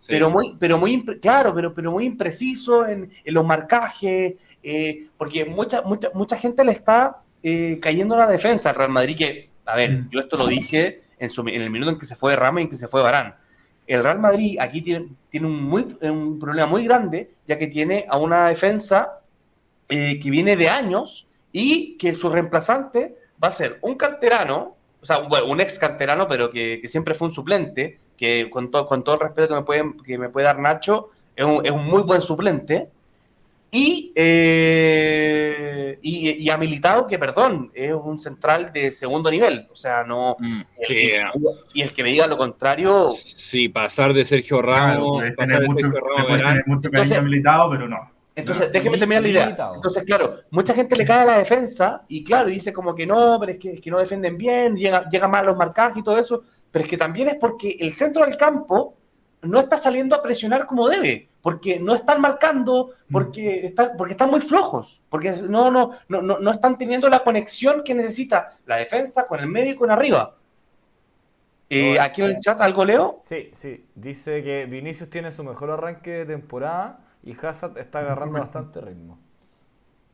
[0.06, 5.44] Pero muy, pero muy claro, pero, pero muy impreciso en, en los marcajes, eh, porque
[5.44, 9.76] mucha, mucha, mucha gente le está eh, cayendo la defensa al Real Madrid, que, a
[9.76, 10.08] ver, Mm.
[10.10, 12.64] yo esto lo dije en, su- en el minuto en que se fue Rama y
[12.64, 13.34] en que se fue Barán.
[13.86, 18.06] El Real Madrid aquí tiene, tiene un, muy, un problema muy grande, ya que tiene
[18.08, 19.20] a una defensa
[19.88, 25.06] eh, que viene de años y que su reemplazante va a ser un canterano, o
[25.06, 28.86] sea, bueno, un ex canterano, pero que, que siempre fue un suplente, que con, todo
[28.86, 31.72] con todo el respeto que me puede, que me puede dar Nacho, es un, es
[31.72, 32.88] un muy buen suplente.
[33.74, 39.66] Y, eh, y, y ha militado que, perdón, es un central de segundo nivel.
[39.72, 40.36] O sea, no.
[40.38, 41.24] Mm, el sí, que-
[41.74, 45.46] y el que me diga lo contrario, sí, pasar de Sergio Claro, Ramos, puedes pasar
[45.48, 48.10] tener de mucho, Sergio Ramos mucho Entonces- militado, pero no.
[48.34, 49.44] Entonces, No, déjeme terminar la idea.
[49.44, 49.74] limitado.
[49.74, 53.36] Entonces, claro, mucha gente le cae a la defensa y, claro, dice como que no,
[53.38, 56.18] pero es que, es que no defienden bien, llega, llega mal los marcajes y todo
[56.18, 58.96] eso, pero es que también es porque el centro del campo
[59.42, 64.30] no está saliendo a presionar como debe, porque no están marcando, porque están, porque están
[64.30, 68.76] muy flojos, porque no, no, no, no, no están teniendo la conexión que necesita la
[68.76, 70.36] defensa con el medio y con arriba.
[71.74, 73.20] Eh, aquí en el chat algo leo.
[73.22, 73.86] Sí, sí.
[73.94, 79.18] Dice que Vinicius tiene su mejor arranque de temporada y Hazard está agarrando bastante ritmo.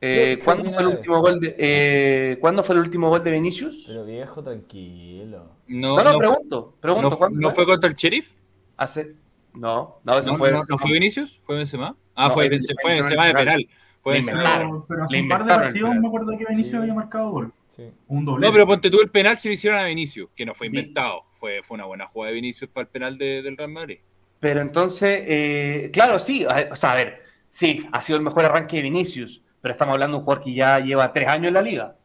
[0.01, 3.25] Eh, ¿Qué- qué ¿Cuándo fue el último gol de eh, ¿Cuándo fue el último gol
[3.25, 3.85] de Vinicius?
[3.87, 5.51] Pero viejo, tranquilo.
[5.67, 7.11] No, No, no, no, pregunto, pregunto.
[7.11, 8.31] no- ¿cuándo ¿no fue contra el Sheriff?
[8.77, 9.15] Hace.
[9.55, 10.53] No, no, eso ¿No, fue.
[10.53, 11.41] no- no fue Vinicius?
[11.45, 11.97] ¿Fue Benzema?
[12.15, 13.69] Ah, No, fue, el- Benzema, el fue Benzema de penal.
[14.03, 14.57] Fue Benzema.
[14.59, 16.77] Pero, pero hace un par de partidos me acuerdo que Vinicius Sí.
[16.77, 17.53] había marcado gol.
[17.71, 17.85] Sí.
[18.07, 18.47] Un doble.
[18.47, 20.77] No, pero ponte tú el penal si lo hicieron a Vinicius, que no fue Sí.
[20.77, 21.23] inventado.
[21.41, 23.99] Fue, fue una buena jugada de Vinicius para el penal de- del Real Madrid.
[24.41, 28.77] Pero entonces, eh, claro, sí, o sea, a ver, sí, ha sido el mejor arranque
[28.77, 31.63] de Vinicius, pero estamos hablando de un jugador que ya lleva tres años en la
[31.63, 31.97] liga.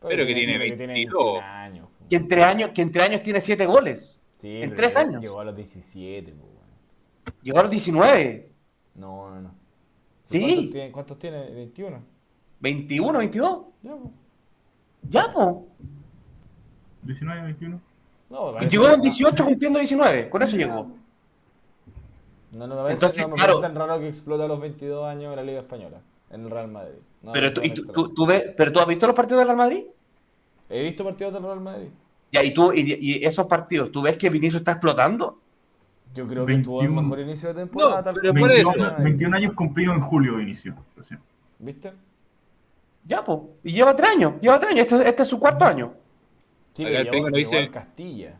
[0.00, 1.22] Pero que tiene pero que tiene 22.
[1.34, 1.88] 21 años.
[2.08, 4.22] Que en tres años, que en tres años tiene siete goles.
[4.36, 5.22] Sí, en tres llegó- años.
[5.22, 7.36] Llegó a los 17, pues, bueno.
[7.42, 8.50] Llegó a los 19,
[8.94, 9.54] No, no, no.
[10.22, 10.40] Sí.
[10.40, 10.92] ¿Cuántos tiene?
[10.92, 11.66] ¿Cuántos tiene?
[11.66, 12.00] ¿21?
[12.60, 13.58] 21, 22.
[13.82, 14.12] Ya, pues.
[15.08, 15.66] Ya, po.
[17.02, 17.80] 19, 21.
[18.30, 20.28] No, Y llegó a los 18 cumpliendo 19.
[20.28, 20.90] Con eso llegó.
[22.52, 23.60] No, no me parece, Entonces, no me claro.
[23.60, 26.00] parece tan raro que explote a los 22 años en la Liga Española,
[26.30, 26.98] en el Real Madrid.
[27.22, 29.56] No, Pero tú, y tú, tú- ves, pero tú has visto los partidos del Real
[29.58, 29.84] Madrid?
[30.68, 31.88] He visto partidos del Real Madrid.
[32.30, 35.38] Ya, y tú, y, y esos partidos, ¿tú ves que Vinicius está explotando?
[36.14, 37.02] Yo creo que tuvo el 21.
[37.02, 37.96] mejor inicio de temporada.
[37.96, 38.68] No, tal pero por eso.
[38.70, 40.74] 21, 21 años cumplidos en julio de inicio.
[41.58, 41.92] ¿Viste?
[43.04, 43.38] Ya, pues.
[43.64, 44.34] Y lleva tres años.
[44.40, 44.86] Lleva tres años.
[44.92, 45.92] Este, este es su cuarto año.
[46.74, 48.38] Sí, pero el primo lo dice- Castilla.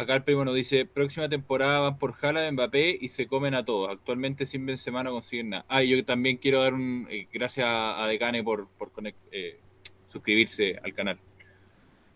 [0.00, 3.64] Acá el primo nos dice, próxima temporada van por Jala, Mbappé y se comen a
[3.64, 3.90] todos.
[3.90, 5.64] Actualmente sin Benzema no consiguen nada.
[5.68, 7.06] Ah, y yo también quiero dar un...
[7.10, 9.58] eh, gracias a Decane por, por conect- eh,
[10.06, 11.18] suscribirse al canal.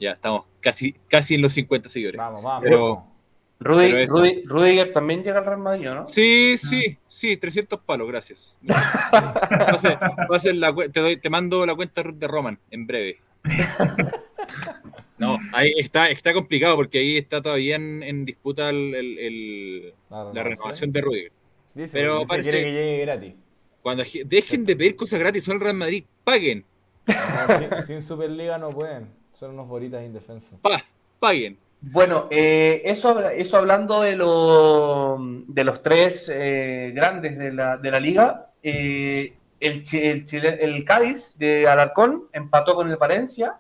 [0.01, 2.19] Ya, estamos casi, casi en los 50 seguidores.
[2.19, 2.63] Vamos, vamos.
[2.65, 3.15] Pero- vamos.
[3.61, 6.09] Rudy, Pero Rudy- Rudiger también llega al Real Madrid, ¿no?
[6.09, 8.59] Sí, sí, sí, 300 palos, gracias.
[8.69, 8.77] Va
[9.77, 12.59] a ser- va a ser la cue- te, doy- te mando la cuenta de Roman
[12.71, 13.21] en breve.
[15.19, 19.95] No, ahí está, está complicado porque ahí está todavía en, en disputa el- el- el-
[20.11, 21.33] la renovación de Rudiger.
[21.75, 23.35] Dice, pero dice parece- quiere que llegue gratis.
[23.83, 26.65] Cuando dejen de pedir cosas gratis, son el Real Madrid, paguen,
[27.07, 27.15] No,
[27.59, 29.09] sin, sin Superliga no pueden.
[29.35, 30.59] Son unos bolitas indefensos.
[30.61, 30.83] pa,
[31.21, 31.59] paguen.
[31.81, 37.91] Bueno, eh, eso, eso hablando de, lo- de los tres eh, grandes de la, de
[37.91, 43.57] la liga, eh, el, el, Chile- el Cádiz de Alarcón empató con el Valencia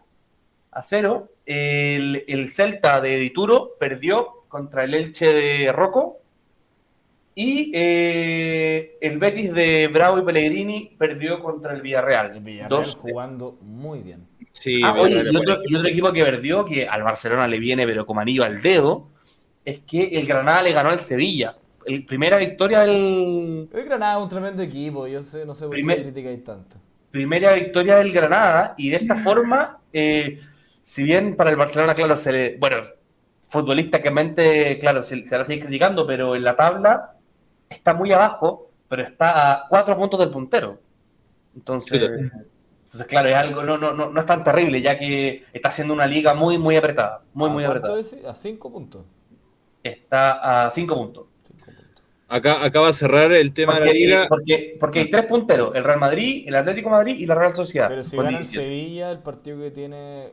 [0.75, 1.29] a cero.
[1.47, 6.19] El, el Celta de Dituro perdió contra el Elche de Rocco.
[7.37, 12.31] Y eh, el Betis de Bravo y Pellegrini perdió contra el Villarreal.
[12.37, 14.27] El Villarreal Dos- jugando muy bien.
[14.53, 17.87] Sí, Ah, oye, y otro, y otro equipo que perdió, que al Barcelona le viene
[17.87, 19.09] pero como anillo al dedo,
[19.65, 21.57] es que el Granada le ganó al Sevilla.
[21.85, 25.09] El, primera victoria del El Granada es un tremendo equipo.
[25.09, 26.77] Yo sé, no sé por Primer- qué criticáis tanto.
[27.11, 30.39] primera victoria del Granada y de esta forma, eh,
[30.85, 32.77] si bien para el Barcelona, claro, se le, bueno,
[33.49, 37.15] futbolísticamente, claro, se, se la sigue criticando, pero en la tabla
[37.69, 40.79] está muy abajo, pero está a cuatro puntos del puntero.
[41.57, 45.71] Entonces, entonces claro, es algo, no, no, no, no es tan terrible, ya que está
[45.71, 47.23] siendo una liga muy, muy apretada.
[47.33, 47.99] Muy, ¿A muy apretada.
[48.01, 48.15] es?
[48.25, 49.05] A 5 puntos.
[49.83, 51.27] Está a 5 puntos.
[51.47, 52.03] Cinco puntos.
[52.29, 54.27] Acá, acá va a cerrar el tema de la Porque, liga.
[54.29, 57.55] porque, porque hay tres punteros, el Real Madrid, el Atlético de Madrid y la Real
[57.55, 57.89] Sociedad.
[57.89, 58.65] Pero si gana el 17.
[58.67, 60.33] Sevilla, el partido que tiene.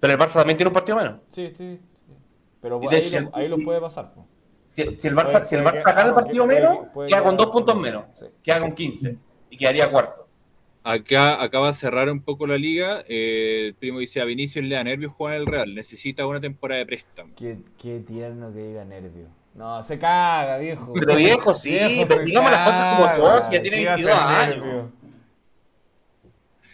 [0.00, 1.20] Pero el Barça también tiene un partido menos.
[1.28, 1.80] Sí, sí.
[2.06, 2.12] sí.
[2.60, 4.12] Pero de ahí, hecho, lo, ahí lo puede pasar.
[4.68, 7.22] Si, si el Barça, Puede- si el Barça gana el partido puede- menos, puede queda
[7.22, 8.04] con dos puntos menos.
[8.14, 8.26] Sí.
[8.42, 9.16] Queda con 15
[9.50, 10.26] y quedaría cuarto.
[10.84, 13.02] Acá, acá va a cerrar un poco la liga.
[13.08, 15.74] Eh, el primo dice a Vinicius le da nervios jugar en el Real.
[15.74, 17.32] Necesita una temporada de préstamo.
[17.36, 19.26] Qué, qué tierno que diga nervio.
[19.54, 20.92] No, se caga, viejo.
[20.92, 23.92] Pero viejo, sí, Viejo, pero digamos las cosas como son, si ya tiene ¿Qué va
[23.92, 24.56] a 22 ser años.
[24.64, 24.92] nervio?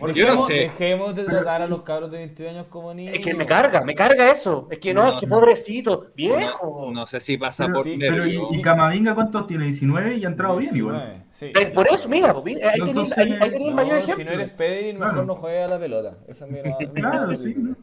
[0.09, 0.55] Yo no Dejemos, sé.
[0.55, 3.15] dejemos de tratar a los cabros de 22 años como niños.
[3.15, 4.67] Es que me carga, me carga eso.
[4.71, 5.37] Es que no, No, es que no.
[5.39, 6.87] pobrecito, viejo.
[6.89, 9.65] No, no sé si pasa Pero, por sí, pero y, Camavinga, ¿cuántos tiene?
[9.65, 10.97] 19 y ha entrado bien igual.
[10.97, 11.51] 19, sí.
[11.55, 14.17] Pero por eso, mira, pues, ahí No, entonces, ahí, ahí tenéis el mayor No, ejemplo.
[14.17, 15.25] si no eres Pedri, mejor Claro.
[15.27, 16.17] no juegues a la pelota.
[16.29, 17.55] Esa es mi, mi- Claro, sí.
[17.57, 17.77] ¿no?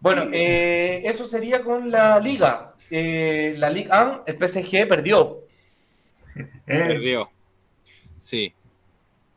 [0.00, 2.74] Bueno, eh, eso sería con la liga.
[2.90, 5.40] Eh, la Liga 1, el PSG perdió.
[6.36, 7.30] Eh, Perdió.
[8.18, 8.52] Sí.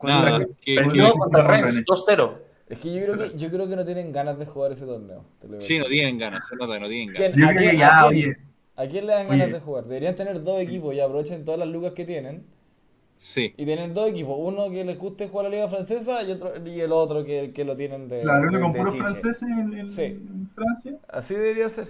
[0.02, 2.40] Nada, que- perdió que- contra el que- Rennes 2-0.
[2.70, 5.24] Es que yo creo que, yo creo que no tienen ganas de jugar ese torneo.
[5.42, 5.62] te lo digo.
[5.66, 6.48] Sí, no tienen ganas.
[6.48, 7.50] Se nota que no tienen ¿Quién- ganas.
[7.50, 8.38] A, quién, ya, a quién- oye.
[8.76, 9.54] a quién le dan ganas Oye.
[9.54, 9.84] de jugar?
[9.86, 12.46] Deberían tener dos equipos y aprovechen todas las lucas que tienen.
[13.18, 13.54] Sí.
[13.58, 16.80] Y tienen dos equipos, uno que les guste jugar la liga francesa y otro y
[16.80, 20.04] el otro que, que lo tienen de, Claro, uno con puros franceses en, en- Sí.
[20.04, 21.88] en Francia, Así debería ser.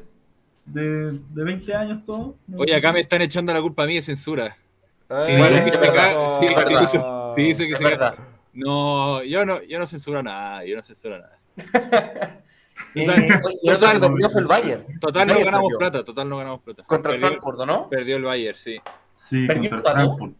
[0.65, 2.35] de, de 20 años todo.
[2.57, 4.55] Oye, acá me están echando la culpa a mí de censura.
[5.25, 6.97] Sí, bueno, acá- verdad, sí.
[7.35, 8.15] Dice- sí, dice que Es se- verdad.
[8.53, 11.39] No, yo no, yo no censuro nada, yo no censuro nada.
[13.63, 14.99] Total, perdió fue el Bayern.
[14.99, 15.77] Total no ganamos perdió.
[15.77, 16.83] plata, total no ganamos plata.
[16.83, 17.89] Contra el perdió, Frankfurt, ¿o ¿no?
[17.89, 18.79] perdió el Bayern, sí.
[19.15, 19.97] Sí, ¿Perdió contra el?
[19.97, 20.33] Frankfurt.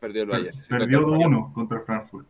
[0.00, 0.56] Perdió el Bayern.
[0.56, 1.34] sí, Perdió contra el Bayern.
[1.46, 2.26] 2-1 contra el Frankfurt.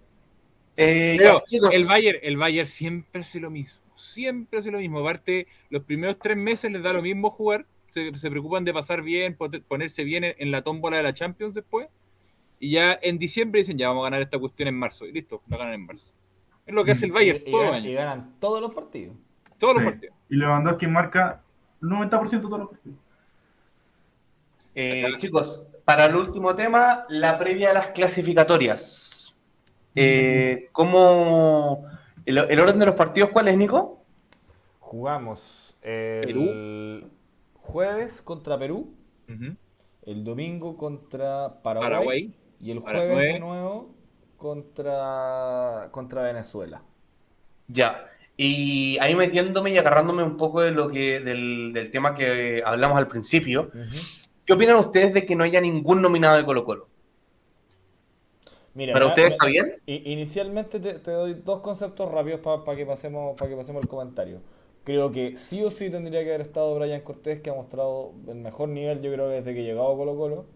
[0.76, 3.82] Eh, Pero ya, el Bayern, el Bayern siempre hace lo mismo.
[3.96, 5.00] Siempre hace lo mismo.
[5.00, 7.66] Aparte, los primeros tres meses les da lo mismo jugar.
[7.92, 9.36] Se, se preocupan de pasar bien,
[9.68, 11.88] ponerse bien en, en la tómbola de la Champions después.
[12.60, 15.06] Y ya en diciembre dicen, ya vamos a ganar esta cuestión en marzo.
[15.06, 16.12] Y listo, la ganan en marzo.
[16.66, 17.98] Es lo que hace el Bayern y, y todos los ganan, y años.
[17.98, 19.16] ganan todos los partidos.
[19.58, 19.82] Todos Sí.
[19.82, 20.16] los partidos.
[20.30, 21.42] Y Lewandowski marca
[21.80, 22.98] 90% de todos los partidos.
[24.74, 29.34] eh, chicos, para el último tema, la previa de las clasificatorias.
[29.94, 31.84] Eh, ¿Cómo.
[32.26, 34.02] El, el orden de los partidos cuál es, Nico?
[34.80, 37.10] Jugamos el Perú.
[37.60, 38.94] jueves contra Perú,
[40.06, 42.34] el domingo contra Paraguay, Paraguay.
[42.64, 43.90] Y el jueves de nuevo
[44.38, 46.82] contra, contra Venezuela.
[47.68, 48.06] Ya.
[48.38, 52.96] Y ahí metiéndome y agarrándome un poco de lo que, del, del tema que hablamos
[52.96, 53.70] al principio.
[54.46, 56.88] ¿Qué opinan ustedes de que no haya ningún nominado de Colo Colo?
[58.72, 59.76] Mira, ¿Para ustedes está bien?
[59.86, 64.40] Inicialmente te, te doy dos conceptos rápidos para que pasemos para que pasemos el comentario.
[64.84, 68.36] Creo que sí o sí tendría que haber estado Brian Cortés, que ha mostrado el
[68.36, 70.46] mejor nivel, yo creo, desde que llegó a Colo Colo.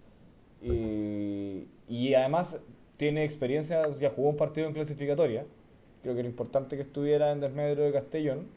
[0.62, 2.58] Y, y además
[2.96, 5.46] tiene experiencia, ya jugó un partido en clasificatoria.
[6.02, 8.48] Creo que era importante que estuviera en desmedro de Castellón.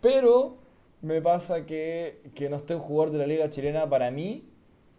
[0.00, 0.56] Pero
[1.02, 4.44] me pasa que, que no esté un jugador de la liga chilena para mí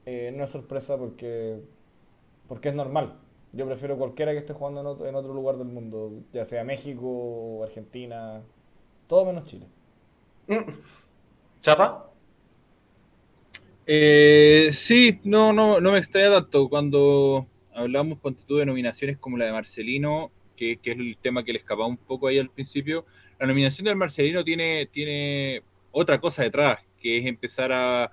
[0.05, 1.61] eh, no es sorpresa porque,
[2.47, 3.19] porque es normal.
[3.53, 6.63] Yo prefiero cualquiera que esté jugando en otro, en otro lugar del mundo, ya sea
[6.63, 8.41] México Argentina,
[9.07, 9.67] todo menos Chile.
[11.61, 12.08] ¿Chapa?
[13.91, 16.69] Eh, sí, no, no, no me extraña tanto.
[16.69, 21.53] Cuando hablamos tú, de nominaciones como la de Marcelino, que, que es el tema que
[21.53, 23.05] le escapaba un poco ahí al principio,
[23.39, 28.03] la nominación del Marcelino tiene, tiene otra cosa detrás, que es empezar a,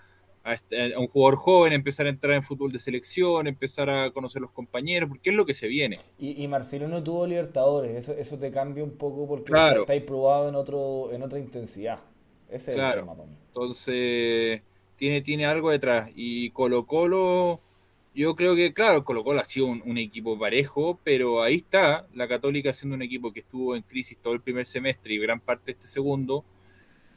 [0.44, 4.10] a, est- a un jugador joven, empezar a entrar en fútbol de selección, empezar a
[4.12, 6.06] conocer los compañeros, porque es lo que se viene.
[6.18, 9.80] Y, y Marcelo no tuvo Libertadores, eso, eso te cambia un poco porque Claro.
[9.82, 11.98] está, está probado en, otro, en otra intensidad.
[12.48, 13.00] Ese es Claro.
[13.00, 13.36] el tema para mí.
[13.48, 14.62] Entonces,
[14.98, 16.10] tiene, tiene algo detrás.
[16.14, 17.60] Y Colo Colo,
[18.14, 22.06] yo creo que, claro, Colo Colo ha sido un, un equipo parejo, pero ahí está
[22.14, 25.40] la Católica siendo un equipo que estuvo en crisis todo el primer semestre y gran
[25.40, 26.44] parte de este segundo.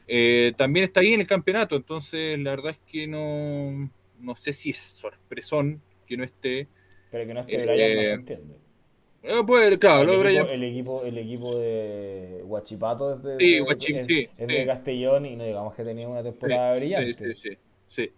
[0.08, 3.90] Eh, también está ahí en el campeonato, entonces la verdad es que no,
[4.20, 6.68] no sé si es sorpresón que no esté.
[7.12, 8.56] Pero que no esté Eh, Brian no se entiende.
[9.22, 13.38] Eh, pues, claro, lo el, Brian- equipo, el, equipo, el equipo de Guachipato es de,
[13.38, 14.54] Sí, Guachi- es- sí, es sí.
[14.54, 17.14] de Castellón y no digamos que tenía una temporada brillante.
[17.14, 17.58] Sí, sí, sí,
[17.90, 18.12] sí.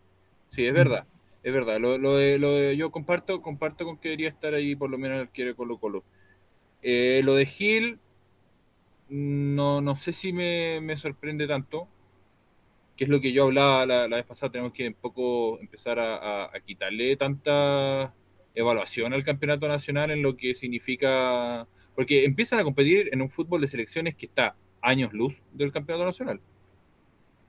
[0.52, 1.08] Sí, es verdad.
[1.44, 1.80] Es verdad.
[1.80, 4.98] Lo, lo de, lo de- yo comparto, comparto con que debería estar ahí por lo
[4.98, 6.04] menos el quiere Colo Colo.
[6.84, 8.00] Eh, lo de Gil,
[9.10, 11.88] no, no sé si me, me sorprende tanto.
[12.96, 14.52] Que es lo que yo hablaba la, la vez pasada.
[14.52, 18.14] Tenemos que un poco empezar a, a- a quitarle tanta
[18.54, 23.62] evaluación al campeonato nacional en lo que significa, porque empiezan a competir en un fútbol
[23.62, 26.42] de selecciones que está años luz del campeonato nacional.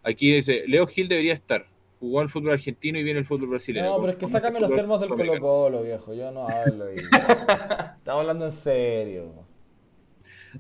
[0.03, 1.66] Aquí dice, Leo Gil debería estar,
[2.03, 3.87] jugó al fútbol argentino y viene el fútbol brasileño.
[3.87, 5.39] No, pero es que sácame los termos del Colo.
[5.41, 6.12] Colo, viejo.
[6.15, 6.89] Yo no hablo.
[6.89, 9.33] Estamos hablando en serio.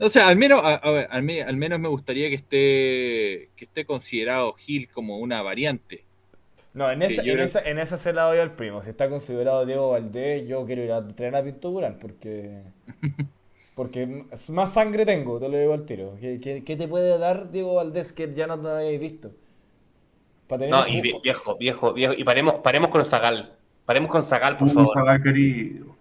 [0.00, 3.50] O sea, al menos, a- a ver, al, me- al menos me gustaría que esté,
[3.56, 6.04] que esté considerado Gil como una variante.
[6.74, 8.80] No, en yo en, ese, en ese se la doy al primo.
[8.80, 12.62] Si está considerado Diego Valdés, yo quiero ir a entrenar a Pinto Durán porque.
[13.74, 14.06] Porque
[14.50, 16.14] más sangre tengo, te lo digo al tiro.
[16.20, 19.30] ¿Qué, qué- qué te puede dar Diego Valdés que ya no te habéis visto?
[20.52, 22.14] Para tener No, y viejo, viejo, viejo.
[22.14, 23.52] Y paremos, paremos con Zagal.
[23.86, 24.92] Paremos con Zagal, por Uy, favor.
[24.94, 25.96] Zagal querido.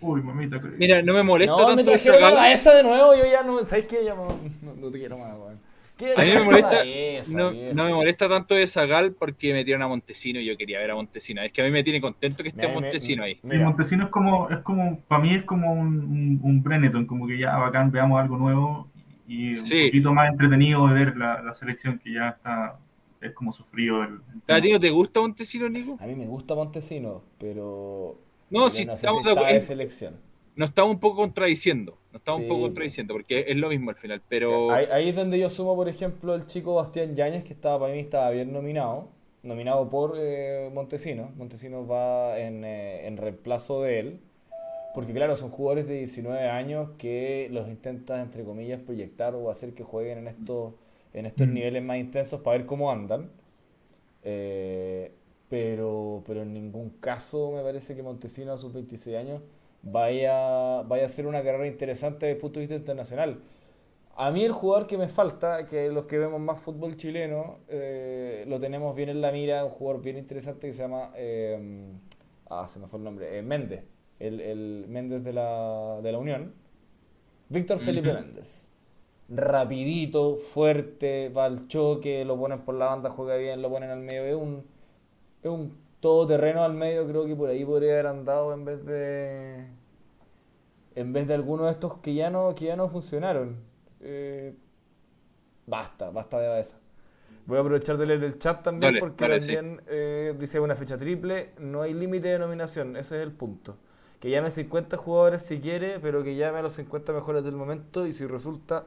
[0.00, 0.76] Uy, mamita querida.
[0.78, 3.42] Mira, no me molesta No, me tanto trajeron esa a esa de nuevo, yo ya
[3.42, 3.64] no.
[3.64, 4.04] ¿Sabes qué?
[4.04, 4.28] Ya no,
[4.62, 5.58] no- no te quiero más, weón.
[5.96, 9.88] ¿Qué A mí me molesta, esa, no, me molesta tanto de Zagal porque metieron a
[9.88, 11.42] Montesino y yo quería ver a Montesino.
[11.42, 13.40] Es que a mí me tiene contento que esté Me- me- Montesino ahí.
[13.42, 13.58] Sí.
[13.58, 17.36] Montesino es como, es como, para mí es como un, un, un Brenneton, como que
[17.36, 18.86] ya bacán, veamos algo nuevo
[19.26, 19.86] y un Sí.
[19.86, 22.76] poquito más entretenido de ver la, la selección que ya está,
[23.20, 25.96] es como sufrido el, el ¿A ti no te gusta Montesino, Nico?
[26.00, 28.16] A mí me gusta Montesino, pero.
[28.50, 30.28] No, si no sé estamos si de está acuerdo- de selección.
[30.56, 31.96] Nos estamos un poco contradiciendo.
[32.12, 32.66] Nos estamos Sí, un poco po.
[32.66, 34.22] contradiciendo porque es lo mismo al final.
[34.28, 37.78] Pero Ahí, ahí es donde yo sumo, por ejemplo, el chico Bastián Yáñez, que estaba
[37.78, 39.08] para mí estaba bien nominado,
[39.44, 41.30] nominado por eh, Montesino.
[41.36, 44.20] Montesino va en, eh, en reemplazo de él,
[44.94, 49.74] porque claro, son jugadores de 19 años que los intentas, entre comillas, proyectar o hacer
[49.74, 50.74] que jueguen en estos,
[51.14, 51.54] en estos Mm.
[51.54, 53.30] niveles más intensos para ver cómo andan.
[54.22, 55.12] Eh,
[55.48, 59.42] pero, pero en ningún caso me parece que Montesino a sus 26 años
[59.82, 63.40] vaya, vaya a hacer una carrera interesante desde el punto de vista internacional.
[64.16, 68.44] A mí el jugador que me falta, que los que vemos más fútbol chileno, eh,
[68.48, 71.92] lo tenemos bien en la mira, un jugador bien interesante que se llama, eh,
[72.50, 73.84] ah, se me fue el nombre, eh, Méndez,
[74.18, 76.52] el, el Méndez de la, de la Unión,
[77.48, 78.14] Víctor Felipe Ujú.
[78.14, 78.67] Méndez.
[79.28, 84.00] Rapidito, fuerte, va al choque, lo ponen por la banda, juega bien, lo ponen al
[84.00, 84.64] medio, es un,
[85.42, 89.66] es un todoterreno al medio, creo que por ahí podría haber andado en vez de
[90.94, 93.56] en vez de alguno de estos que ya no, que ya no funcionaron.
[94.00, 94.54] Eh,
[95.66, 96.78] basta, basta de esa.
[97.46, 99.54] Voy a aprovechar de leer el chat también Dale, porque dale, sí.
[99.54, 103.76] también eh, dice una fecha triple, no hay límite de nominación, ese es el punto.
[104.20, 108.06] Que llame 50 jugadores si quiere, pero que llame a los 50 mejores del momento
[108.06, 108.86] y si resulta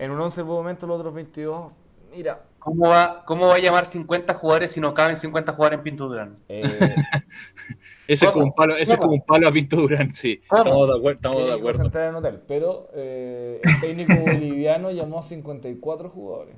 [0.00, 1.72] en un 11 buen momento los otros 22,
[2.16, 5.84] mira, ¿Cómo va, ¿Cómo va a llamar 50 jugadores si no caben 50 jugadores en
[5.84, 6.36] Pinto Durán?
[6.48, 6.64] eh,
[8.06, 10.42] ese es como un palo, ese es como un palo a Pinto Durán, sí.
[10.46, 10.62] ¿Cómo?
[10.62, 11.78] Estamos de acuerdo, estamos de que acuerdo.
[11.78, 16.56] concentrar en hotel, pero eh, el técnico boliviano llamó a 54 jugadores.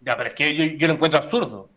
[0.00, 1.68] Ya, pero es que yo, yo lo encuentro absurdo.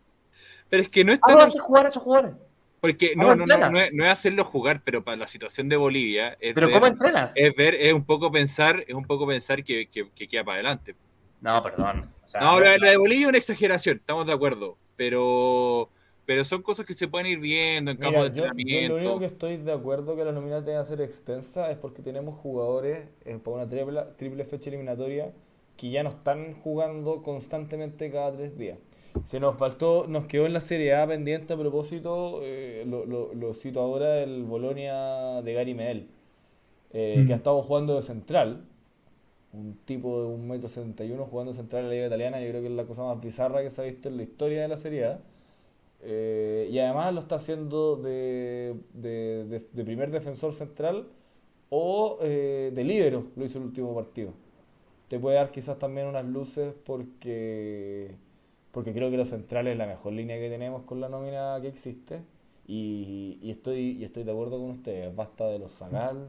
[0.69, 2.33] Pero es que no es ¿A tan dónde hace jugar a esos jugadores?
[2.81, 5.69] Porque ¿Cómo no, no, no, no es, no es hacerlo jugar, pero para la situación
[5.69, 7.31] de Bolivia es ¿Pero ver, cómo entrenas?
[7.35, 10.55] es ver, es un poco pensar, es un poco pensar que, que, que queda para
[10.55, 10.95] adelante.
[11.41, 12.13] No, perdón.
[12.25, 15.91] O sea, No, la, la de Bolivia es una exageración, estamos de acuerdo, pero
[16.25, 18.95] pero son cosas que se pueden ir viendo en campo Mira, de yo, yo entrenamiento.
[18.95, 22.01] lo único que estoy de acuerdo que la nominal tenga que ser extensa es porque
[22.01, 25.31] tenemos jugadores eh, para una triple, triple fecha eliminatoria
[25.77, 28.77] que ya no están jugando constantemente cada tres días.
[29.25, 33.33] Se nos faltó, nos quedó en la Serie A pendiente a propósito, eh, lo, lo-
[33.33, 36.07] lo cito ahora, el Bolonia de Gary Medel,
[36.93, 37.27] eh, Mm.
[37.27, 38.63] que ha estado jugando de central,
[39.53, 42.85] un tipo de 1,71m jugando central en la Liga Italiana, yo creo que es la
[42.85, 45.19] cosa más bizarra que se ha visto en la historia de la Serie A.
[46.03, 51.07] Eh, y además lo está haciendo de, de- de- de primer defensor central
[51.69, 54.31] o eh, de líbero, lo hizo el último partido.
[55.09, 58.15] Te puede dar quizás también unas luces porque,
[58.72, 61.68] porque creo que los centrales es la mejor línea que tenemos con la nómina que
[61.68, 62.22] existe.
[62.68, 65.14] Y, y estoy, y estoy de acuerdo con ustedes.
[65.15, 66.27] Basta de los Zagal,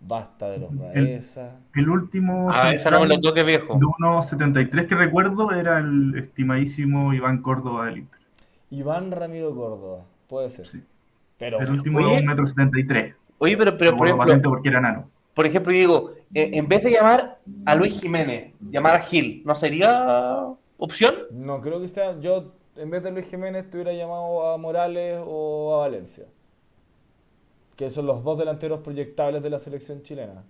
[0.00, 1.56] basta de los El- Baeza.
[1.74, 3.78] El último Ah, esa no me lo central toque viejo.
[3.78, 8.20] de unos 73 que recuerdo era el estimadísimo Iván Córdoba del Inter.
[8.70, 10.66] Iván Ramiro Córdoba, puede ser.
[10.66, 10.82] Sí.
[11.38, 12.16] Pero El último Oye.
[12.16, 13.14] de 1,73m.
[13.38, 15.10] Oye, pero, pero por ejemplo, porque era nano.
[15.34, 19.42] por ejemplo, yo digo, eh, en vez de llamar a Luis Jiménez, llamar a Gil,
[19.44, 20.46] ¿no sería
[20.84, 21.14] opción?
[21.30, 22.18] No creo que sea.
[22.20, 26.26] Yo, en vez de Luis Jiménez, te hubiera llamado a Morales o a Valencia.
[27.76, 30.44] Que son los dos delanteros proyectables de la selección chilena.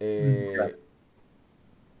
[0.00, 0.76] Eh, Mm, claro.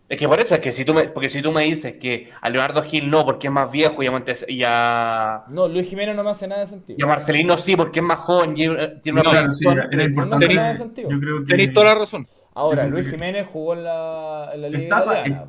[0.08, 2.28] Es que por eso, es que si tú me, porque si tú me dices que
[2.42, 5.88] a Leonardo Gil no, porque es más viejo, y a, Montes- y a, No, Luis
[5.88, 6.98] Jiménez no me hace nada de sentido.
[6.98, 8.66] y a Marcelino sí, porque es más joven y
[9.00, 11.08] tiene una No, sí, era, no hace nada de sentido.
[11.10, 12.28] Yo creo que Tenéis toda la razón.
[12.54, 15.46] Ahora, Luis Jiménez jugó en la, en la Liga Estaba- Italiana.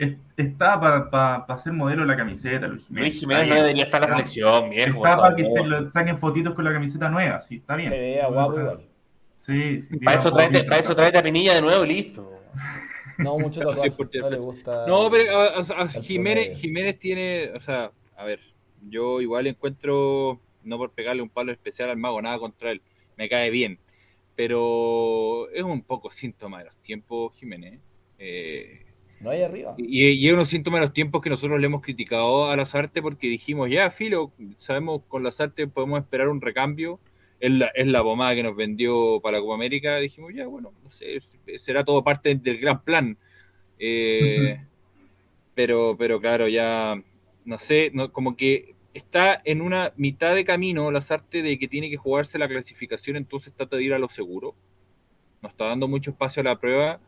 [0.00, 3.08] Es- está para hacer modelo de la camiseta, Luis Jiménez.
[3.10, 5.06] Luis Jiménez no debería estar en la selección, viejo.
[5.06, 7.90] Está para que te lo saquen fotitos con la camiseta nueva, sí, está bien.
[7.90, 8.80] Se veía guapo igual.
[9.36, 9.96] Sí, sí.
[9.98, 12.32] Para eso, ojos para eso tráete a Pinilla de nuevo y listo.
[13.18, 14.86] No, mucho No, No le gusta.
[14.86, 16.58] No, pero a- a- a el Jiménez.
[16.58, 18.40] Jiménez tiene, o sea, a ver,
[18.88, 22.80] yo igual encuentro, no por pegarle un palo especial al mago, nada contra él,
[23.18, 23.78] me cae bien,
[24.36, 27.78] pero es un poco síntoma de los tiempos, Jiménez.
[28.18, 28.86] Eh,
[29.20, 29.74] No hay arriba.
[29.76, 32.74] y, y es unos síntomas de los tiempos que nosotros le hemos criticado a las
[32.74, 36.98] artes porque dijimos, ya, filo, sabemos con las artes podemos esperar un recambio.
[37.38, 39.96] Es la, es la pomada que nos vendió para la Copa América.
[39.96, 41.20] Dijimos, ya, bueno, no sé,
[41.58, 43.16] será todo parte del gran plan.
[43.78, 44.58] Eh,
[45.54, 47.02] pero, pero claro, ya,
[47.44, 51.68] no sé, no, como que está en una mitad de camino las artes de que
[51.68, 54.54] tiene que jugarse la clasificación, entonces trata de ir a lo seguro.
[55.42, 57.00] No está dando mucho espacio a la prueba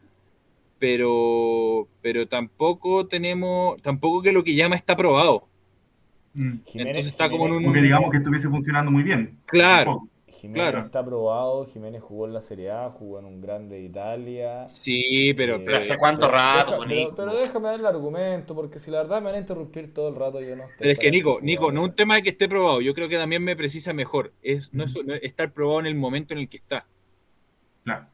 [0.82, 5.48] pero pero tampoco tenemos tampoco que lo que llama está probado
[6.34, 6.60] Mm.
[6.74, 9.38] Entonces está como en un- Como que digamos que estuviese funcionando muy bien.
[9.44, 9.84] Claro.
[9.92, 10.08] Tampoco.
[10.28, 10.86] Jiménez claro.
[10.86, 11.66] está aprobado.
[11.66, 14.66] Jiménez jugó en la Serie A, jugó en un grande de Italia.
[14.70, 17.14] sí pero, Eh, Pero hace cuánto pero rato, deja- Nico.
[17.14, 20.08] pero, pero déjame dar el argumento, porque si la verdad me van a interrumpir todo
[20.08, 20.76] el rato, yo no estoy.
[20.78, 23.10] pero es que Nico Nico no es un tema de que esté probado yo creo
[23.10, 26.32] que también me precisa mejor es no es, no es estar probado en el momento
[26.32, 26.86] en el que está
[27.84, 28.06] Claro.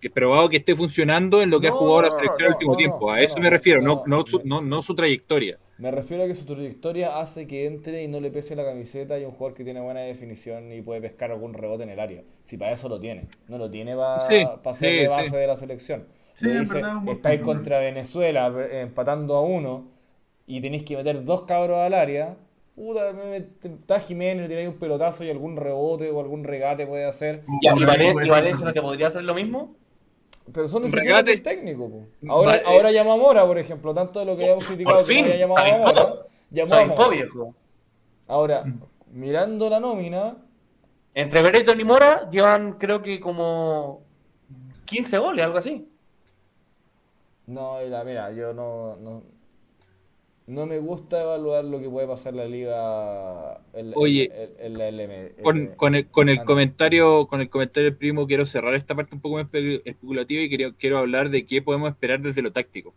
[0.00, 2.72] Que probado que esté funcionando en lo que ha jugado la selección no, el último
[2.72, 4.60] no, tiempo a no, eso me refiero no, no no su, no.
[4.60, 8.30] no, su trayectoria Me refiero a que su trayectoria hace que entre y no le
[8.30, 11.82] pese la camiseta y un jugador que tiene buena definición y puede pescar algún rebote
[11.84, 12.22] en el área.
[12.44, 13.28] Si para eso lo tiene.
[13.48, 15.36] No lo tiene para Sí, ser sí, de base sí.
[15.36, 16.06] de la selección.
[16.34, 17.42] Sí, Le dice, estáis punto.
[17.42, 19.90] contra Venezuela eh, empatando a uno
[20.46, 22.36] y tenéis que meter dos cabros al área.
[22.74, 23.10] Puta,
[23.62, 27.44] está Jiménez, le tiráis un pelotazo y algún rebote o algún regate puede hacer.
[27.60, 27.84] ¿Y,
[28.28, 29.76] Valencia no te podría hacer lo mismo?
[30.52, 31.30] Pero son decisiones regate.
[31.32, 31.90] del técnico.
[31.90, 32.06] po.
[32.28, 33.92] Ahora, Va- eh, ahora llama a Mora, por ejemplo.
[33.92, 35.78] Tanto de lo que habíamos criticado que no llamado a.
[35.78, 36.14] Mora.
[36.50, 37.08] Llamó a Mora.
[37.08, 37.54] viejo.
[38.28, 38.80] Ahora, Mm.
[39.12, 40.36] mirando la nómina,
[41.14, 44.02] Entre Brereton y Mora llevan creo que como
[44.84, 45.88] 15 goles, algo así.
[47.46, 49.22] no, mira, yo no, no,
[50.46, 54.66] no me gusta evaluar lo que puede pasar en la liga en, la- Oye, en-
[54.66, 55.42] en la LM.
[55.42, 58.74] con, eh, con el, con el ah, comentario con el comentario del primo quiero cerrar
[58.74, 62.20] esta parte un poco más espe- especulativa y quiero, quiero hablar de qué podemos esperar
[62.20, 62.94] desde lo táctico.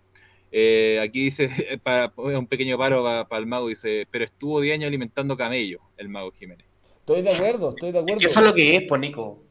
[0.52, 1.50] Eh, aquí dice,
[1.84, 6.10] para, un pequeño paro para el mago, dice, pero estuvo 10 años alimentando camello, el
[6.10, 6.66] mago Jiménez.
[7.00, 8.22] Estoy de acuerdo, estoy de acuerdo.
[8.22, 9.44] Y eso es lo que es, pues, Nico.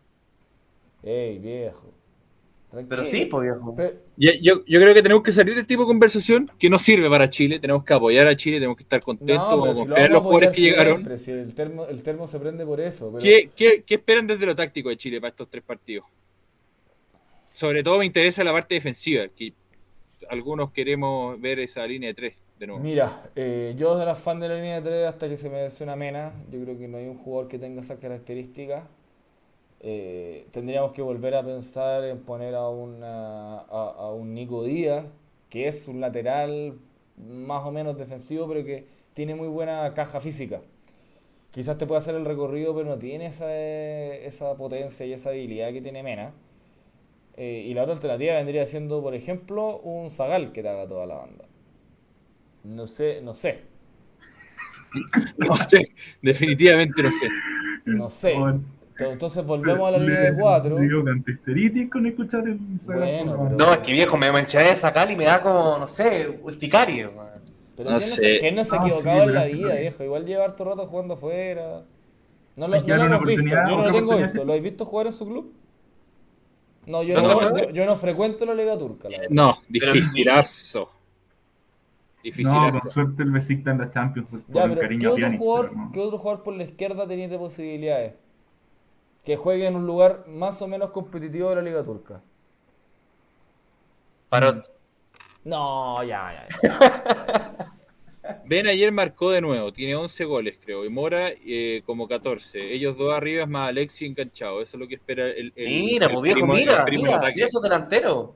[1.03, 1.93] Ey, viejo.
[2.70, 2.89] Tranquilo.
[2.89, 3.77] Pero sí, pues, viejo.
[4.16, 6.78] Yo, yo, yo creo que tenemos que salir de este tipo de conversación que no
[6.78, 10.07] sirve para Chile, tenemos que apoyar a Chile, tenemos que estar contentos, No, lo confiar
[10.07, 10.97] en los vamos a jugadores que llegaron.
[10.97, 13.11] siempre, si el termo, el termo se prende por eso.
[13.11, 13.23] Pero...
[13.23, 16.07] ¿Qué, qué, qué esperan desde lo táctico de Chile para estos tres partidos?
[17.55, 19.55] Sobre todo me interesa la parte defensiva, que
[20.28, 22.82] algunos queremos ver esa línea de tres de nuevo.
[22.82, 25.97] Mira, eh, yo era fan de la línea de 3 hasta que se me una
[25.97, 26.32] Mena.
[26.51, 28.85] Yo creo que no hay un jugador que tenga esas características.
[29.81, 35.07] Eh, tendríamos que volver a pensar en poner a, una, a, a un Nico Díaz,
[35.51, 36.79] que es un lateral
[37.17, 40.61] más o menos defensivo, pero que tiene muy buena caja física.
[41.53, 45.73] Quizás te puede hacer el recorrido, pero no tiene esa, esa potencia y esa habilidad
[45.73, 46.35] que tiene Mena.
[47.37, 51.07] Eh, y la otra alternativa vendría siendo, por ejemplo, un Zagal que te haga toda
[51.07, 51.45] la banda.
[52.77, 53.55] No sé, no sé,
[55.39, 55.93] No sé,
[56.23, 57.29] definitivamente no sé.
[57.85, 58.51] no sé.
[58.99, 60.79] Entonces volvemos a la línea de 4.
[60.79, 65.11] Le dio gastroenteritis con escuchar el Bueno, No, es que viejo, me mencioné de sacar
[65.11, 67.11] y me da como, no sé, urticaria.
[67.11, 67.27] man.
[67.77, 68.53] Pero No ¿quién no, sé.
[68.53, 70.05] no se ha No, equivocado sí, en la vida, viejo?
[70.05, 71.85] Igual lleva harto rato jugando afuera.
[72.57, 74.45] No lo, no lo hemos visto, yo no lo tengo visto.
[74.45, 75.55] ¿Lo habéis visto jugar en su club?
[76.87, 77.59] No, yo No, no, no, no.
[77.59, 79.19] yo, yo no frecuento la Liga Turca, la.
[79.31, 80.81] No, dificilazo.
[80.81, 80.93] No,
[82.23, 82.81] Dificilazo.
[82.81, 84.29] con suerte el Besiktas en la Champions.
[84.29, 85.93] Por Ya, pero cariño ¿qué a otro, Pjanic, jugador, pero no.
[85.93, 88.15] ¿qué otro jugador por la izquierda tenéis de posibilidades?
[89.29, 92.23] Que juegue en un lugar más o menos competitivo de la Liga Turca.
[94.31, 94.65] Parot.
[95.45, 96.49] No, ya, ya.
[96.63, 97.75] ya.
[98.47, 102.73] Ben ayer marcó de nuevo, tiene 11 goles creo, y Mora eh, como 14.
[102.73, 106.13] Ellos dos arriba más Alexi enganchado, eso es lo que espera el, el- Mira, el
[106.13, 107.35] pues viejo, primo- mira, mira, ataque.
[107.35, 108.31] mira esos delanteros.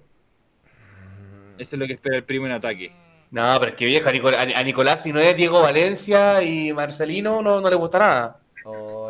[1.57, 2.93] Eso es lo que espera el primo en ataque.
[3.31, 6.43] No, pero es que viejo, a, Nicol- a- a Nicolás, si no es Diego Valencia
[6.43, 8.41] y Marcelino, no, no le gusta nada.
[8.65, 9.02] No,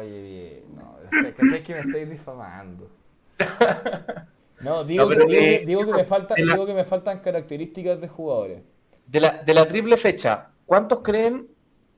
[1.37, 2.91] ¿cachai que me estáis difamando?
[4.61, 6.85] No, digo, No, pero, que, digo, eh, digo que me falta, la- digo que me
[6.85, 8.63] faltan características de jugadores.
[9.07, 11.49] De la, de la triple fecha, ¿cuántos creen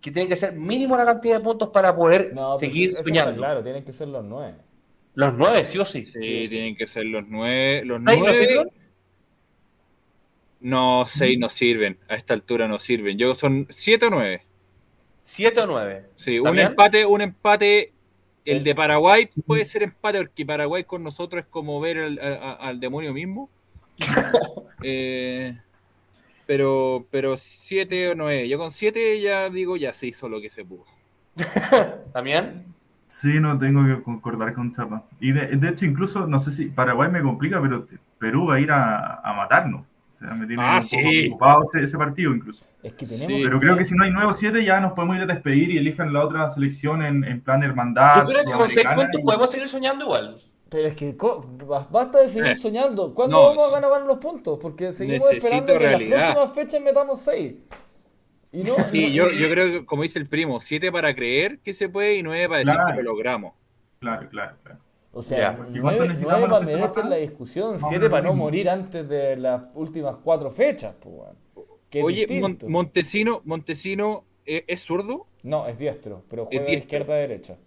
[0.01, 3.09] que tienen que ser mínimo la cantidad de puntos para poder No, seguir eso está
[3.11, 3.36] soñando?
[3.36, 4.57] claro, tienen que ser los nueve.
[5.15, 6.07] Los nueve, sí o sí.
[6.07, 6.49] Sí, Sí, sí.
[6.49, 7.85] tienen que ser los nueve.
[7.85, 8.47] Los ¿Ahí no nueve.
[8.47, 8.69] sirven?
[10.61, 12.01] No, seis no sirven.
[12.09, 13.19] A esta altura no sirven.
[13.19, 14.43] Yo son siete o nueve.
[15.23, 16.07] ¿Siete o nueve?
[16.16, 17.93] Sí, un empate, un empate.
[18.44, 22.52] El de Paraguay puede ser empate porque Paraguay con nosotros es como ver al, a-
[22.54, 23.50] al demonio mismo.
[24.86, 25.58] Eh,
[26.46, 28.48] pero, pero siete o nueve.
[28.48, 30.86] Yo con siete ya digo ya se hizo lo que se pudo.
[32.12, 32.74] ¿También?
[33.08, 35.04] Sí, no tengo que concordar con Chapa.
[35.20, 37.86] Y de, de hecho, incluso, no sé si Paraguay me complica, pero
[38.18, 39.86] Perú va a ir a, a matarnos.
[40.32, 40.96] Me tiene Ah, un poco sí.
[41.20, 42.64] preocupado ese, ese partido incluso.
[42.82, 43.26] Es que tenemos.
[43.36, 43.42] Sí.
[43.44, 45.78] Pero creo que si no hay nuevos siete, ya nos podemos ir a despedir y
[45.78, 48.16] elijan la otra selección en, en plan hermandad.
[48.16, 50.36] Yo creo que con seis puntos y- podemos seguir soñando igual.
[50.70, 51.14] Pero es que
[51.90, 53.14] basta de seguir Eh, soñando.
[53.14, 54.59] ¿Cuándo no, vamos a ganar los puntos?
[54.60, 56.16] Porque seguimos necesito esperando que en realidad.
[56.18, 57.55] las próximas fechas metamos 6.
[58.52, 61.59] Y no, Sí, no- yo, yo creo que, como dice el primo, siete para creer
[61.60, 62.96] que se puede y nueve para decir Claro.
[62.96, 63.52] que lo logramos.
[64.01, 64.78] Claro, claro, claro.
[65.15, 67.09] O sea, Ya, porque ¿cuánto 9, necesitamos para pasada?
[67.09, 70.97] la discusión, 7 ver para no morir antes de las últimas 4 fechas.
[71.01, 71.31] Pues,
[72.01, 72.59] Oye, Mon-.
[72.66, 75.28] Montesino, Montesino ¿es, es zurdo?
[75.43, 77.59] No, es diestro, pero juega de izquierda a derecha.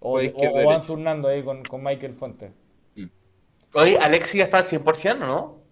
[0.00, 2.52] O, izquierda van turnando ahí con, con Michael Fuentes.
[3.72, 5.64] Hoy Alexi ya está al 100%, ¿no?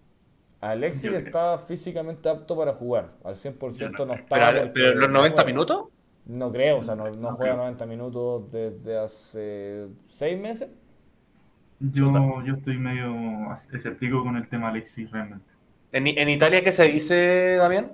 [1.01, 1.17] Creo.
[1.17, 3.17] está físicamente apto para jugar.
[3.23, 4.71] Al 100% no está.
[4.73, 5.45] Pero, los no 90 juega.
[5.45, 5.85] minutos.
[6.29, 7.57] No creo, o sea, no, juega creo.
[7.57, 10.69] 90 minutos desde hace 6 meses.
[11.81, 15.53] Yo, yo estoy medio escéptico con el tema Alexis realmente.
[15.91, 17.91] ¿En, en Italia qué se dice, Damián?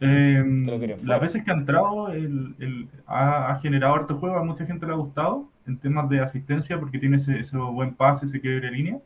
[0.00, 0.42] Eh,
[1.02, 4.84] las veces que ha entrado, el, el- ha, ha generado harto juego, a mucha gente
[4.86, 8.66] le ha gustado en temas de asistencia porque tiene ese, ese buen pase, ese quiebre
[8.70, 8.98] de línea.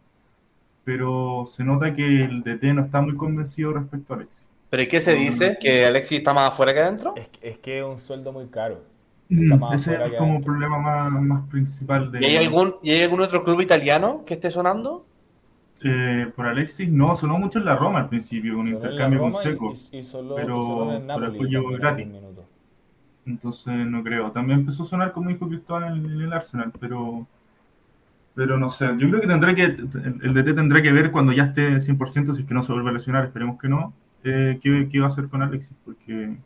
[0.84, 4.48] Pero se nota que el DT no está muy convencido respecto a Alexis.
[4.70, 5.56] ¿Pero ¿y qué se dice?
[5.60, 7.14] ¿Que Alexi está más afuera que adentro?
[7.16, 8.82] Es, que- es que es un sueldo muy caro.
[9.28, 10.40] Mm, Ese es como el adentro.
[10.52, 14.34] problema más, más principal de ¿Y hay algún, ¿Y hay algún otro club italiano que
[14.34, 15.05] esté sonando?
[15.84, 16.88] Eh, por Alexis.
[16.88, 19.72] No, sonó mucho en la Roma al principio, la intercambio con y- Seco.
[19.93, 21.26] Y, y solo, pero- solo en el pero Napoli.
[21.30, 22.06] después llegó gratis.
[23.26, 24.30] Entonces no creo.
[24.30, 27.26] También empezó a sonar como dijo Cristóbal en, en el Arsenal, pero
[28.34, 28.86] pero no sé.
[28.98, 29.88] Yo creo que tendrá que el,
[30.22, 32.90] el DT tendrá que ver cuando ya esté 100%, si es que no se vuelve
[32.90, 33.94] a lesionar, esperemos que no,
[34.27, 36.36] eh, qué, qué va a hacer con Alexis, porque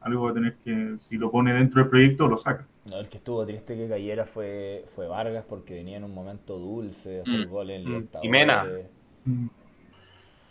[0.00, 2.66] algo va a tener que, si lo pone dentro del proyecto, lo saca.
[2.86, 6.58] No, el que estuvo triste que cayera fue, fue Vargas porque venía en un momento
[6.58, 7.50] dulce de hacer Mm.
[7.50, 7.88] goles en Mm.
[7.88, 8.28] Libertadores.
[8.28, 8.66] Y Mena.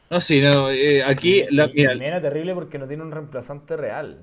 [0.10, 3.04] No, sí, no, eh, aquí, Y- la, y- mira, y Mena terrible porque no tiene
[3.04, 4.20] un reemplazante real.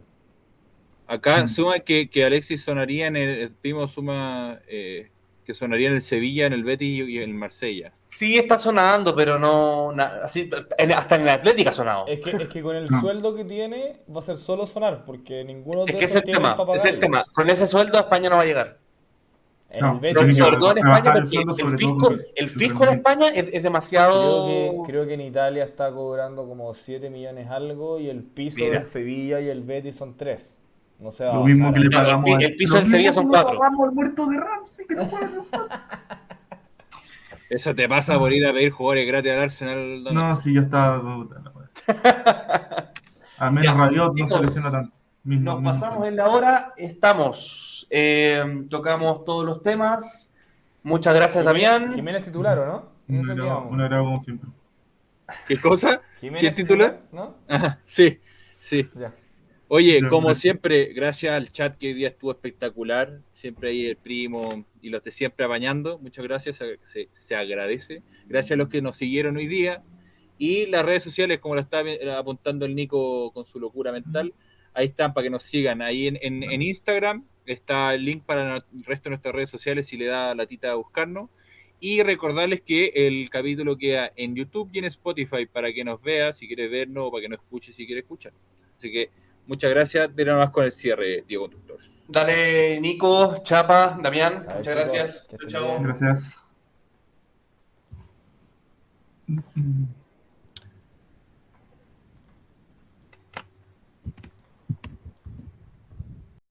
[1.07, 1.49] acá Mm.
[1.49, 5.11] suma que, que Alexis sonaría en el, el primo suma eh,
[5.45, 7.93] que sonaría en el Sevilla, en el Betis y en el Marsella.
[8.17, 9.91] Sí, está sonando, pero no.
[9.93, 12.07] na- así, en- hasta en la Atlética ha sonado.
[12.07, 13.01] Es que, es que con el No.
[13.01, 16.17] sueldo que tiene va a ser solo sonar porque ninguno de Es que es esos
[16.19, 16.57] el tiene tema.
[16.57, 17.25] para Es el tema.
[17.33, 18.79] Con ese sueldo a España no va a llegar.
[19.71, 22.91] En No, el sobre todo en España, el porque el todo fisco, el fisco en
[22.91, 24.47] España es, es demasiado.
[24.47, 28.59] Creo que, creo que en Italia está cobrando como 7 millones algo y el piso
[28.61, 28.75] Mira.
[28.79, 30.61] del Sevilla y el Betis son 3.
[31.01, 33.13] No se va a Lo mismo que le el pagamos al- el piso del Sevilla
[33.13, 33.59] son que le cuatro.
[33.59, 35.09] pagamos al muerto de Ramsey, que no en
[37.51, 40.05] Eso te pasa por ir a pedir jugadores gratis al Arsenal.
[40.13, 41.69] No, sí, puta la wea.
[43.39, 44.97] Al menos Rabiot no se lesiona tanto.
[45.25, 47.87] Mismo- Nos mismo pasamos en la hora, estamos.
[47.91, 50.35] eh, tocamos todos los temas.
[50.83, 51.95] Muchas gracias, Damián.
[51.95, 52.89] Jiménez titular, ¿o no?
[53.09, 54.51] Un agrado, como siempre.
[55.49, 56.01] ¿Qué cosa?
[56.21, 57.01] Jiménez ¿Quién titular?
[57.11, 57.37] ¿No?
[57.49, 58.21] Ajá, sí,
[58.59, 58.89] sí.
[58.95, 59.13] Ya.
[59.77, 63.21] Oye, como siempre, gracias al chat que hoy día estuvo espectacular.
[63.33, 65.99] Siempre ahí el primo y los de siempre apañando.
[65.99, 68.03] Muchas gracias, se, se- se agradece.
[68.29, 69.83] Gracias a los que nos siguieron hoy día.
[70.39, 74.33] Y las redes sociales, como lo está eh, apuntando el Nico con su locura mental,
[74.75, 75.83] ahí están para que nos sigan.
[75.83, 79.87] Ahí en, en- en Instagram está el link para el resto de nuestras redes sociales
[79.89, 81.31] si le da la tita a buscarnos.
[81.81, 86.33] Y recordarles que el capítulo queda en YouTube y en Spotify para que nos vea
[86.33, 88.33] si quiere vernos o para que nos escuche si quiere escuchar.
[88.79, 89.11] Así que
[89.47, 90.15] muchas gracias.
[90.15, 91.79] De nada más con el cierre, Diego Conductor.
[92.07, 94.45] Dale, Nico, Chapa, Damián.
[94.47, 95.29] Ver, Muchas gracias.
[95.49, 95.83] Chao.
[95.83, 96.45] Gracias.